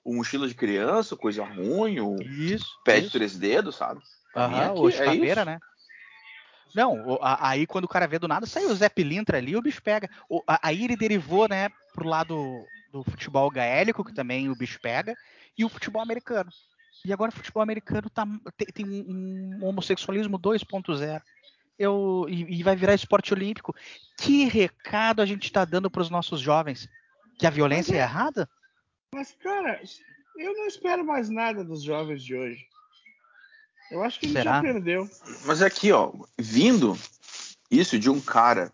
o 0.04 0.14
mochila 0.16 0.48
de 0.48 0.56
criança, 0.56 1.16
coisa 1.16 1.44
ruim, 1.44 2.00
o 2.00 2.16
Isso. 2.22 2.66
pé 2.84 3.00
de 3.00 3.06
isso. 3.08 3.14
três 3.14 3.38
dedos, 3.38 3.76
sabe? 3.76 4.02
Aham, 4.36 4.74
o 4.74 4.90
é 4.90 5.16
isso. 5.16 5.46
né? 5.46 5.60
Não, 6.74 7.20
aí 7.22 7.68
quando 7.68 7.86
o 7.86 7.90
cara 7.90 8.08
vê 8.08 8.18
do 8.18 8.28
nada, 8.28 8.46
sai 8.46 8.66
o 8.66 8.74
Zé 8.76 8.88
Pilintra 8.88 9.38
ali, 9.38 9.56
o 9.56 9.62
bicho 9.62 9.82
pega. 9.84 10.10
Aí 10.62 10.86
ele 10.86 10.96
derivou, 10.96 11.48
né, 11.48 11.70
pro 11.93 12.08
lado 12.08 12.65
do 12.91 13.04
futebol 13.04 13.49
gaélico, 13.49 14.04
que 14.04 14.13
também 14.13 14.49
o 14.49 14.56
bicho 14.56 14.80
pega, 14.82 15.15
e 15.58 15.63
o 15.63 15.69
futebol 15.69 16.01
americano. 16.01 16.49
E 17.06 17.12
agora 17.12 17.32
o 17.32 17.36
futebol 17.36 17.63
americano 17.63 18.10
tá, 18.10 18.25
tem, 18.58 18.67
tem 18.67 18.86
um, 18.86 19.60
um 19.60 19.65
homossexualismo 19.65 20.38
2.0. 20.38 21.21
Eu, 21.80 22.25
e, 22.30 22.60
e 22.60 22.63
vai 22.63 22.75
virar 22.75 22.93
esporte 22.93 23.34
olímpico. 23.34 23.75
Que 24.17 24.45
recado 24.45 25.21
a 25.21 25.25
gente 25.25 25.51
tá 25.51 25.65
dando 25.65 25.89
pros 25.89 26.10
nossos 26.10 26.39
jovens? 26.39 26.88
Que 27.39 27.47
a 27.47 27.49
violência 27.49 27.95
é 27.95 27.99
errada? 27.99 28.47
Mas, 29.15 29.36
cara, 29.41 29.82
eu 30.38 30.54
não 30.54 30.67
espero 30.67 31.04
mais 31.04 31.30
nada 31.30 31.63
dos 31.63 31.82
jovens 31.82 32.23
de 32.23 32.36
hoje. 32.36 32.65
Eu 33.89 34.04
acho 34.04 34.19
que 34.19 34.27
ele 34.27 34.34
Será? 34.34 34.56
já 34.56 34.62
perdeu. 34.62 35.10
Mas 35.45 35.62
aqui, 35.62 35.91
ó, 35.91 36.13
vindo 36.38 36.95
isso 37.69 37.97
de 37.97 38.10
um 38.10 38.21
cara 38.21 38.71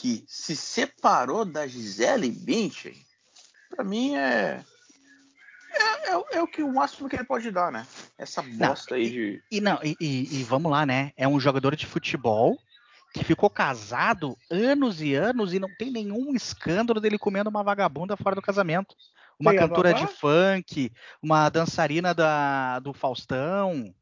que 0.00 0.24
se 0.28 0.54
separou 0.54 1.44
da 1.44 1.66
Gisele 1.66 2.30
Bündchen, 2.30 2.94
pra 3.68 3.82
mim 3.84 4.14
é 4.14 4.64
é, 5.70 6.10
é, 6.12 6.38
é 6.38 6.42
o 6.42 6.46
que 6.46 6.62
o 6.62 6.72
máximo 6.72 7.08
que 7.08 7.16
ele 7.16 7.24
pode 7.24 7.50
dar, 7.50 7.70
né? 7.72 7.86
Essa 8.16 8.40
bosta 8.42 8.94
aí 8.94 9.10
de 9.10 9.42
E 9.50 9.60
não, 9.60 9.78
e, 9.82 9.96
e- 10.00 10.40
e 10.40 10.44
vamos 10.44 10.70
lá, 10.70 10.86
né? 10.86 11.12
É 11.16 11.26
um 11.26 11.38
jogador 11.40 11.74
de 11.76 11.84
futebol 11.84 12.58
que 13.12 13.24
ficou 13.24 13.50
casado 13.50 14.36
anos 14.50 15.02
e 15.02 15.14
anos 15.14 15.52
e 15.52 15.58
não 15.58 15.68
tem 15.74 15.90
nenhum 15.90 16.34
escândalo 16.34 17.00
dele 17.00 17.18
comendo 17.18 17.50
uma 17.50 17.64
vagabunda 17.64 18.16
fora 18.16 18.36
do 18.36 18.42
casamento. 18.42 18.94
Uma 19.38 19.52
cantora 19.54 19.92
de 19.94 20.06
funk, 20.06 20.92
uma 21.22 21.48
dançarina 21.48 22.12
da, 22.14 22.78
do 22.80 22.92
Faustão. 22.92 23.94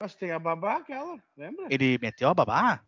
Mas 0.00 0.14
tem 0.14 0.32
a 0.32 0.38
babá 0.38 0.76
aquela, 0.78 1.16
lembra? 1.36 1.66
Ele 1.70 1.98
meteu 2.00 2.28
a 2.28 2.34
babá? 2.34 2.82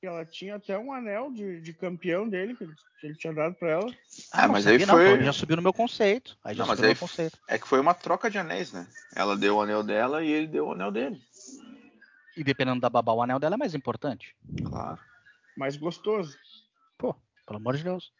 Que 0.00 0.06
ela 0.06 0.24
tinha 0.24 0.54
até 0.56 0.78
um 0.78 0.92
anel 0.92 1.32
de, 1.32 1.60
de 1.60 1.72
campeão 1.72 2.28
dele 2.28 2.54
que 2.54 2.64
ele, 3.02 3.14
tinha 3.16 3.32
dado 3.32 3.54
pra 3.56 3.68
ela. 3.70 3.86
Ah, 4.32 4.46
não 4.46 4.52
mas 4.52 4.66
aí 4.66 4.78
não, 4.86 4.94
foi- 4.94 5.18
pô, 5.18 5.24
já 5.24 5.32
subiu 5.32 5.56
no 5.56 5.62
meu 5.62 5.72
conceito. 5.72 6.38
Aí 6.44 6.54
já 6.54 6.62
Não, 6.62 6.68
mas 6.68 6.76
subiu 6.78 6.88
no 6.88 6.92
aí 6.92 6.94
meu 6.94 7.00
conceito. 7.00 7.38
é 7.48 7.58
que 7.58 7.66
foi 7.66 7.80
uma 7.80 7.94
troca 7.94 8.30
de 8.30 8.38
anéis, 8.38 8.72
né? 8.72 8.86
Ela 9.14 9.36
deu 9.36 9.56
o 9.56 9.60
anel 9.62 9.82
dela 9.82 10.22
e 10.24 10.30
ele 10.30 10.46
deu 10.46 10.68
o 10.68 10.72
anel 10.72 10.92
dele. 10.92 11.20
E 12.36 12.44
dependendo 12.44 12.80
da 12.80 12.88
babá, 12.88 13.12
o 13.12 13.22
anel 13.22 13.40
dela 13.40 13.56
é 13.56 13.58
mais 13.58 13.74
importante. 13.74 14.36
Claro. 14.64 15.00
Mais 15.56 15.76
gostoso. 15.76 16.38
Pô, 16.96 17.12
pelo 17.44 17.58
amor 17.58 17.76
de 17.76 17.82
Deus. 17.82 18.12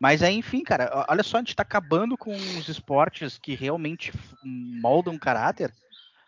Mas 0.00 0.22
aí, 0.22 0.34
enfim, 0.34 0.62
cara, 0.62 1.04
olha 1.08 1.22
só, 1.22 1.36
a 1.36 1.40
gente 1.40 1.54
tá 1.54 1.62
acabando 1.62 2.16
com 2.16 2.34
os 2.34 2.68
esportes 2.68 3.38
que 3.38 3.54
realmente 3.54 4.10
moldam 4.42 5.18
caráter 5.18 5.70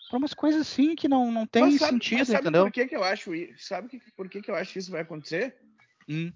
Pra 0.08 0.18
umas 0.18 0.34
coisas 0.34 0.60
assim 0.62 0.94
que 0.94 1.08
não, 1.08 1.32
não 1.32 1.46
tem 1.46 1.62
Mas 1.62 1.78
sabe- 1.78 1.92
sentido, 1.92 2.18
mas 2.18 2.28
sabe 2.28 2.40
entendeu? 2.40 2.64
Por 2.64 2.72
que, 2.72 2.86
que 2.86 2.96
eu 2.96 3.02
acho 3.04 3.34
isso? 3.34 3.66
Sabe 3.66 3.88
que, 3.88 4.00
por 4.16 4.28
que, 4.28 4.40
que 4.40 4.50
eu 4.50 4.54
acho 4.54 4.72
que 4.72 4.78
isso 4.78 4.90
vai 4.90 5.00
acontecer? 5.02 5.56
Hum. 6.08 6.32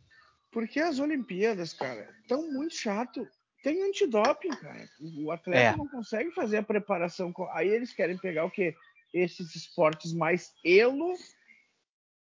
Porque 0.50 0.80
as 0.80 0.98
Olimpíadas, 0.98 1.72
cara, 1.72 2.08
estão 2.22 2.50
muito 2.50 2.74
chato. 2.74 3.26
Tem 3.62 3.82
antidoping, 3.88 4.48
cara. 4.56 4.88
O 5.18 5.30
atleta 5.30 5.74
É. 5.74 5.76
não 5.76 5.86
consegue 5.86 6.30
fazer 6.32 6.56
a 6.56 6.62
preparação. 6.62 7.32
co- 7.32 7.48
Aí 7.52 7.68
eles 7.68 7.92
querem 7.92 8.16
pegar 8.18 8.44
o 8.44 8.50
quê? 8.50 8.74
Esses 9.14 9.54
esportes 9.54 10.12
mais 10.12 10.52
elo, 10.64 11.14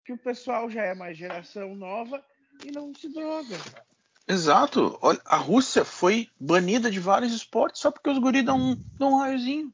que 0.03 0.11
o 0.11 0.17
pessoal 0.17 0.69
já 0.69 0.83
é 0.83 0.93
mais 0.95 1.17
geração 1.17 1.75
nova 1.75 2.23
e 2.65 2.71
não 2.71 2.93
se 2.93 3.07
droga. 3.13 3.55
Exato. 4.27 4.97
Olha, 5.01 5.21
a 5.25 5.37
Rússia 5.37 5.83
foi 5.85 6.29
banida 6.39 6.89
de 6.89 6.99
vários 6.99 7.33
esportes 7.33 7.81
só 7.81 7.91
porque 7.91 8.09
os 8.09 8.17
guris 8.19 8.43
dão, 8.43 8.75
dão 8.97 9.13
um 9.13 9.17
raiozinho. 9.17 9.73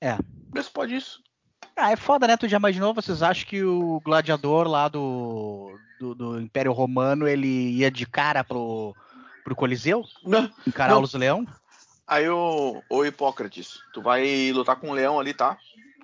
É. 0.00 0.16
Vê 0.52 0.62
se 0.62 0.70
pode 0.70 0.94
isso. 0.96 1.22
Ah, 1.74 1.90
é 1.92 1.96
foda, 1.96 2.26
né? 2.26 2.36
Tu 2.36 2.48
já 2.48 2.56
imaginou? 2.56 2.94
Vocês 2.94 3.22
acham 3.22 3.46
que 3.46 3.62
o 3.62 4.00
gladiador 4.00 4.66
lá 4.66 4.88
do, 4.88 5.78
do, 6.00 6.14
do 6.14 6.40
Império 6.40 6.72
Romano 6.72 7.28
ele 7.28 7.72
ia 7.72 7.90
de 7.90 8.06
cara 8.06 8.42
pro, 8.42 8.94
pro 9.44 9.54
Coliseu? 9.56 10.02
Não. 10.24 10.50
Encarar 10.66 10.94
Não. 10.94 11.02
os 11.02 11.12
leão? 11.14 11.46
Aí, 12.06 12.28
ô, 12.28 12.82
ô 12.88 13.04
Hipócrates, 13.04 13.78
tu 13.92 14.00
vai 14.00 14.52
lutar 14.52 14.76
com 14.76 14.88
um 14.90 14.92
leão 14.92 15.18
ali, 15.18 15.34
tá? 15.34 15.58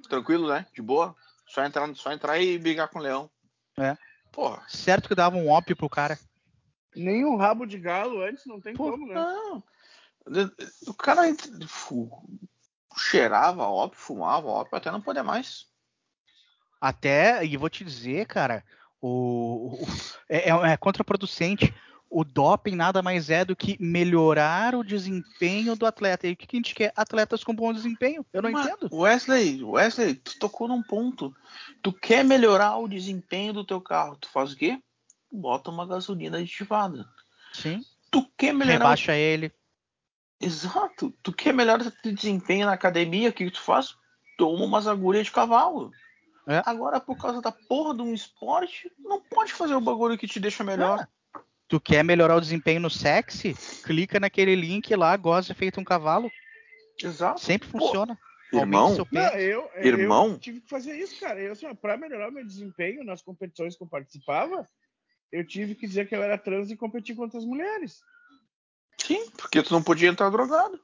Tranquilo, 0.08 0.48
né? 0.48 0.66
De 0.74 0.82
boa? 0.82 1.14
Só 1.46 1.64
entrar, 1.64 1.94
só 1.94 2.12
entrar 2.12 2.38
e 2.38 2.58
brigar 2.58 2.88
com 2.88 2.98
o 2.98 3.02
leão. 3.02 3.30
É. 3.78 3.96
Porra. 4.30 4.62
Certo 4.68 5.08
que 5.08 5.14
dava 5.14 5.36
um 5.36 5.48
ópio 5.48 5.76
pro 5.76 5.88
cara. 5.88 6.18
Nem 6.94 7.24
um 7.24 7.36
rabo 7.36 7.64
de 7.66 7.78
galo 7.78 8.22
antes 8.22 8.44
não 8.46 8.60
tem 8.60 8.74
Pô, 8.74 8.90
como, 8.90 9.06
né? 9.06 9.14
não. 9.14 9.62
O 10.86 10.94
cara 10.94 11.22
fu- 11.66 12.10
cheirava 12.96 13.66
ópio, 13.66 13.98
fumava 13.98 14.48
ópio 14.48 14.76
até 14.76 14.90
não 14.90 15.00
poder 15.00 15.22
mais. 15.22 15.66
Até, 16.80 17.44
e 17.44 17.56
vou 17.56 17.70
te 17.70 17.84
dizer, 17.84 18.26
cara, 18.26 18.64
o, 19.00 19.78
o- 19.82 19.86
é, 20.28 20.50
é- 20.50 20.72
é 20.72 20.76
contraproducente. 20.76 21.72
O 22.14 22.24
doping 22.24 22.74
nada 22.74 23.00
mais 23.00 23.30
é 23.30 23.42
do 23.42 23.56
que 23.56 23.76
melhorar 23.80 24.74
o 24.74 24.84
desempenho 24.84 25.74
do 25.74 25.86
atleta. 25.86 26.26
E 26.28 26.32
o 26.32 26.36
que 26.36 26.46
que 26.46 26.56
a 26.56 26.58
gente 26.58 26.74
quer? 26.74 26.92
Atletas 26.94 27.42
com 27.42 27.54
bom 27.54 27.72
desempenho. 27.72 28.26
Eu 28.32 28.42
não 28.42 28.50
Mas, 28.50 28.66
entendo. 28.66 28.94
Wesley, 28.94 29.64
Wesley, 29.64 30.16
tu 30.16 30.38
tocou 30.38 30.68
num 30.68 30.82
ponto. 30.82 31.34
Tu 31.82 31.90
quer 31.90 32.22
melhorar 32.22 32.76
o 32.76 32.86
desempenho 32.86 33.54
do 33.54 33.64
teu 33.64 33.80
carro, 33.80 34.16
tu 34.16 34.28
faz 34.28 34.52
o 34.52 34.56
quê? 34.56 34.78
Bota 35.32 35.70
uma 35.70 35.86
gasolina 35.86 36.36
aditivada. 36.36 37.08
Sim. 37.54 37.82
Tu 38.10 38.30
quer 38.36 38.52
melhorar 38.52 38.74
o 38.74 38.78
Rebaixa 38.88 39.14
ele. 39.16 39.50
Exato. 40.42 41.14
Tu 41.22 41.32
quer 41.32 41.54
melhorar 41.54 41.90
teu 42.02 42.12
desempenho 42.12 42.66
na 42.66 42.72
academia, 42.72 43.30
o 43.30 43.32
que 43.32 43.50
tu 43.50 43.60
faz? 43.60 43.96
Toma 44.36 44.64
umas 44.64 44.88
agulhas 44.88 45.26
de 45.26 45.32
cavalo. 45.32 45.92
É. 46.48 46.60
Agora, 46.66 46.98
por 46.98 47.16
causa 47.16 47.40
da 47.40 47.52
porra 47.52 47.94
de 47.94 48.02
um 48.02 48.12
esporte, 48.12 48.90
não 48.98 49.20
pode 49.20 49.52
fazer 49.52 49.74
o 49.74 49.80
bagulho 49.80 50.18
que 50.18 50.26
te 50.26 50.40
deixa 50.40 50.64
melhor. 50.64 51.06
Tu 51.68 51.80
quer 51.80 52.02
melhorar 52.02 52.36
o 52.36 52.40
desempenho 52.40 52.80
no 52.80 52.90
sexy? 52.90 53.54
Clica 53.84 54.18
naquele 54.18 54.56
link 54.56 54.94
lá, 54.96 55.16
goza 55.16 55.54
feito 55.54 55.80
um 55.80 55.84
cavalo. 55.84 56.30
Exato. 57.02 57.40
Sempre 57.40 57.68
Pô, 57.68 57.78
funciona. 57.78 58.18
Irmão, 58.52 58.94
Não, 59.10 59.30
eu, 59.30 59.70
Irmão? 59.76 60.32
eu 60.32 60.38
tive 60.38 60.60
que 60.60 60.68
fazer 60.68 60.94
isso, 60.94 61.18
cara. 61.18 61.40
Eu, 61.40 61.52
assim, 61.52 61.74
para 61.76 61.96
melhorar 61.96 62.28
o 62.28 62.32
meu 62.32 62.44
desempenho 62.44 63.02
nas 63.02 63.22
competições 63.22 63.74
que 63.74 63.82
eu 63.82 63.86
participava, 63.86 64.68
eu 65.30 65.46
tive 65.46 65.74
que 65.74 65.86
dizer 65.86 66.06
que 66.06 66.14
eu 66.14 66.22
era 66.22 66.36
trans 66.36 66.70
e 66.70 66.76
competir 66.76 67.16
contra 67.16 67.38
as 67.38 67.46
mulheres. 67.46 68.02
Sim, 69.06 69.30
porque 69.32 69.62
tu 69.62 69.72
não 69.72 69.82
podia 69.82 70.08
entrar 70.08 70.30
drogado. 70.30 70.80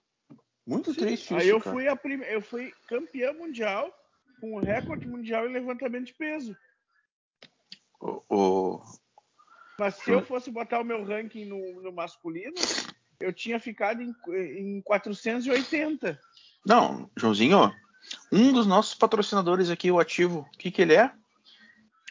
Muito 0.67 0.95
triste 0.95 1.35
Aí 1.35 1.41
isso, 1.41 1.51
eu 1.51 1.61
cara. 1.61 1.75
fui, 1.75 1.89
a 1.89 1.97
prime... 1.97 2.25
eu 2.31 2.43
fui 2.43 2.73
campeão 2.89 3.35
mundial 3.35 3.91
com 4.41 4.55
o 4.55 4.61
recorde 4.61 5.07
mundial 5.07 5.49
em 5.49 5.53
levantamento 5.53 6.07
de 6.07 6.15
peso. 6.15 6.57
O- 8.01 8.23
o- 8.29 8.83
Mas 9.79 9.95
se 9.97 10.11
eu 10.11 10.23
fosse 10.23 10.51
botar 10.51 10.81
o 10.81 10.85
meu 10.85 11.05
ranking 11.05 11.47
no, 11.47 11.83
no 11.83 11.93
masculino, 11.93 12.55
eu 13.21 13.33
tinha 13.33 13.59
ficado 13.59 14.03
em, 14.03 14.15
em 14.29 14.81
480. 14.83 16.21
Não, 16.67 17.11
Joãozinho, 17.17 17.75
um 18.31 18.53
dos 18.53 18.67
nossos 18.67 18.95
patrocinadores 18.95 19.71
aqui, 19.71 19.91
o 19.91 19.99
Ativo, 19.99 20.41
o 20.41 20.59
que, 20.59 20.71
que 20.71 20.83
ele 20.83 20.95
é? 20.95 21.13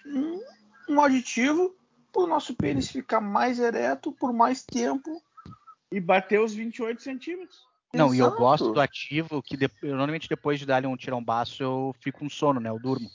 Um, 0.06 0.42
um 0.90 1.02
aditivo 1.02 1.76
para 2.12 2.24
o 2.24 2.28
nosso 2.28 2.56
pênis 2.56 2.90
ficar 2.90 3.22
mais 3.22 3.60
ereto 3.60 4.12
por 4.12 4.34
mais 4.34 4.64
tempo. 4.64 5.22
E 5.92 6.00
bateu 6.00 6.44
os 6.44 6.54
28 6.54 7.02
centímetros. 7.02 7.66
Não, 7.94 8.14
e 8.14 8.20
eu 8.20 8.26
Exato. 8.26 8.38
gosto 8.38 8.72
do 8.74 8.82
ativo, 8.82 9.42
que 9.42 9.56
de- 9.56 9.70
eu, 9.82 9.90
normalmente 9.96 10.28
depois 10.28 10.60
de 10.60 10.66
dar-lhe 10.66 10.86
um 10.88 10.98
tirão-baço, 10.98 11.64
eu 11.64 11.96
fico 12.02 12.20
com 12.20 12.30
sono, 12.30 12.60
né? 12.60 12.70
Eu 12.70 12.78
durmo. 12.78 13.12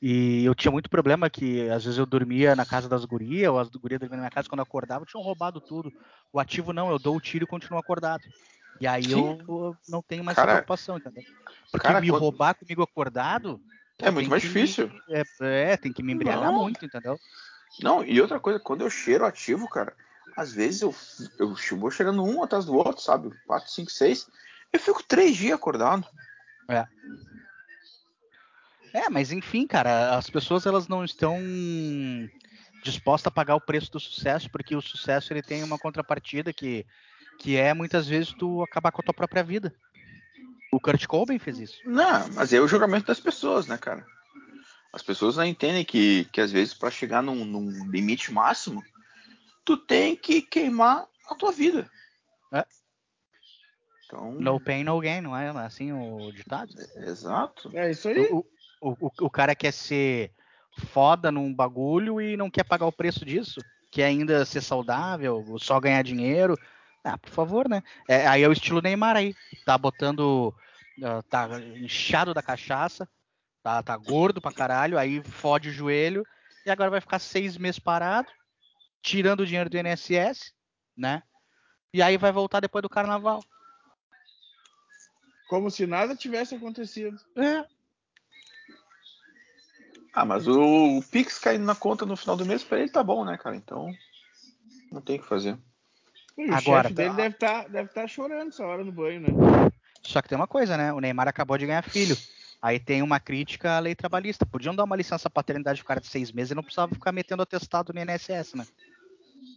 E 0.00 0.44
eu 0.44 0.54
tinha 0.54 0.70
muito 0.70 0.90
problema 0.90 1.30
que 1.30 1.68
às 1.70 1.84
vezes 1.84 1.98
eu 1.98 2.04
dormia 2.04 2.54
na 2.54 2.66
casa 2.66 2.88
das 2.88 3.06
gurias, 3.06 3.50
ou 3.50 3.58
as 3.58 3.68
gurias 3.70 3.98
dormiam 3.98 4.16
na 4.18 4.24
minha 4.24 4.30
casa, 4.30 4.48
quando 4.48 4.58
eu 4.58 4.64
acordava, 4.64 5.06
tinham 5.06 5.22
roubado 5.22 5.60
tudo. 5.60 5.92
O 6.30 6.38
ativo 6.38 6.72
não, 6.74 6.90
eu 6.90 6.98
dou 6.98 7.16
o 7.16 7.20
tiro 7.20 7.44
e 7.44 7.46
continuo 7.46 7.78
acordado. 7.78 8.28
E 8.78 8.86
aí 8.86 9.10
eu, 9.10 9.38
eu 9.48 9.76
não 9.88 10.02
tenho 10.02 10.22
mais 10.22 10.36
Cara, 10.36 10.50
essa 10.50 10.56
preocupação, 10.56 10.98
entendeu? 10.98 11.24
Porque 11.72 11.86
cara, 11.86 12.00
me 12.00 12.10
quando- 12.10 12.20
roubar 12.20 12.54
comigo 12.54 12.82
acordado. 12.82 13.60
É 13.98 14.10
muito 14.10 14.28
mais 14.28 14.42
difícil. 14.42 14.90
É, 15.08 15.22
é, 15.40 15.76
tem 15.76 15.92
que 15.92 16.02
me 16.02 16.12
embriagar 16.12 16.52
Não. 16.52 16.64
muito, 16.64 16.84
entendeu? 16.84 17.18
Não, 17.80 18.04
e 18.04 18.20
outra 18.20 18.38
coisa, 18.38 18.60
quando 18.60 18.82
eu 18.82 18.90
cheiro 18.90 19.24
ativo, 19.24 19.68
cara, 19.68 19.96
às 20.36 20.52
vezes 20.52 20.82
eu, 20.82 20.94
eu 21.38 21.54
vou 21.76 21.90
chegando 21.90 22.24
um 22.24 22.42
atrás 22.42 22.64
do 22.64 22.74
outro, 22.74 23.02
sabe? 23.02 23.30
4, 23.46 23.70
5, 23.70 23.90
6. 23.90 24.26
Eu 24.72 24.80
fico 24.80 25.02
três 25.02 25.36
dias 25.36 25.54
acordado. 25.54 26.06
É, 28.92 29.10
mas 29.10 29.32
enfim, 29.32 29.66
cara, 29.66 30.16
as 30.16 30.30
pessoas 30.30 30.66
elas 30.66 30.88
não 30.88 31.04
estão 31.04 31.38
dispostas 32.82 33.28
a 33.28 33.34
pagar 33.34 33.56
o 33.56 33.60
preço 33.60 33.90
do 33.90 33.98
sucesso, 33.98 34.50
porque 34.50 34.76
o 34.76 34.80
sucesso 34.80 35.32
ele 35.32 35.42
tem 35.42 35.62
uma 35.62 35.78
contrapartida 35.78 36.52
que, 36.52 36.86
que 37.40 37.56
é 37.56 37.74
muitas 37.74 38.06
vezes 38.06 38.32
tu 38.32 38.62
acabar 38.62 38.92
com 38.92 39.00
a 39.00 39.04
tua 39.04 39.14
própria 39.14 39.42
vida. 39.42 39.74
O 40.72 40.80
Kurt 40.80 41.06
Cobain 41.06 41.38
fez 41.38 41.58
isso. 41.58 41.78
Não, 41.84 42.28
mas 42.34 42.52
é 42.52 42.60
o 42.60 42.68
julgamento 42.68 43.06
das 43.06 43.20
pessoas, 43.20 43.66
né, 43.66 43.78
cara? 43.78 44.04
As 44.92 45.02
pessoas 45.02 45.36
não 45.36 45.44
entendem 45.44 45.84
que, 45.84 46.24
que 46.26 46.40
às 46.40 46.52
vezes, 46.52 46.74
para 46.74 46.90
chegar 46.90 47.22
num, 47.22 47.44
num 47.44 47.90
limite 47.90 48.32
máximo, 48.32 48.82
tu 49.64 49.76
tem 49.76 50.16
que 50.16 50.42
queimar 50.42 51.06
a 51.28 51.34
tua 51.34 51.52
vida. 51.52 51.88
É. 52.52 52.64
Então, 54.06 54.32
No 54.32 54.60
pain, 54.60 54.84
no 54.84 55.00
gain, 55.00 55.20
não 55.20 55.36
é 55.36 55.46
é 55.46 55.50
assim 55.50 55.92
o 55.92 56.30
ditado? 56.32 56.72
exato. 56.96 57.70
É 57.76 57.90
isso 57.90 58.08
aí. 58.08 58.28
O, 58.30 58.44
o, 58.80 58.90
o, 59.06 59.10
o 59.22 59.30
cara 59.30 59.54
quer 59.54 59.72
ser 59.72 60.30
foda 60.92 61.30
num 61.32 61.52
bagulho 61.54 62.20
e 62.20 62.36
não 62.36 62.50
quer 62.50 62.64
pagar 62.64 62.86
o 62.86 62.92
preço 62.92 63.24
disso. 63.24 63.60
Quer 63.90 64.04
ainda 64.06 64.44
ser 64.44 64.60
saudável, 64.60 65.44
só 65.58 65.80
ganhar 65.80 66.02
dinheiro. 66.02 66.58
Ah, 67.02 67.16
por 67.18 67.30
favor, 67.30 67.68
né? 67.68 67.82
É, 68.08 68.26
aí 68.26 68.42
é 68.42 68.48
o 68.48 68.52
estilo 68.52 68.80
Neymar 68.80 69.16
aí. 69.16 69.34
Tá 69.64 69.76
botando. 69.78 70.54
ah, 71.02 71.22
Tá 71.28 71.48
inchado 71.76 72.34
da 72.34 72.42
cachaça. 72.42 73.08
Tá, 73.62 73.82
tá 73.82 73.96
gordo 73.96 74.40
pra 74.40 74.52
caralho. 74.52 74.98
Aí 74.98 75.22
fode 75.22 75.68
o 75.68 75.72
joelho. 75.72 76.24
E 76.66 76.70
agora 76.70 76.90
vai 76.90 77.00
ficar 77.00 77.18
seis 77.18 77.56
meses 77.56 77.78
parado. 77.78 78.28
Tirando 79.04 79.40
o 79.40 79.46
dinheiro 79.46 79.68
do 79.68 79.76
INSS, 79.76 80.54
né? 80.96 81.22
E 81.92 82.00
aí 82.00 82.16
vai 82.16 82.32
voltar 82.32 82.60
depois 82.60 82.80
do 82.80 82.88
carnaval. 82.88 83.44
Como 85.46 85.70
se 85.70 85.86
nada 85.86 86.16
tivesse 86.16 86.54
acontecido. 86.54 87.20
É. 87.36 87.66
Ah, 90.10 90.24
mas 90.24 90.48
o, 90.48 90.98
o 90.98 91.02
Pix 91.02 91.38
caindo 91.38 91.66
na 91.66 91.74
conta 91.74 92.06
no 92.06 92.16
final 92.16 92.34
do 92.34 92.46
mês, 92.46 92.64
pra 92.64 92.78
ele 92.78 92.88
tá 92.88 93.04
bom, 93.04 93.26
né, 93.26 93.36
cara? 93.36 93.54
Então, 93.54 93.94
não 94.90 95.02
tem 95.02 95.16
o 95.16 95.22
que 95.22 95.28
fazer. 95.28 95.58
E 96.38 96.46
o 96.50 96.54
Agora, 96.54 96.84
chefe 96.84 96.94
dele 96.94 97.10
tá- 97.10 97.16
deve 97.16 97.34
estar 97.34 97.68
deve 97.68 97.88
tá 97.90 98.06
chorando 98.08 98.48
essa 98.48 98.64
hora 98.64 98.82
no 98.82 98.90
banho, 98.90 99.20
né? 99.20 99.28
Só 100.02 100.22
que 100.22 100.28
tem 100.30 100.36
uma 100.36 100.46
coisa, 100.48 100.78
né? 100.78 100.94
O 100.94 100.98
Neymar 101.00 101.28
acabou 101.28 101.58
de 101.58 101.66
ganhar 101.66 101.82
filho. 101.82 102.16
Aí 102.62 102.80
tem 102.80 103.02
uma 103.02 103.20
crítica 103.20 103.76
à 103.76 103.78
lei 103.80 103.94
trabalhista. 103.94 104.46
Podiam 104.46 104.74
dar 104.74 104.84
uma 104.84 104.96
licença 104.96 105.28
paternidade 105.28 105.80
pro 105.80 105.88
cara 105.88 106.00
de 106.00 106.06
seis 106.06 106.32
meses 106.32 106.52
e 106.52 106.54
não 106.54 106.62
precisava 106.62 106.94
ficar 106.94 107.12
metendo 107.12 107.42
atestado 107.42 107.92
no 107.92 108.00
INSS, 108.00 108.54
né? 108.56 108.66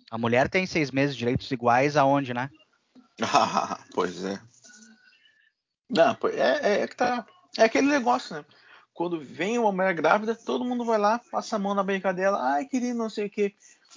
A 0.10 0.18
mulher 0.18 0.50
tem 0.50 0.66
seis 0.66 0.92
meses 0.92 1.16
de 1.16 1.20
direitos 1.20 1.52
iguais 1.52 1.98
aonde, 1.98 2.34
né? 2.34 2.50
Ah, 3.22 3.80
pois 3.94 4.24
é. 4.24 4.40
Não, 5.90 6.18
é, 6.34 6.70
é, 6.70 6.82
é 6.82 6.88
que 6.88 6.96
tá. 6.96 7.26
É 7.58 7.64
aquele 7.64 7.88
negócio, 7.88 8.36
né? 8.36 8.46
Quando 8.94 9.20
vem 9.20 9.60
uma 9.60 9.72
mulher 9.72 9.94
grávida, 9.94 10.36
todo 10.36 10.66
mundo 10.66 10.84
vai 10.84 10.98
lá, 10.98 11.20
passa 11.32 11.56
a 11.56 11.60
mão 11.60 11.76
na 11.76 11.84
barriga 11.84 12.14
dela, 12.14 12.40
ai, 12.42 12.66
querido, 12.66 12.98
não 12.98 13.10
sei 13.10 13.28
o 13.28 13.30
quê. 13.30 13.54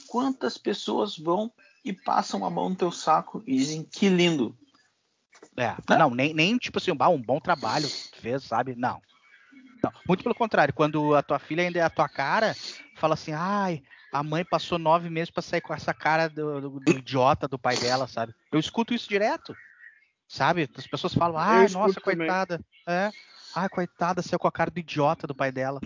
Quantas 0.09 0.59
pessoas 0.59 1.17
vão 1.17 1.51
e 1.85 1.93
passam 1.93 2.45
a 2.45 2.51
mão 2.51 2.69
no 2.69 2.77
teu 2.77 2.93
saco 2.93 3.43
e 3.47 3.57
dizem 3.57 3.83
que 3.83 4.09
lindo? 4.09 4.57
É. 5.57 5.69
Né? 5.89 5.97
Não, 5.99 6.11
nem, 6.11 6.35
nem 6.35 6.59
tipo 6.59 6.79
assim, 6.79 6.91
um 6.91 7.23
bom 7.23 7.41
trabalho 7.41 7.89
fez, 8.21 8.45
sabe? 8.45 8.75
Não. 8.77 9.01
Não. 9.83 9.93
Muito 10.07 10.23
pelo 10.23 10.35
contrário, 10.35 10.75
quando 10.75 11.15
a 11.15 11.23
tua 11.23 11.39
filha 11.39 11.63
ainda 11.63 11.79
é 11.79 11.83
a 11.83 11.91
tua 11.91 12.09
cara, 12.09 12.55
fala 12.97 13.15
assim, 13.15 13.33
ai, 13.33 13.83
a 14.13 14.23
mãe 14.23 14.45
passou 14.45 14.79
nove 14.79 15.09
meses 15.09 15.31
pra 15.31 15.43
sair 15.43 15.61
com 15.61 15.73
essa 15.73 15.95
cara 15.95 16.29
do, 16.29 16.61
do- 16.61 16.81
do 16.81 16.99
idiota 16.99 17.47
do 17.47 17.59
pai 17.59 17.77
dela, 17.77 18.07
sabe? 18.09 18.35
Eu 18.53 18.59
escuto 18.59 18.93
isso 18.95 19.09
direto. 19.09 19.57
Sabe? 20.29 20.69
As 20.77 20.87
pessoas 20.87 21.15
falam, 21.15 21.39
ai, 21.39 21.67
escuto 21.67 21.87
nossa, 21.87 22.01
também. 22.01 22.17
coitada. 22.19 22.61
É. 22.87 23.13
Ah, 23.55 23.69
coitada, 23.69 24.23
saiu 24.23 24.39
com 24.39 24.47
a 24.47 24.53
cara 24.53 24.71
do 24.71 24.79
idiota 24.79 25.27
do 25.27 25.35
pai 25.35 25.51
dela. 25.51 25.81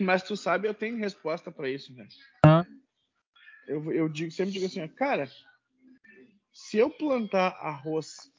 Mas 0.00 0.22
tu 0.22 0.36
sabe, 0.36 0.66
eu 0.66 0.74
tenho 0.74 0.96
resposta 0.96 1.50
pra 1.52 1.68
isso, 1.68 1.94
velho. 1.94 2.08
Hã? 2.44 2.66
Eu, 3.66 3.92
eu 3.92 4.08
digo, 4.08 4.30
sempre 4.30 4.52
digo 4.52 4.66
assim, 4.66 4.82
ó, 4.82 4.88
cara, 4.88 5.30
se 6.52 6.78
eu 6.78 6.90
plantar 6.90 7.48
arroz 7.60 8.30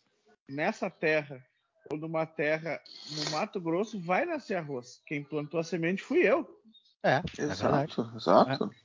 nessa 0.50 0.90
terra 0.90 1.44
ou 1.92 1.98
numa 1.98 2.26
terra 2.26 2.82
no 3.12 3.32
Mato 3.32 3.60
Grosso, 3.62 4.00
vai 4.02 4.26
nascer 4.26 4.56
arroz. 4.56 5.02
Quem 5.06 5.24
plantou 5.24 5.60
a 5.60 5.64
semente 5.64 6.04
fui 6.04 6.20
eu. 6.20 6.46
É, 7.04 7.18
é. 7.18 7.44
Exato, 7.44 8.12
exato. 8.16 8.76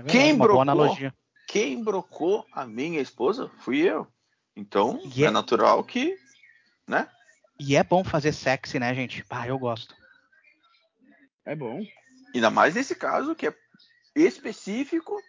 É 0.00 0.02
Quem 0.04 0.32
uma 0.32 0.38
boa 0.38 0.46
brocou? 0.46 0.62
analogia. 0.62 1.14
Quem 1.46 1.82
brocou 1.82 2.46
a 2.52 2.66
minha 2.66 3.00
esposa 3.00 3.50
fui 3.58 3.80
eu. 3.80 4.06
Então, 4.56 5.00
E 5.14 5.24
é 5.24 5.28
é- 5.28 5.30
natural 5.30 5.82
que, 5.84 6.16
né? 6.86 7.08
E 7.58 7.76
é 7.76 7.82
bom 7.84 8.02
fazer 8.02 8.32
sexy, 8.32 8.78
né, 8.78 8.94
gente? 8.94 9.24
Ah, 9.30 9.46
eu 9.46 9.58
gosto. 9.58 9.94
É 11.44 11.54
bom. 11.54 11.84
Ainda 12.34 12.50
mais 12.50 12.74
nesse 12.74 12.94
caso 12.94 13.34
que 13.34 13.46
é 13.48 13.54
específico 14.14 15.20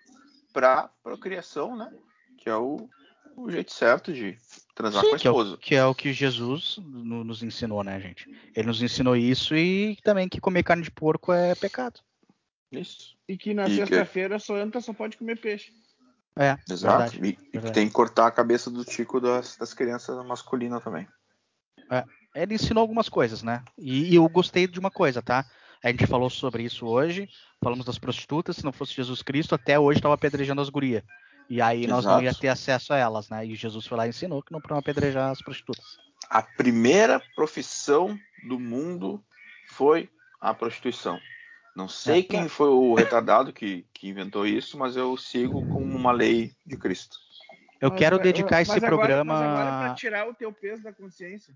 para 0.54 0.90
procriação, 1.04 1.76
né? 1.76 1.92
Que 2.38 2.50
é 2.50 2.56
o, 2.56 2.90
o 3.36 3.50
jeito 3.52 3.74
certo 3.74 4.14
de 4.14 4.38
transar 4.76 5.02
Sim, 5.04 5.10
com 5.10 5.16
a 5.16 5.20
que, 5.20 5.28
é 5.28 5.32
o, 5.32 5.34
esposa. 5.34 5.58
que 5.58 5.76
é 5.76 5.86
o 5.86 5.96
que 5.96 6.14
Jesus 6.14 6.78
no- 6.78 7.24
nos 7.24 7.44
ensinou, 7.44 7.84
né, 7.84 8.00
gente? 8.00 8.28
Ele 8.56 8.68
nos 8.68 8.82
ensinou 8.82 9.16
isso 9.16 9.56
e 9.56 9.98
também 10.04 10.30
que 10.30 10.40
comer 10.42 10.64
carne 10.64 10.84
de 10.84 10.92
porco 10.92 11.32
é 11.34 11.56
pecado. 11.56 12.00
Isso. 12.80 13.16
E 13.28 13.38
que 13.38 13.54
na 13.54 13.64
E 13.66 13.70
que- 13.70 13.76
sexta-feira 13.78 14.40
só 14.40 14.58
entra, 14.58 14.82
só 14.82 14.94
pode 14.94 15.18
comer 15.18 15.40
peixe. 15.40 15.72
É, 16.36 16.58
Exato. 16.70 17.12
verdade. 17.12 17.20
E, 17.24 17.30
e 17.30 17.34
que 17.36 17.52
verdade. 17.54 17.74
tem 17.74 17.88
que 17.88 17.94
cortar 17.94 18.28
a 18.28 18.32
cabeça 18.32 18.70
do 18.72 18.84
tico 18.84 19.20
das, 19.22 19.56
das 19.56 19.74
crianças 19.74 20.26
masculinas 20.26 20.84
também. 20.84 21.08
Ele 22.36 22.56
ensinou 22.56 22.82
algumas 22.82 23.08
coisas, 23.08 23.44
né? 23.44 23.64
E, 23.78 24.12
e 24.12 24.16
eu 24.16 24.28
gostei 24.28 24.66
de 24.66 24.80
uma 24.80 24.90
coisa, 24.90 25.22
tá? 25.22 25.46
A 25.84 25.90
gente 25.92 26.08
falou 26.08 26.30
sobre 26.30 26.64
isso 26.64 26.88
hoje, 26.88 27.30
falamos 27.62 27.86
das 27.86 28.00
prostitutas, 28.00 28.56
se 28.56 28.64
não 28.64 28.72
fosse 28.72 28.94
Jesus 28.94 29.22
Cristo, 29.22 29.54
até 29.54 29.78
hoje 29.78 30.00
estava 30.00 30.16
apedrejando 30.16 30.62
as 30.62 30.70
gurias. 30.70 31.04
E 31.50 31.62
aí 31.62 31.86
nós 31.86 32.06
não 32.06 32.14
Exato. 32.14 32.24
ia 32.24 32.34
ter 32.34 32.48
acesso 32.48 32.94
a 32.94 32.98
elas, 32.98 33.30
né? 33.30 33.46
E 33.46 33.54
Jesus 33.54 33.86
foi 33.86 33.98
lá 33.98 34.08
e 34.08 34.10
ensinou 34.10 34.42
que 34.42 34.52
não 34.52 34.60
para 34.62 34.78
apedrejar 34.80 35.30
as 35.30 35.42
prostitutas. 35.42 35.86
A 36.30 36.42
primeira 36.42 37.22
profissão 37.36 38.18
do 38.48 38.60
mundo 38.60 39.24
foi 39.68 40.10
a 40.42 40.54
prostituição. 40.54 41.20
Não 41.76 41.88
sei 41.90 42.20
É. 42.20 42.24
quem 42.24 42.48
foi 42.48 42.70
o 42.70 42.94
retardado 42.94 43.52
que, 43.52 43.86
que 43.94 44.08
inventou 44.08 44.46
isso, 44.46 44.78
mas 44.78 44.96
eu 44.96 45.18
sigo 45.18 45.66
com 45.68 45.82
uma 45.84 46.12
lei 46.12 46.54
de 46.66 46.78
Cristo. 46.78 47.18
Eu 47.82 47.90
Mas 47.90 48.00
quero 48.00 48.16
vai- 48.18 48.24
dedicar 48.24 48.58
mas 48.58 48.70
esse 48.70 48.78
agora- 48.78 48.96
programa. 48.96 49.34
Mas 49.34 49.44
agora 49.44 49.86
pra 49.88 49.96
tirar 49.96 50.30
o 50.30 50.34
teu 50.34 50.54
peso 50.54 50.84
da 50.84 50.94
consciência. 50.94 51.54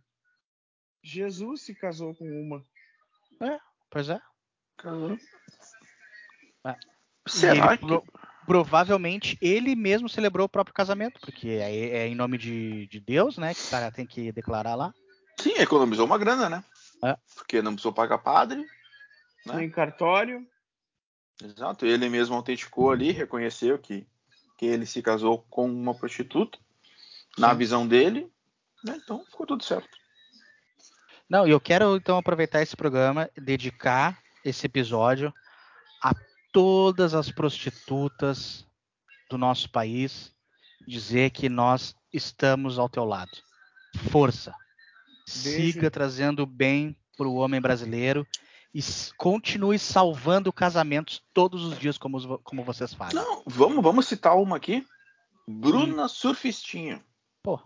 Jesus 1.04 1.62
se 1.62 1.74
casou 1.76 2.14
com 2.16 2.26
uma. 2.26 2.66
Pois 3.90 4.10
é. 4.10 4.20
É. 6.66 6.76
E 7.26 7.30
Será 7.32 7.68
ele 7.74 7.78
que 7.78 7.86
pro- 7.86 8.04
provavelmente 8.46 9.38
ele 9.42 9.76
mesmo 9.76 10.10
celebrou 10.10 10.46
o 10.46 10.50
próprio 10.50 10.74
casamento, 10.74 11.20
porque 11.22 11.48
é, 11.50 11.72
é 12.00 12.08
em 12.08 12.16
nome 12.16 12.38
de, 12.38 12.88
de 12.88 13.00
Deus, 13.00 13.38
né? 13.38 13.54
Que 13.54 13.62
o 13.62 13.70
cara 13.70 13.92
tem 13.92 14.06
que 14.06 14.32
declarar 14.32 14.76
lá. 14.76 14.94
sim, 15.40 15.54
economizou 15.60 16.06
uma 16.06 16.18
grana, 16.18 16.50
né? 16.50 16.64
É. 17.04 17.16
Porque 17.36 17.62
não 17.62 17.74
precisou 17.74 17.94
pagar 17.94 18.18
padre. 18.18 18.66
Né? 19.48 19.56
Nem 19.56 19.70
cartório. 19.70 20.46
Exato. 21.44 21.86
Ele 21.86 22.10
mesmo 22.10 22.36
autenticou 22.36 22.92
ali, 22.92 23.12
reconheceu 23.12 23.78
que, 23.78 24.08
que 24.58 24.66
ele 24.66 24.86
se 24.86 25.02
casou 25.02 25.46
com 25.50 25.66
uma 25.66 25.94
prostituta, 25.94 26.58
na 27.38 27.52
Sim. 27.52 27.58
visão 27.58 27.88
dele. 27.88 28.32
né? 28.84 29.00
Então 29.04 29.24
ficou 29.26 29.46
tudo 29.46 29.64
certo. 29.64 29.90
Não, 31.30 31.46
e 31.46 31.52
eu 31.52 31.60
quero 31.60 31.96
então 31.96 32.18
aproveitar 32.18 32.62
esse 32.62 32.76
programa, 32.76 33.30
dedicar 33.36 34.22
esse 34.46 34.66
episódio 34.66 35.34
a 36.02 36.14
todas 36.54 37.14
as 37.14 37.30
prostitutas 37.30 38.66
do 39.30 39.38
nosso 39.38 39.70
país, 39.70 40.34
dizer 40.88 41.32
que 41.32 41.50
nós 41.50 41.94
estamos 42.14 42.80
ao 42.80 42.88
teu 42.88 43.04
lado. 43.04 43.32
Força. 44.10 44.54
Beijo. 45.44 45.74
Siga 45.74 45.92
trazendo 45.92 46.46
bem 46.46 46.96
para 47.18 47.28
o 47.28 47.36
homem 47.36 47.60
brasileiro 47.60 48.26
e 48.78 48.82
continue 49.18 49.80
salvando 49.80 50.54
casamentos 50.54 51.24
todos 51.34 51.64
os 51.64 51.80
dias 51.80 51.98
como, 51.98 52.38
como 52.40 52.64
vocês 52.64 52.94
fazem. 52.94 53.16
Não, 53.20 53.42
vamos, 53.48 53.82
vamos 53.82 54.08
citar 54.08 54.38
uma 54.38 54.56
aqui. 54.58 54.86
Bruna 55.48 56.08
Surfistinha. 56.08 57.04
Pô. 57.42 57.60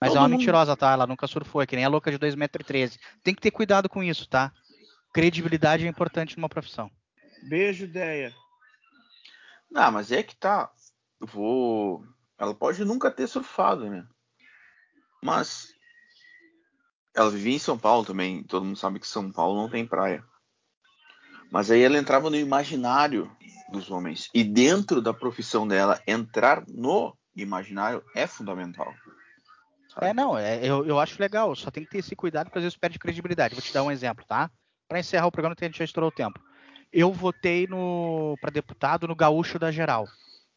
Mas 0.00 0.08
Todo 0.10 0.16
é 0.16 0.20
uma 0.20 0.28
mundo- 0.28 0.38
mentirosa, 0.38 0.74
tá? 0.74 0.92
Ela 0.92 1.06
nunca 1.06 1.26
surfou, 1.26 1.60
é 1.60 1.66
que 1.66 1.76
nem 1.76 1.84
a 1.84 1.88
louca 1.88 2.10
de 2.10 2.18
2,13m. 2.18 2.98
Tem 3.22 3.34
que 3.34 3.42
ter 3.42 3.50
cuidado 3.50 3.90
com 3.90 4.02
isso, 4.02 4.26
tá? 4.26 4.52
Credibilidade 5.12 5.84
é 5.84 5.88
importante 5.88 6.36
numa 6.38 6.48
profissão. 6.48 6.90
Beijo, 7.46 7.86
Deia. 7.86 8.34
Não, 9.70 9.90
mas 9.92 10.10
é 10.12 10.22
que 10.22 10.34
tá. 10.34 10.70
Eu 11.20 11.26
vou. 11.26 12.04
Ela 12.38 12.54
pode 12.54 12.82
nunca 12.86 13.10
ter 13.10 13.26
surfado, 13.26 13.90
né? 13.90 14.06
Mas. 15.22 15.74
Ela 17.16 17.30
vivia 17.30 17.56
em 17.56 17.58
São 17.58 17.78
Paulo 17.78 18.04
também. 18.04 18.42
Todo 18.44 18.64
mundo 18.64 18.76
sabe 18.76 19.00
que 19.00 19.08
São 19.08 19.32
Paulo 19.32 19.62
não 19.62 19.70
tem 19.70 19.86
praia. 19.86 20.22
Mas 21.50 21.70
aí 21.70 21.82
ela 21.82 21.96
entrava 21.96 22.28
no 22.28 22.36
imaginário 22.36 23.34
dos 23.72 23.90
homens. 23.90 24.28
E 24.34 24.44
dentro 24.44 25.00
da 25.00 25.14
profissão 25.14 25.66
dela, 25.66 26.00
entrar 26.06 26.62
no 26.68 27.16
imaginário 27.34 28.04
é 28.14 28.26
fundamental. 28.26 28.92
É, 30.00 30.12
não, 30.12 30.36
é, 30.36 30.58
eu, 30.62 30.84
eu 30.84 31.00
acho 31.00 31.20
legal, 31.20 31.54
só 31.56 31.70
tem 31.70 31.82
que 31.82 31.90
ter 31.90 31.98
esse 31.98 32.14
cuidado, 32.14 32.46
porque 32.46 32.58
às 32.58 32.64
vezes 32.64 32.76
perde 32.76 32.98
credibilidade. 32.98 33.54
Vou 33.54 33.62
te 33.62 33.72
dar 33.72 33.82
um 33.82 33.90
exemplo, 33.90 34.24
tá? 34.26 34.50
Pra 34.86 35.00
encerrar 35.00 35.26
o 35.26 35.32
programa, 35.32 35.56
a 35.58 35.64
gente 35.64 35.78
já 35.78 35.84
estourou 35.84 36.08
o 36.08 36.14
tempo. 36.14 36.38
Eu 36.92 37.12
votei 37.12 37.66
no 37.66 38.36
para 38.40 38.50
deputado 38.50 39.08
no 39.08 39.16
Gaúcho 39.16 39.58
da 39.58 39.72
Geral, 39.72 40.06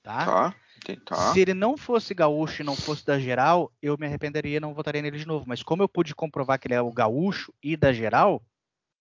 tá? 0.04 0.26
Tá? 0.26 0.56
Tá. 1.06 1.34
Se 1.34 1.40
ele 1.40 1.54
não 1.54 1.78
fosse 1.78 2.14
gaúcho 2.14 2.62
e 2.62 2.66
não 2.66 2.76
fosse 2.76 3.06
da 3.06 3.20
geral, 3.20 3.72
eu 3.82 3.98
me 3.98 4.06
arrependeria 4.06 4.58
e 4.58 4.60
não 4.60 4.74
votaria 4.74 5.02
nele 5.02 5.18
de 5.18 5.26
novo. 5.28 5.46
Mas 5.48 5.62
como 5.64 5.84
eu 5.84 5.90
pude 5.90 6.14
comprovar 6.16 6.60
que 6.60 6.68
ele 6.68 6.74
é 6.76 6.82
o 6.82 6.92
gaúcho 6.92 7.54
e 7.64 7.76
da 7.78 7.92
geral, 7.94 8.42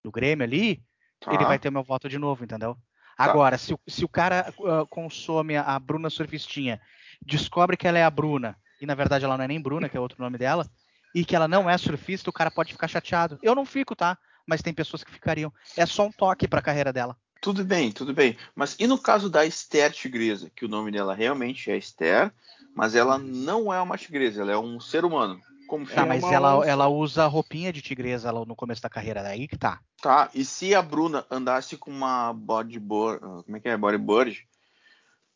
do 0.04 0.10
Grêmio 0.10 0.44
ali, 0.44 0.82
tá. 1.20 1.32
ele 1.34 1.44
vai 1.44 1.58
ter 1.58 1.70
meu 1.70 1.82
voto 1.82 2.08
de 2.08 2.18
novo, 2.18 2.44
entendeu? 2.44 2.76
Agora, 3.16 3.58
se, 3.58 3.74
o- 3.74 3.80
se 3.86 4.04
o 4.04 4.08
cara 4.08 4.52
ah, 4.64 4.86
consome 4.88 5.56
a, 5.56 5.62
a 5.62 5.78
Bruna 5.78 6.08
Surfistinha, 6.08 6.80
descobre 7.20 7.76
que 7.76 7.86
ela 7.88 7.98
é 7.98 8.04
a 8.04 8.10
Bruna, 8.10 8.56
e 8.80 8.86
na 8.86 8.94
verdade 8.94 9.24
ela 9.24 9.36
não 9.36 9.44
é 9.44 9.48
nem 9.48 9.60
Bruna, 9.60 9.88
que 9.88 9.96
é 9.96 10.00
outro 10.00 10.22
nome 10.22 10.38
dela, 10.38 10.68
e 11.14 11.24
que 11.24 11.34
ela 11.34 11.48
não 11.48 11.68
é 11.68 11.76
surfista, 11.76 12.30
o 12.30 12.32
cara 12.32 12.50
pode 12.50 12.72
ficar 12.72 12.86
chateado. 12.86 13.38
Eu 13.42 13.54
não 13.54 13.64
fico, 13.64 13.96
tá? 13.96 14.16
Mas 14.46 14.62
tem 14.62 14.72
pessoas 14.72 15.02
que 15.02 15.10
ficariam. 15.10 15.52
É 15.76 15.84
só 15.84 16.06
um 16.06 16.12
toque 16.12 16.46
pra 16.46 16.62
carreira 16.62 16.92
dela. 16.92 17.16
Tudo 17.40 17.64
bem, 17.64 17.92
tudo 17.92 18.12
bem. 18.12 18.36
Mas 18.54 18.76
e 18.78 18.86
no 18.86 18.98
caso 18.98 19.30
da 19.30 19.46
Esther 19.46 19.92
Tigresa, 19.92 20.50
que 20.54 20.64
o 20.64 20.68
nome 20.68 20.90
dela 20.90 21.14
realmente 21.14 21.70
é 21.70 21.76
Esther, 21.76 22.32
mas 22.74 22.94
ela 22.94 23.18
não 23.18 23.72
é 23.72 23.80
uma 23.80 23.96
tigresa, 23.96 24.42
ela 24.42 24.52
é 24.52 24.58
um 24.58 24.80
ser 24.80 25.04
humano. 25.04 25.40
Como 25.66 25.86
Tá, 25.86 26.06
mas 26.06 26.22
uma 26.22 26.32
ela, 26.32 26.58
onça. 26.58 26.68
ela 26.70 26.88
usa 26.88 27.26
roupinha 27.26 27.72
de 27.72 27.82
tigresa 27.82 28.30
lá 28.30 28.44
no 28.44 28.56
começo 28.56 28.80
da 28.82 28.88
carreira, 28.88 29.22
daí 29.22 29.46
que 29.46 29.56
tá. 29.56 29.80
Tá, 30.00 30.30
e 30.32 30.44
se 30.44 30.74
a 30.74 30.80
Bruna 30.80 31.26
andasse 31.30 31.76
com 31.76 31.90
uma 31.90 32.32
bodyboard, 32.32 33.20
como 33.44 33.56
é 33.56 33.60
que 33.60 33.68
é? 33.68 33.76
Bodyboard 33.76 34.46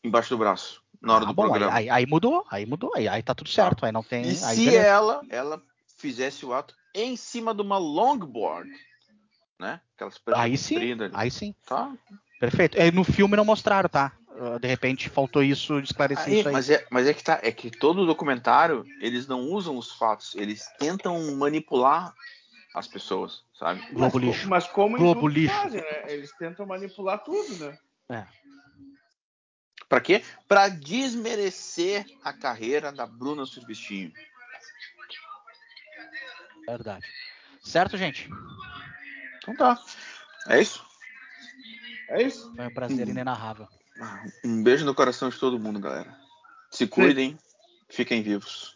embaixo 0.03 0.29
do 0.29 0.37
braço, 0.37 0.81
na 1.01 1.15
hora 1.15 1.25
Ah, 1.25 1.27
do 1.27 1.33
bom, 1.33 1.43
programa. 1.43 1.73
aí- 1.73 1.89
aí 1.89 2.05
mudou, 2.05 2.45
aí 2.49 2.65
mudou, 2.65 2.93
aí, 2.95 3.07
aí 3.07 3.21
tá 3.21 3.35
tudo 3.35 3.49
certo, 3.49 3.85
aí 3.85 3.91
não 3.91 4.03
tem. 4.03 4.23
e 4.23 4.27
aí 4.29 4.35
se 4.35 4.65
beleza. 4.65 4.87
ela, 4.87 5.21
ela 5.29 5.61
fizesse 5.97 6.45
o 6.45 6.53
ato 6.53 6.75
em 6.93 7.15
cima 7.17 7.53
de 7.53 7.61
uma 7.61 7.77
longboard, 7.77 8.69
né? 9.59 9.79
Aquelas 9.95 10.19
Aí 10.35 10.57
sim, 10.57 10.77
ali. 10.93 11.11
aí 11.13 11.31
sim, 11.31 11.55
Tá? 11.65 11.91
perfeito. 12.39 12.77
É, 12.77 12.91
no 12.91 13.03
filme 13.03 13.35
não 13.35 13.45
mostraram, 13.45 13.89
tá? 13.89 14.11
Uh, 14.29 14.59
De 14.59 14.67
repente 14.67 15.09
faltou 15.09 15.43
isso, 15.43 15.79
de 15.81 15.87
esclarecer 15.87 16.27
Aí, 16.27 16.39
isso 16.39 16.47
aí. 16.49 16.53
mas, 16.53 16.69
é, 16.69 16.85
mas 16.89 17.07
é 17.07 17.13
que 17.13 17.23
tá, 17.23 17.39
é 17.43 17.51
que 17.51 17.69
todo 17.69 18.05
documentário 18.05 18.83
eles 18.99 19.27
não 19.27 19.41
usam 19.41 19.77
os 19.77 19.91
fatos, 19.91 20.33
eles 20.35 20.67
tentam 20.79 21.35
manipular 21.35 22.13
as 22.73 22.87
pessoas, 22.87 23.43
sabe? 23.53 23.79
Globo 23.91 24.17
mas, 24.19 24.27
lixo. 24.27 24.49
Mas 24.49 24.67
como 24.67 24.97
Globo 24.97 25.29
que 25.29 25.35
lixo. 25.41 25.53
fazem, 25.53 25.81
né? 25.81 26.11
Eles 26.11 26.31
tentam 26.37 26.65
manipular 26.65 27.23
tudo, 27.23 27.55
né? 28.09 28.27
Pra 29.87 30.01
quê? 30.01 30.23
Pra 30.47 30.69
desmerecer 30.69 32.05
a 32.23 32.33
carreira 32.33 32.91
da 32.91 33.05
Bruna 33.05 33.45
Surfistinho. 33.45 34.11
Verdade. 36.67 37.05
Certo, 37.61 37.95
gente? 37.95 38.27
Então 39.43 39.55
tá. 39.55 39.77
É 40.47 40.61
isso? 40.61 40.83
É 42.09 42.23
isso? 42.23 42.53
Foi 42.55 42.67
um 42.67 42.73
prazer 42.73 43.07
Hum. 43.07 43.11
inenarrável. 43.11 43.67
Um 44.43 44.63
beijo 44.63 44.85
no 44.85 44.95
coração 44.95 45.29
de 45.29 45.37
todo 45.37 45.59
mundo, 45.59 45.79
galera. 45.79 46.17
Se 46.71 46.87
cuidem, 46.87 47.37
fiquem 47.89 48.23
vivos. 48.23 48.73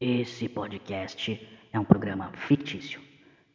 Esse 0.00 0.48
podcast 0.48 1.58
é 1.72 1.78
um 1.80 1.84
programa 1.84 2.30
fictício, 2.46 3.02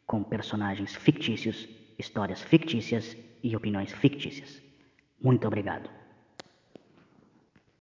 com 0.06 0.22
personagens 0.22 0.94
fictícios, 0.94 1.66
histórias 1.98 2.42
fictícias 2.42 3.16
e 3.42 3.56
opiniões 3.56 3.92
fictícias. 3.92 4.60
Muito 5.22 5.46
obrigado. 5.46 5.88